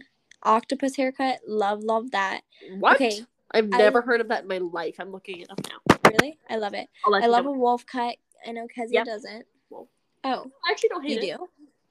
Octopus 0.43 0.95
haircut, 0.95 1.39
love, 1.47 1.83
love 1.83 2.11
that. 2.11 2.41
What? 2.79 2.95
Okay, 2.95 3.21
I've 3.51 3.69
I- 3.73 3.77
never 3.77 4.01
heard 4.01 4.21
of 4.21 4.27
that 4.29 4.43
in 4.43 4.47
my 4.47 4.57
life. 4.59 4.95
I'm 4.99 5.11
looking 5.11 5.39
it 5.41 5.49
up 5.49 5.59
now. 5.69 5.97
really? 6.09 6.37
I 6.49 6.57
love 6.57 6.73
it. 6.73 6.87
I 7.05 7.19
you 7.25 7.27
love 7.27 7.45
know. 7.45 7.53
a 7.53 7.57
wolf 7.57 7.85
cut. 7.85 8.17
I 8.45 8.51
know 8.51 8.67
Kezia 8.67 8.99
Yep. 8.99 9.05
doesn't. 9.05 9.45
Wolf. 9.69 9.87
Oh, 10.23 10.51
I 10.67 10.71
actually 10.71 10.89
don't 10.89 11.03
you 11.07 11.19
hate 11.19 11.29
it. 11.29 11.37
do? 11.37 11.47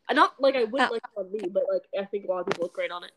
I 0.08 0.14
Not 0.14 0.34
like 0.40 0.54
I 0.56 0.64
would 0.64 0.80
Oh. 0.82 0.88
like 0.92 1.02
it 1.02 1.10
on 1.18 1.32
me, 1.32 1.40
but 1.50 1.64
like 1.72 1.86
I 1.98 2.04
think 2.04 2.24
a 2.26 2.28
lot 2.28 2.40
of 2.40 2.46
people 2.46 2.64
look 2.64 2.74
great 2.74 2.90
on 2.90 3.04
it. 3.04 3.12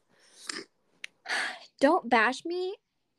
Don't 1.79 2.07
bash 2.09 2.45
me. 2.45 2.75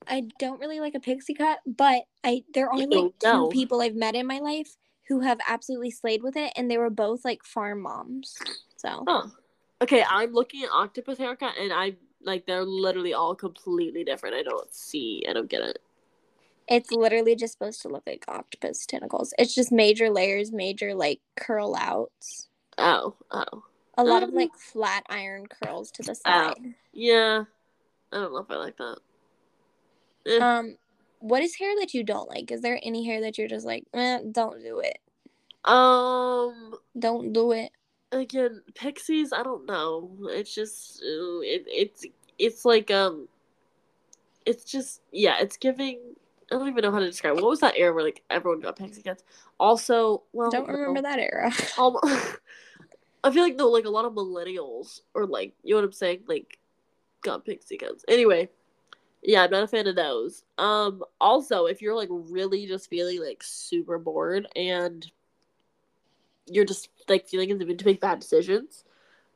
I 0.08 0.28
don't 0.38 0.60
really 0.60 0.78
like 0.78 0.94
a 0.94 1.00
pixie 1.00 1.34
cut, 1.34 1.58
but 1.66 2.04
I 2.22 2.44
there 2.54 2.70
are 2.70 2.78
Ew, 2.78 2.88
like 2.88 3.18
two 3.18 3.26
no. 3.28 3.48
people 3.48 3.80
I've 3.80 3.96
met 3.96 4.14
in 4.14 4.26
my 4.26 4.38
life 4.38 4.76
who 5.08 5.20
have 5.20 5.38
absolutely 5.48 5.90
slayed 5.90 6.22
with 6.22 6.36
it, 6.36 6.52
and 6.56 6.70
they 6.70 6.78
were 6.78 6.90
both 6.90 7.24
like 7.24 7.42
farm 7.44 7.82
moms. 7.82 8.36
So 8.76 9.04
Huh. 9.06 9.26
Okay, 9.82 10.04
I'm 10.08 10.32
looking 10.32 10.62
at 10.62 10.70
octopus 10.70 11.18
haircut, 11.18 11.54
and 11.58 11.72
I 11.72 11.96
like 12.26 12.46
they're 12.46 12.64
literally 12.64 13.14
all 13.14 13.34
completely 13.34 14.04
different. 14.04 14.34
I 14.34 14.42
don't 14.42 14.72
see. 14.74 15.24
I 15.28 15.32
don't 15.32 15.48
get 15.48 15.62
it. 15.62 15.78
it's 16.68 16.90
literally 16.90 17.36
just 17.36 17.52
supposed 17.54 17.80
to 17.82 17.88
look 17.88 18.02
like 18.06 18.24
octopus 18.28 18.84
tentacles. 18.86 19.32
It's 19.38 19.54
just 19.54 19.70
major 19.72 20.10
layers, 20.10 20.50
major 20.52 20.94
like 20.94 21.20
curl 21.36 21.76
outs, 21.76 22.48
Oh, 22.78 23.14
oh, 23.30 23.64
a 23.96 24.04
lot 24.04 24.22
of 24.22 24.30
Um, 24.30 24.34
like 24.34 24.54
flat 24.56 25.04
iron 25.08 25.46
curls 25.46 25.90
to 25.92 26.02
the 26.02 26.14
side. 26.14 26.74
yeah. 26.92 27.44
I 28.12 28.16
don't 28.16 28.32
know 28.32 28.38
if 28.38 28.50
I 28.50 28.56
like 28.56 28.76
that. 28.78 28.98
Eh. 30.26 30.38
Um, 30.38 30.76
what 31.20 31.42
is 31.42 31.54
hair 31.56 31.74
that 31.80 31.94
you 31.94 32.02
don't 32.04 32.28
like? 32.28 32.50
Is 32.52 32.60
there 32.62 32.78
any 32.82 33.04
hair 33.04 33.20
that 33.22 33.38
you're 33.38 33.48
just 33.48 33.64
like, 33.66 33.84
eh, 33.94 34.20
don't 34.30 34.62
do 34.62 34.80
it, 34.80 34.98
um, 35.64 36.74
don't 36.98 37.32
do 37.32 37.52
it? 37.52 37.70
Again, 38.12 38.62
pixies. 38.74 39.32
I 39.32 39.42
don't 39.42 39.66
know. 39.66 40.10
It's 40.30 40.54
just 40.54 41.00
it, 41.02 41.64
it's 41.66 42.04
it's 42.38 42.64
like 42.64 42.90
um, 42.90 43.28
it's 44.44 44.64
just 44.64 45.00
yeah. 45.12 45.38
It's 45.40 45.56
giving. 45.56 46.00
I 46.50 46.54
don't 46.54 46.68
even 46.68 46.82
know 46.82 46.92
how 46.92 47.00
to 47.00 47.06
describe. 47.06 47.34
What 47.34 47.44
was 47.44 47.60
that 47.60 47.76
era 47.76 47.92
where 47.92 48.04
like 48.04 48.22
everyone 48.30 48.60
got 48.60 48.76
pixie 48.76 49.02
cuts? 49.02 49.24
Also, 49.58 50.22
well, 50.32 50.50
don't 50.50 50.68
remember 50.68 51.02
that 51.02 51.18
era. 51.18 51.50
Um, 51.78 51.96
I 53.24 53.32
feel 53.32 53.42
like 53.42 53.58
though, 53.58 53.70
like 53.70 53.86
a 53.86 53.90
lot 53.90 54.04
of 54.04 54.12
millennials 54.12 55.00
or 55.14 55.26
like 55.26 55.54
you 55.64 55.74
know 55.74 55.80
what 55.80 55.86
I'm 55.86 55.92
saying, 55.92 56.20
like 56.28 56.58
got 57.22 57.44
pixie 57.44 57.76
cuts. 57.76 58.04
Anyway, 58.06 58.48
yeah, 59.22 59.42
I'm 59.42 59.50
not 59.50 59.64
a 59.64 59.66
fan 59.66 59.88
of 59.88 59.96
those. 59.96 60.44
Um, 60.58 61.02
also, 61.20 61.66
if 61.66 61.82
you're 61.82 61.96
like 61.96 62.08
really 62.10 62.66
just 62.66 62.88
feeling 62.88 63.20
like 63.20 63.42
super 63.42 63.98
bored 63.98 64.46
and 64.54 65.10
you're 66.46 66.64
just 66.64 66.88
like 67.08 67.28
feeling 67.28 67.50
in 67.50 67.58
the 67.58 67.66
mood 67.66 67.78
to 67.80 67.84
make 67.86 68.00
bad 68.00 68.20
decisions, 68.20 68.84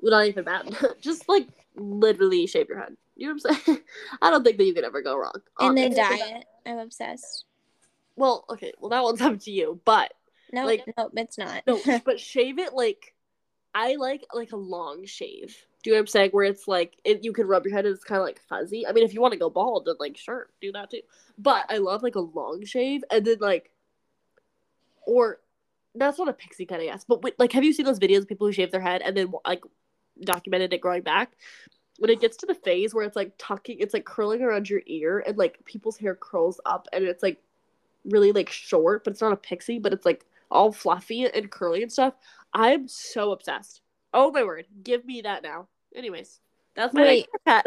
well, 0.01 0.13
not 0.13 0.27
even 0.27 0.45
bad, 0.45 0.77
just 1.01 1.29
like 1.29 1.49
literally 1.77 2.47
shave 2.47 2.69
your 2.69 2.79
head. 2.81 2.97
You 3.17 3.29
know 3.29 3.35
what 3.43 3.53
I'm 3.53 3.61
saying? 3.65 3.79
I 4.23 4.31
don't 4.31 4.43
think 4.45 4.57
that 4.59 4.65
you 4.65 4.75
could 4.75 4.85
ever 4.85 5.03
go 5.03 5.17
wrong. 5.17 5.33
and 5.59 5.69
Um, 5.71 5.75
then 5.75 5.95
diet. 5.95 6.45
I'm 6.67 6.79
obsessed. 6.79 7.45
Well, 8.17 8.45
okay, 8.51 8.73
well 8.79 8.91
that 8.91 9.03
one's 9.03 9.21
up 9.23 9.39
to 9.41 9.51
you, 9.51 9.81
but 9.85 10.13
No, 10.53 10.65
Like- 10.67 10.85
no, 10.97 11.11
it's 11.17 11.39
not. 11.39 11.63
No, 11.67 11.81
but 12.05 12.19
shave 12.21 12.59
it 12.59 12.73
like 12.75 13.15
I 13.75 13.97
like 13.97 14.25
like 14.35 14.53
a 14.53 14.57
long 14.57 15.05
shave. 15.07 15.57
Do 15.83 15.91
you 15.91 15.95
know 15.95 16.01
what 16.01 16.03
I'm 16.03 16.07
saying? 16.09 16.31
Where 16.33 16.45
it's 16.45 16.67
like 16.67 16.97
it, 17.05 17.23
you 17.25 17.33
can 17.33 17.47
rub 17.47 17.65
your 17.65 17.75
head 17.75 17.87
and 17.87 17.95
it's 17.95 18.05
kind 18.05 18.21
of 18.21 18.27
like 18.27 18.41
fuzzy. 18.49 18.87
I 18.87 18.93
mean, 18.93 19.05
if 19.05 19.15
you 19.15 19.21
want 19.21 19.33
to 19.33 19.39
go 19.39 19.49
bald, 19.49 19.85
then 19.87 19.95
like 20.01 20.17
sure, 20.17 20.49
do 20.61 20.73
that 20.73 20.91
too. 20.91 21.01
But 21.39 21.67
I 21.71 21.79
love 21.79 22.03
like 22.03 22.17
a 22.17 22.21
long 22.21 22.65
shave 22.65 23.03
and 23.11 23.25
then 23.25 23.39
like, 23.41 23.71
or 25.07 25.41
that's 25.95 26.19
not 26.19 26.29
a 26.29 26.33
pixie 26.33 26.67
cut, 26.67 26.81
I 26.81 26.87
guess. 26.87 27.05
But 27.05 27.25
like, 27.39 27.53
have 27.53 27.65
you 27.65 27.73
seen 27.73 27.87
those 27.87 27.99
videos 27.99 28.19
of 28.19 28.29
people 28.29 28.47
who 28.47 28.53
shave 28.53 28.71
their 28.71 28.81
head 28.81 29.03
and 29.03 29.17
then 29.17 29.33
like 29.47 29.63
documented 30.23 30.73
it 30.73 30.81
growing 30.81 31.03
back? 31.03 31.33
When 31.99 32.11
it 32.11 32.21
gets 32.21 32.39
to 32.39 32.47
the 32.47 32.55
phase 32.55 32.95
where 32.95 33.05
it's 33.05 33.17
like 33.17 33.33
tucking, 33.39 33.79
it's 33.81 33.93
like 33.93 34.05
curling 34.05 34.43
around 34.43 34.71
your 34.71 34.81
ear 34.87 35.23
and 35.27 35.37
like 35.37 35.63
people's 35.65 35.99
hair 35.99 36.15
curls 36.15 36.61
up 36.65 36.89
and 36.93 37.05
it's 37.05 37.23
like 37.23 37.43
really 38.05 38.33
like 38.33 38.51
short, 38.51 39.05
but 39.05 39.13
it's 39.13 39.21
not 39.21 39.33
a 39.33 39.37
pixie, 39.37 39.79
but 39.79 39.93
it's 39.93 40.07
like 40.07 40.25
all 40.51 40.73
fluffy 40.73 41.27
and 41.27 41.51
curly 41.51 41.83
and 41.83 41.93
stuff. 41.93 42.15
I 42.55 42.71
am 42.71 42.89
so 42.89 43.33
obsessed. 43.33 43.83
Oh 44.15 44.31
my 44.31 44.43
word, 44.45 44.67
give 44.83 45.05
me 45.05 45.23
that 45.23 45.43
now. 45.43 45.69
Anyways, 45.95 46.41
that's 46.75 46.95
my 46.95 47.03
Wait. 47.03 47.27
cat. 47.47 47.67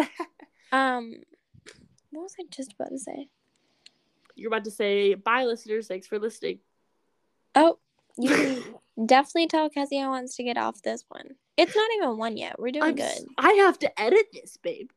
Um, 0.71 1.15
what 2.11 2.23
was 2.23 2.35
I 2.39 2.45
just 2.49 2.73
about 2.73 2.89
to 2.89 2.99
say? 2.99 3.27
You're 4.35 4.49
about 4.49 4.65
to 4.65 4.71
say 4.71 5.13
bye, 5.13 5.45
listeners. 5.45 5.87
Thanks 5.87 6.07
for 6.07 6.19
listening. 6.19 6.59
Oh, 7.55 7.77
you 8.17 8.29
can 8.29 8.63
Definitely 9.07 9.47
tell 9.47 9.69
Kezia 9.71 10.07
wants 10.07 10.35
to 10.35 10.43
get 10.43 10.55
off 10.57 10.81
this 10.83 11.03
one. 11.09 11.29
It's 11.57 11.75
not 11.75 11.89
even 11.97 12.17
one 12.17 12.37
yet. 12.37 12.59
We're 12.59 12.71
doing 12.71 12.83
I'm 12.83 12.95
good. 12.95 13.03
s- 13.05 13.25
I 13.39 13.53
have 13.53 13.79
to 13.79 14.01
edit 14.01 14.27
this, 14.31 14.57
babe. 14.57 14.89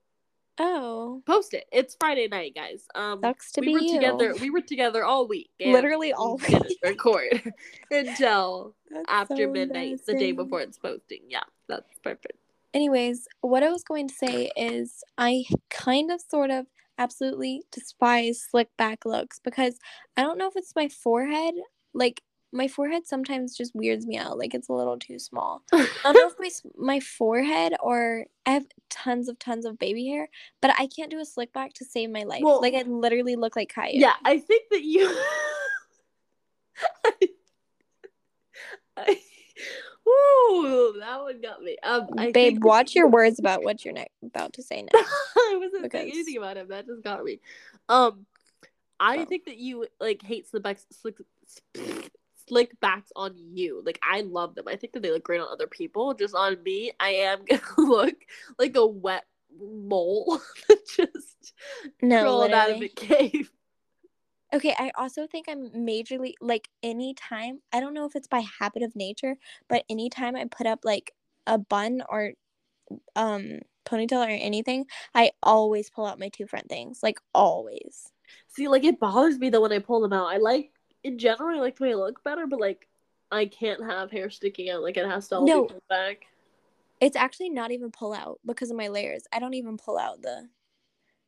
Oh, 0.58 1.22
Post 1.26 1.52
it. 1.54 1.66
It's 1.72 1.96
Friday 2.00 2.28
night, 2.28 2.54
guys. 2.54 2.86
Um, 2.94 3.20
sucks 3.22 3.52
to 3.52 3.60
we 3.60 3.66
be 3.68 3.72
were 3.74 3.80
you. 3.80 3.94
together. 3.94 4.34
We 4.40 4.50
were 4.50 4.60
together 4.62 5.04
all 5.04 5.26
week. 5.28 5.50
Literally 5.60 6.08
we 6.08 6.12
all 6.12 6.36
didn't 6.38 6.66
week. 6.68 6.78
record 6.82 7.52
until 7.90 8.74
That's 8.90 9.04
after 9.08 9.44
so 9.46 9.50
midnight, 9.50 10.00
the 10.06 10.14
day 10.14 10.32
before 10.32 10.60
it's 10.60 10.78
posting. 10.78 11.20
Yeah, 11.28 11.42
that's 11.68 11.98
perfect. 12.02 12.38
Anyways, 12.74 13.26
what 13.40 13.62
I 13.62 13.70
was 13.70 13.82
going 13.82 14.08
to 14.08 14.14
say 14.14 14.50
is 14.56 15.02
I 15.18 15.44
kind 15.70 16.10
of 16.10 16.20
sort 16.20 16.50
of 16.50 16.66
absolutely 16.98 17.62
despise 17.72 18.42
slick 18.50 18.68
back 18.76 19.04
looks 19.04 19.38
because 19.38 19.78
I 20.16 20.22
don't 20.22 20.38
know 20.38 20.48
if 20.48 20.56
it's 20.56 20.74
my 20.76 20.88
forehead. 20.88 21.54
Like 21.94 22.22
my 22.52 22.68
forehead 22.68 23.06
sometimes 23.06 23.56
just 23.56 23.74
weirds 23.74 24.06
me 24.06 24.16
out. 24.16 24.38
Like 24.38 24.54
it's 24.54 24.68
a 24.68 24.72
little 24.72 24.98
too 24.98 25.18
small. 25.18 25.62
I 25.72 25.86
don't 26.04 26.14
know 26.14 26.28
if 26.28 26.34
my 26.38 26.50
my 26.94 27.00
forehead 27.00 27.74
or 27.80 28.26
I 28.46 28.50
have 28.52 28.66
tons 28.88 29.28
of 29.28 29.38
tons 29.38 29.64
of 29.66 29.78
baby 29.78 30.06
hair, 30.06 30.28
but 30.62 30.70
I 30.78 30.86
can't 30.86 31.10
do 31.10 31.18
a 31.20 31.24
slick 31.24 31.52
back 31.52 31.72
to 31.74 31.84
save 31.84 32.10
my 32.10 32.22
life. 32.22 32.42
Well- 32.42 32.60
like 32.62 32.74
I 32.74 32.82
literally 32.82 33.36
look 33.36 33.56
like 33.56 33.72
Kaya. 33.74 33.90
Yeah, 33.94 34.14
I 34.24 34.38
think 34.38 34.64
that 34.70 34.82
you. 34.84 35.14
I, 38.96 39.20
Ooh, 40.08 40.96
that 41.00 41.20
one 41.20 41.40
got 41.40 41.62
me. 41.62 41.76
Um, 41.82 42.06
I 42.16 42.30
Babe, 42.30 42.62
watch 42.62 42.94
your 42.94 43.08
words 43.18 43.38
about 43.38 43.62
what 43.64 43.84
you're 43.84 43.92
ne- 43.94 44.06
about 44.24 44.52
to 44.54 44.62
say 44.62 44.82
next. 44.82 45.10
I 45.36 45.56
wasn't 45.60 45.90
saying 45.92 46.10
anything 46.12 46.36
about 46.38 46.56
him. 46.56 46.68
That 46.68 46.86
just 46.86 47.02
got 47.02 47.22
me. 47.24 47.40
Um, 47.88 48.26
I 49.00 49.18
Oh. 49.18 49.24
think 49.26 49.44
that 49.46 49.58
you 49.58 49.86
like 50.00 50.22
hate 50.22 50.48
slick 50.48 50.62
backs, 50.62 50.86
slick, 50.92 51.16
slick 52.48 52.78
backs 52.80 53.10
on 53.16 53.34
you. 53.36 53.82
Like 53.84 53.98
I 54.02 54.22
love 54.22 54.54
them. 54.54 54.68
I 54.68 54.76
think 54.76 54.92
that 54.92 55.02
they 55.02 55.10
look 55.10 55.24
great 55.24 55.40
on 55.40 55.48
other 55.50 55.66
people. 55.66 56.14
Just 56.14 56.34
on 56.34 56.62
me, 56.62 56.92
I 57.00 57.10
am 57.10 57.44
gonna 57.48 57.62
look 57.78 58.16
like 58.58 58.76
a 58.76 58.86
wet 58.86 59.24
mole 59.58 60.40
that 60.68 60.78
just 60.96 61.54
No, 62.02 62.20
crawled 62.20 62.54
out 62.54 62.70
of 62.70 62.76
literally. 62.76 62.86
a 62.86 62.88
cave. 62.88 63.50
Okay, 64.54 64.74
I 64.78 64.92
also 64.96 65.26
think 65.26 65.46
I'm 65.48 65.70
majorly 65.70 66.34
like 66.40 66.68
anytime, 66.82 67.60
I 67.72 67.80
don't 67.80 67.94
know 67.94 68.06
if 68.06 68.14
it's 68.14 68.28
by 68.28 68.44
habit 68.60 68.82
of 68.82 68.94
nature, 68.94 69.36
but 69.68 69.84
anytime 69.90 70.36
I 70.36 70.44
put 70.44 70.66
up 70.66 70.80
like 70.84 71.12
a 71.46 71.58
bun 71.58 72.02
or 72.08 72.32
um 73.16 73.60
ponytail 73.86 74.26
or 74.26 74.30
anything, 74.30 74.86
I 75.14 75.32
always 75.42 75.90
pull 75.90 76.06
out 76.06 76.20
my 76.20 76.28
two 76.30 76.46
front 76.46 76.68
things. 76.68 77.00
Like 77.02 77.18
always. 77.34 78.12
See, 78.48 78.68
like 78.68 78.84
it 78.84 79.00
bothers 79.00 79.38
me 79.38 79.50
though 79.50 79.60
when 79.62 79.72
I 79.72 79.78
pull 79.80 80.00
them 80.00 80.12
out. 80.12 80.26
I 80.26 80.38
like 80.38 80.72
in 81.06 81.18
general, 81.18 81.56
I 81.56 81.60
like 81.60 81.76
the 81.76 81.84
way 81.84 81.92
I 81.92 81.94
look 81.94 82.22
better, 82.24 82.48
but 82.48 82.58
like 82.60 82.88
I 83.30 83.46
can't 83.46 83.82
have 83.84 84.10
hair 84.10 84.28
sticking 84.28 84.70
out. 84.70 84.82
Like 84.82 84.96
it 84.96 85.06
has 85.06 85.28
to 85.28 85.36
all 85.36 85.46
No. 85.46 85.62
be 85.62 85.68
pulled 85.68 85.88
back. 85.88 86.26
It's 87.00 87.16
actually 87.16 87.50
not 87.50 87.70
even 87.70 87.92
pull 87.92 88.12
out 88.12 88.40
because 88.44 88.70
of 88.70 88.76
my 88.76 88.88
layers. 88.88 89.22
I 89.32 89.38
don't 89.38 89.54
even 89.54 89.76
pull 89.76 89.98
out 89.98 90.20
the 90.20 90.48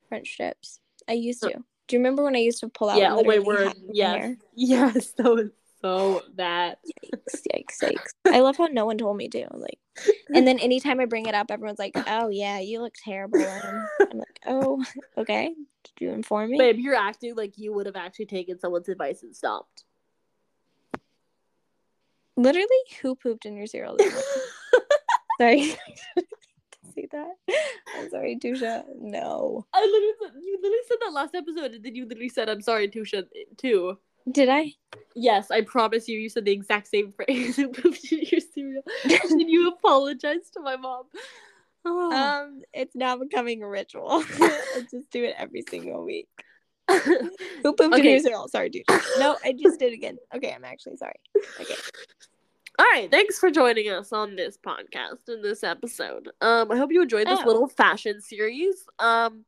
front 0.09 0.27
strips. 0.27 0.81
I 1.09 1.13
used 1.13 1.43
to. 1.45 1.51
Do 1.87 1.97
you 1.97 2.01
remember 2.01 2.25
when 2.25 2.35
I 2.35 2.41
used 2.41 2.61
to 2.61 2.69
pull 2.69 2.91
out 2.91 2.99
yeah, 2.99 3.15
oh 3.15 3.23
my 3.23 3.39
word. 3.39 3.73
Yes. 3.93 4.37
Yes, 4.55 5.13
that 5.13 5.33
was 5.33 5.51
so 5.81 6.23
bad. 6.35 6.77
Yikes, 7.05 7.43
yikes, 7.55 7.81
yikes. 7.81 8.13
I 8.27 8.41
love 8.41 8.57
how 8.57 8.67
no 8.67 8.85
one 8.85 8.99
told 8.99 9.17
me 9.17 9.29
to. 9.29 9.47
Like 9.53 9.79
and 10.35 10.47
then 10.47 10.59
anytime 10.59 10.99
I 10.99 11.05
bring 11.05 11.27
it 11.27 11.35
up, 11.37 11.53
everyone's 11.53 11.79
like, 11.79 11.95
Oh 12.09 12.29
yeah, 12.29 12.59
you 12.59 12.81
look 12.81 12.95
terrible. 13.05 13.39
And 13.39 13.89
I'm 14.11 14.19
like, 14.19 14.41
Oh, 14.47 14.85
okay. 15.19 15.55
You 15.99 16.11
inform 16.11 16.51
me? 16.51 16.59
Babe, 16.59 16.79
you're 16.79 16.95
acting 16.95 17.35
like 17.35 17.59
you 17.59 17.73
would 17.73 17.87
have 17.87 17.97
actually 17.97 18.27
taken 18.27 18.59
someone's 18.59 18.89
advice 18.89 19.23
and 19.23 19.35
stopped. 19.35 19.85
Literally, 22.37 22.69
who 23.03 23.17
pooped 23.17 23.47
in 23.47 23.57
your 23.57 23.67
cereal 23.67 23.97
sorry. 25.41 25.75
See 26.95 27.09
that? 27.11 27.35
I'm 27.97 28.11
sorry, 28.11 28.39
Tusha. 28.39 28.85
No. 29.01 29.67
I 29.73 29.81
literally 29.81 30.13
said, 30.21 30.43
you 30.43 30.59
literally 30.63 30.85
said 30.89 30.97
that 31.01 31.13
last 31.13 31.35
episode, 31.35 31.73
and 31.75 31.85
then 31.85 31.95
you 31.95 32.07
literally 32.07 32.29
said, 32.29 32.49
"I'm 32.49 32.63
sorry, 32.63 32.89
Tusha," 32.89 33.27
too. 33.57 33.99
Did 34.31 34.49
I? 34.49 34.73
Yes, 35.15 35.51
I 35.51 35.63
promise 35.63 36.09
you, 36.09 36.19
you 36.19 36.29
said 36.29 36.45
the 36.45 36.53
exact 36.53 36.89
same 36.89 37.13
phrase. 37.17 37.57
pooped 37.57 38.13
in 38.13 38.21
your 38.23 38.41
cereal, 38.41 38.83
and 39.05 39.41
you 39.51 39.69
apologized 39.69 40.53
to 40.55 40.61
my 40.61 40.77
mom. 40.77 41.05
Oh. 41.85 42.13
Um, 42.13 42.63
it's 42.73 42.95
now 42.95 43.17
becoming 43.17 43.63
a 43.63 43.69
ritual. 43.69 44.09
I 44.41 44.83
just 44.91 45.11
do 45.11 45.25
it 45.25 45.35
every 45.39 45.63
single 45.69 46.05
week. 46.05 46.29
Who 46.91 47.31
pooped 47.63 47.81
in 47.83 47.95
Okay. 47.95 48.13
your 48.13 48.21
cereal? 48.21 48.49
Sorry, 48.49 48.69
dude. 48.71 48.85
No, 49.19 49.37
I 49.45 49.53
just 49.53 49.79
did 49.79 49.93
again. 49.93 50.17
Okay, 50.35 50.53
I'm 50.53 50.65
actually 50.65 50.97
sorry. 50.97 51.15
Okay. 51.61 51.75
All 52.79 52.87
right, 52.93 53.11
thanks 53.11 53.39
for 53.39 53.51
joining 53.51 53.89
us 53.89 54.13
on 54.13 54.37
this 54.37 54.57
podcast 54.57 55.29
in 55.29 55.43
this 55.43 55.65
episode. 55.65 56.29
Um, 56.41 56.71
I 56.71 56.77
hope 56.77 56.93
you 56.93 57.03
enjoyed 57.03 57.27
this 57.27 57.41
Oh. 57.43 57.47
little 57.47 57.69
fashion 57.69 58.21
series. 58.21 58.85
Um, 58.99 59.45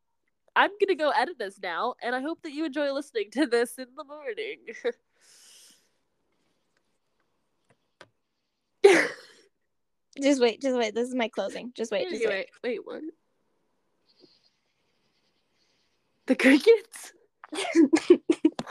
I'm 0.56 0.70
gonna 0.80 0.96
go 0.96 1.10
edit 1.10 1.38
this 1.38 1.58
now, 1.62 1.94
and 2.02 2.14
I 2.14 2.20
hope 2.20 2.42
that 2.42 2.52
you 2.52 2.64
enjoy 2.64 2.90
listening 2.92 3.30
to 3.32 3.46
this 3.46 3.78
in 3.78 3.86
the 3.96 4.04
morning. 4.04 4.58
Just 10.20 10.40
wait, 10.40 10.60
just 10.60 10.76
wait. 10.76 10.94
This 10.94 11.08
is 11.08 11.14
my 11.14 11.28
closing. 11.28 11.72
Just 11.74 11.92
wait, 11.92 12.08
just 12.10 12.24
wait. 12.26 12.48
wait, 12.64 12.80
wait, 12.84 12.86
what? 12.86 13.02
The 16.26 16.34
crickets? 16.36 17.12
Why 17.50 17.60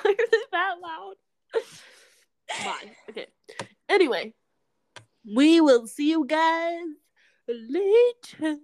are 0.06 0.16
they 0.32 0.44
that 0.52 0.76
loud? 0.82 1.16
Bye. 2.64 2.92
Okay. 3.10 3.28
Anyway, 3.88 4.34
we 5.36 5.60
will 5.62 5.88
see 5.88 6.10
you 6.10 6.26
guys 6.26 6.86
later. 7.48 8.58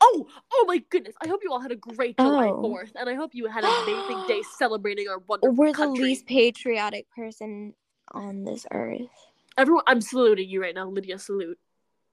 Oh, 0.00 0.26
oh 0.52 0.64
my 0.66 0.78
goodness! 0.90 1.14
I 1.22 1.28
hope 1.28 1.40
you 1.42 1.52
all 1.52 1.60
had 1.60 1.72
a 1.72 1.76
great 1.76 2.16
July 2.18 2.48
Oh. 2.48 2.60
Fourth, 2.62 2.92
and 2.94 3.08
I 3.08 3.14
hope 3.14 3.34
you 3.34 3.46
had 3.46 3.64
an 3.64 3.70
amazing 3.82 4.26
day 4.26 4.42
celebrating 4.58 5.08
our 5.08 5.18
wonderful 5.18 5.54
We're 5.54 5.68
the 5.72 5.74
country. 5.74 6.04
least 6.04 6.26
patriotic 6.26 7.10
person 7.10 7.74
on 8.12 8.44
this 8.44 8.66
earth. 8.72 9.08
Everyone, 9.56 9.84
I'm 9.86 10.00
saluting 10.00 10.48
you 10.48 10.62
right 10.62 10.74
now, 10.74 10.88
Lydia. 10.88 11.18
Salute. 11.18 11.58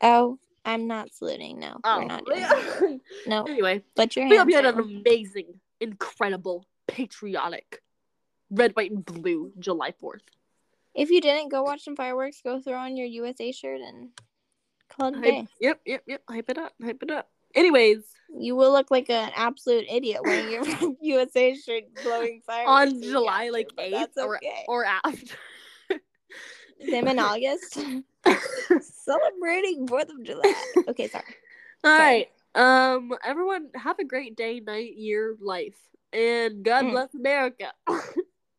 Oh, 0.02 0.38
I'm 0.66 0.88
not 0.88 1.14
saluting. 1.14 1.60
No, 1.60 1.80
Oh, 1.84 2.00
we're 2.00 2.06
not 2.06 2.26
doing 2.26 2.39
that. 2.41 3.00
No, 3.28 3.43
anyway, 3.46 3.84
but 3.96 4.16
your 4.16 4.26
we 4.26 4.32
hope 4.38 4.50
hands 4.50 4.50
you 4.50 4.56
had 4.56 4.66
an 4.66 4.80
amazing, 4.80 5.60
incredible, 5.80 6.66
patriotic, 6.88 7.82
red, 8.50 8.76
white, 8.76 8.91
and 8.91 9.06
blue 9.06 9.52
July 9.60 9.91
Fourth. 10.00 10.24
If 10.96 11.10
you 11.10 11.22
didn't 11.22 11.50
go 11.50 11.62
watch 11.64 11.84
some 11.84 11.96
fireworks, 11.96 12.41
go 12.41 12.60
throw 12.60 12.78
on 12.78 12.98
your 12.98 13.06
USA 13.08 13.52
shirt 13.52 13.82
and 13.82 14.10
call 14.89 15.10
it 15.10 15.18
a 15.18 15.22
day. 15.22 15.48
Yep, 15.60 15.82
yep, 15.86 16.04
yep. 16.08 16.22
Hype 16.30 16.50
it 16.50 16.58
up, 16.58 16.74
hype 16.82 17.04
it 17.04 17.12
up. 17.12 17.30
Anyways, 17.54 18.04
You 18.38 18.56
will 18.56 18.72
look 18.72 18.91
like 18.91 19.10
an 19.10 19.32
absolute 19.36 19.86
idiot 19.89 20.22
wearing 20.24 20.52
your 20.52 20.64
USA 21.02 21.56
shirt, 21.56 21.84
blowing 22.04 22.41
fire 22.46 22.66
on 22.68 23.02
July 23.02 23.43
after, 23.46 23.52
like 23.54 23.70
eighth 23.78 23.91
That's 24.16 24.18
or 24.18 24.39
or 24.68 24.86
after. 24.86 25.36
Them 26.80 27.07
in 27.07 27.19
August, 27.19 27.78
celebrating 28.82 29.88
Fourth 29.88 30.09
of 30.09 30.23
July. 30.23 30.53
Okay, 30.88 31.07
sorry. 31.07 31.23
All 31.84 31.91
Sorry. 31.97 32.28
right. 32.55 32.95
Um, 32.95 33.13
everyone 33.23 33.69
have 33.76 33.99
a 33.99 34.05
great 34.05 34.36
day, 34.36 34.59
night, 34.59 34.95
year, 34.95 35.36
life, 35.41 35.76
and 36.13 36.63
God 36.63 36.86
Mm. 36.86 36.91
bless 36.91 37.13
America. 37.13 37.71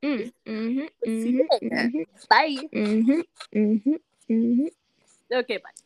Mm, 0.05 0.31
mhm, 0.47 0.89
See 1.05 1.31
you 1.31 1.49
mhm, 1.51 1.61
later. 1.63 1.91
mhm, 1.91 2.07
Bye. 2.29 2.69
mhm, 2.73 3.23
mhm, 3.55 3.99
mhm. 4.31 4.67
Okay, 5.33 5.57
bye. 5.57 5.86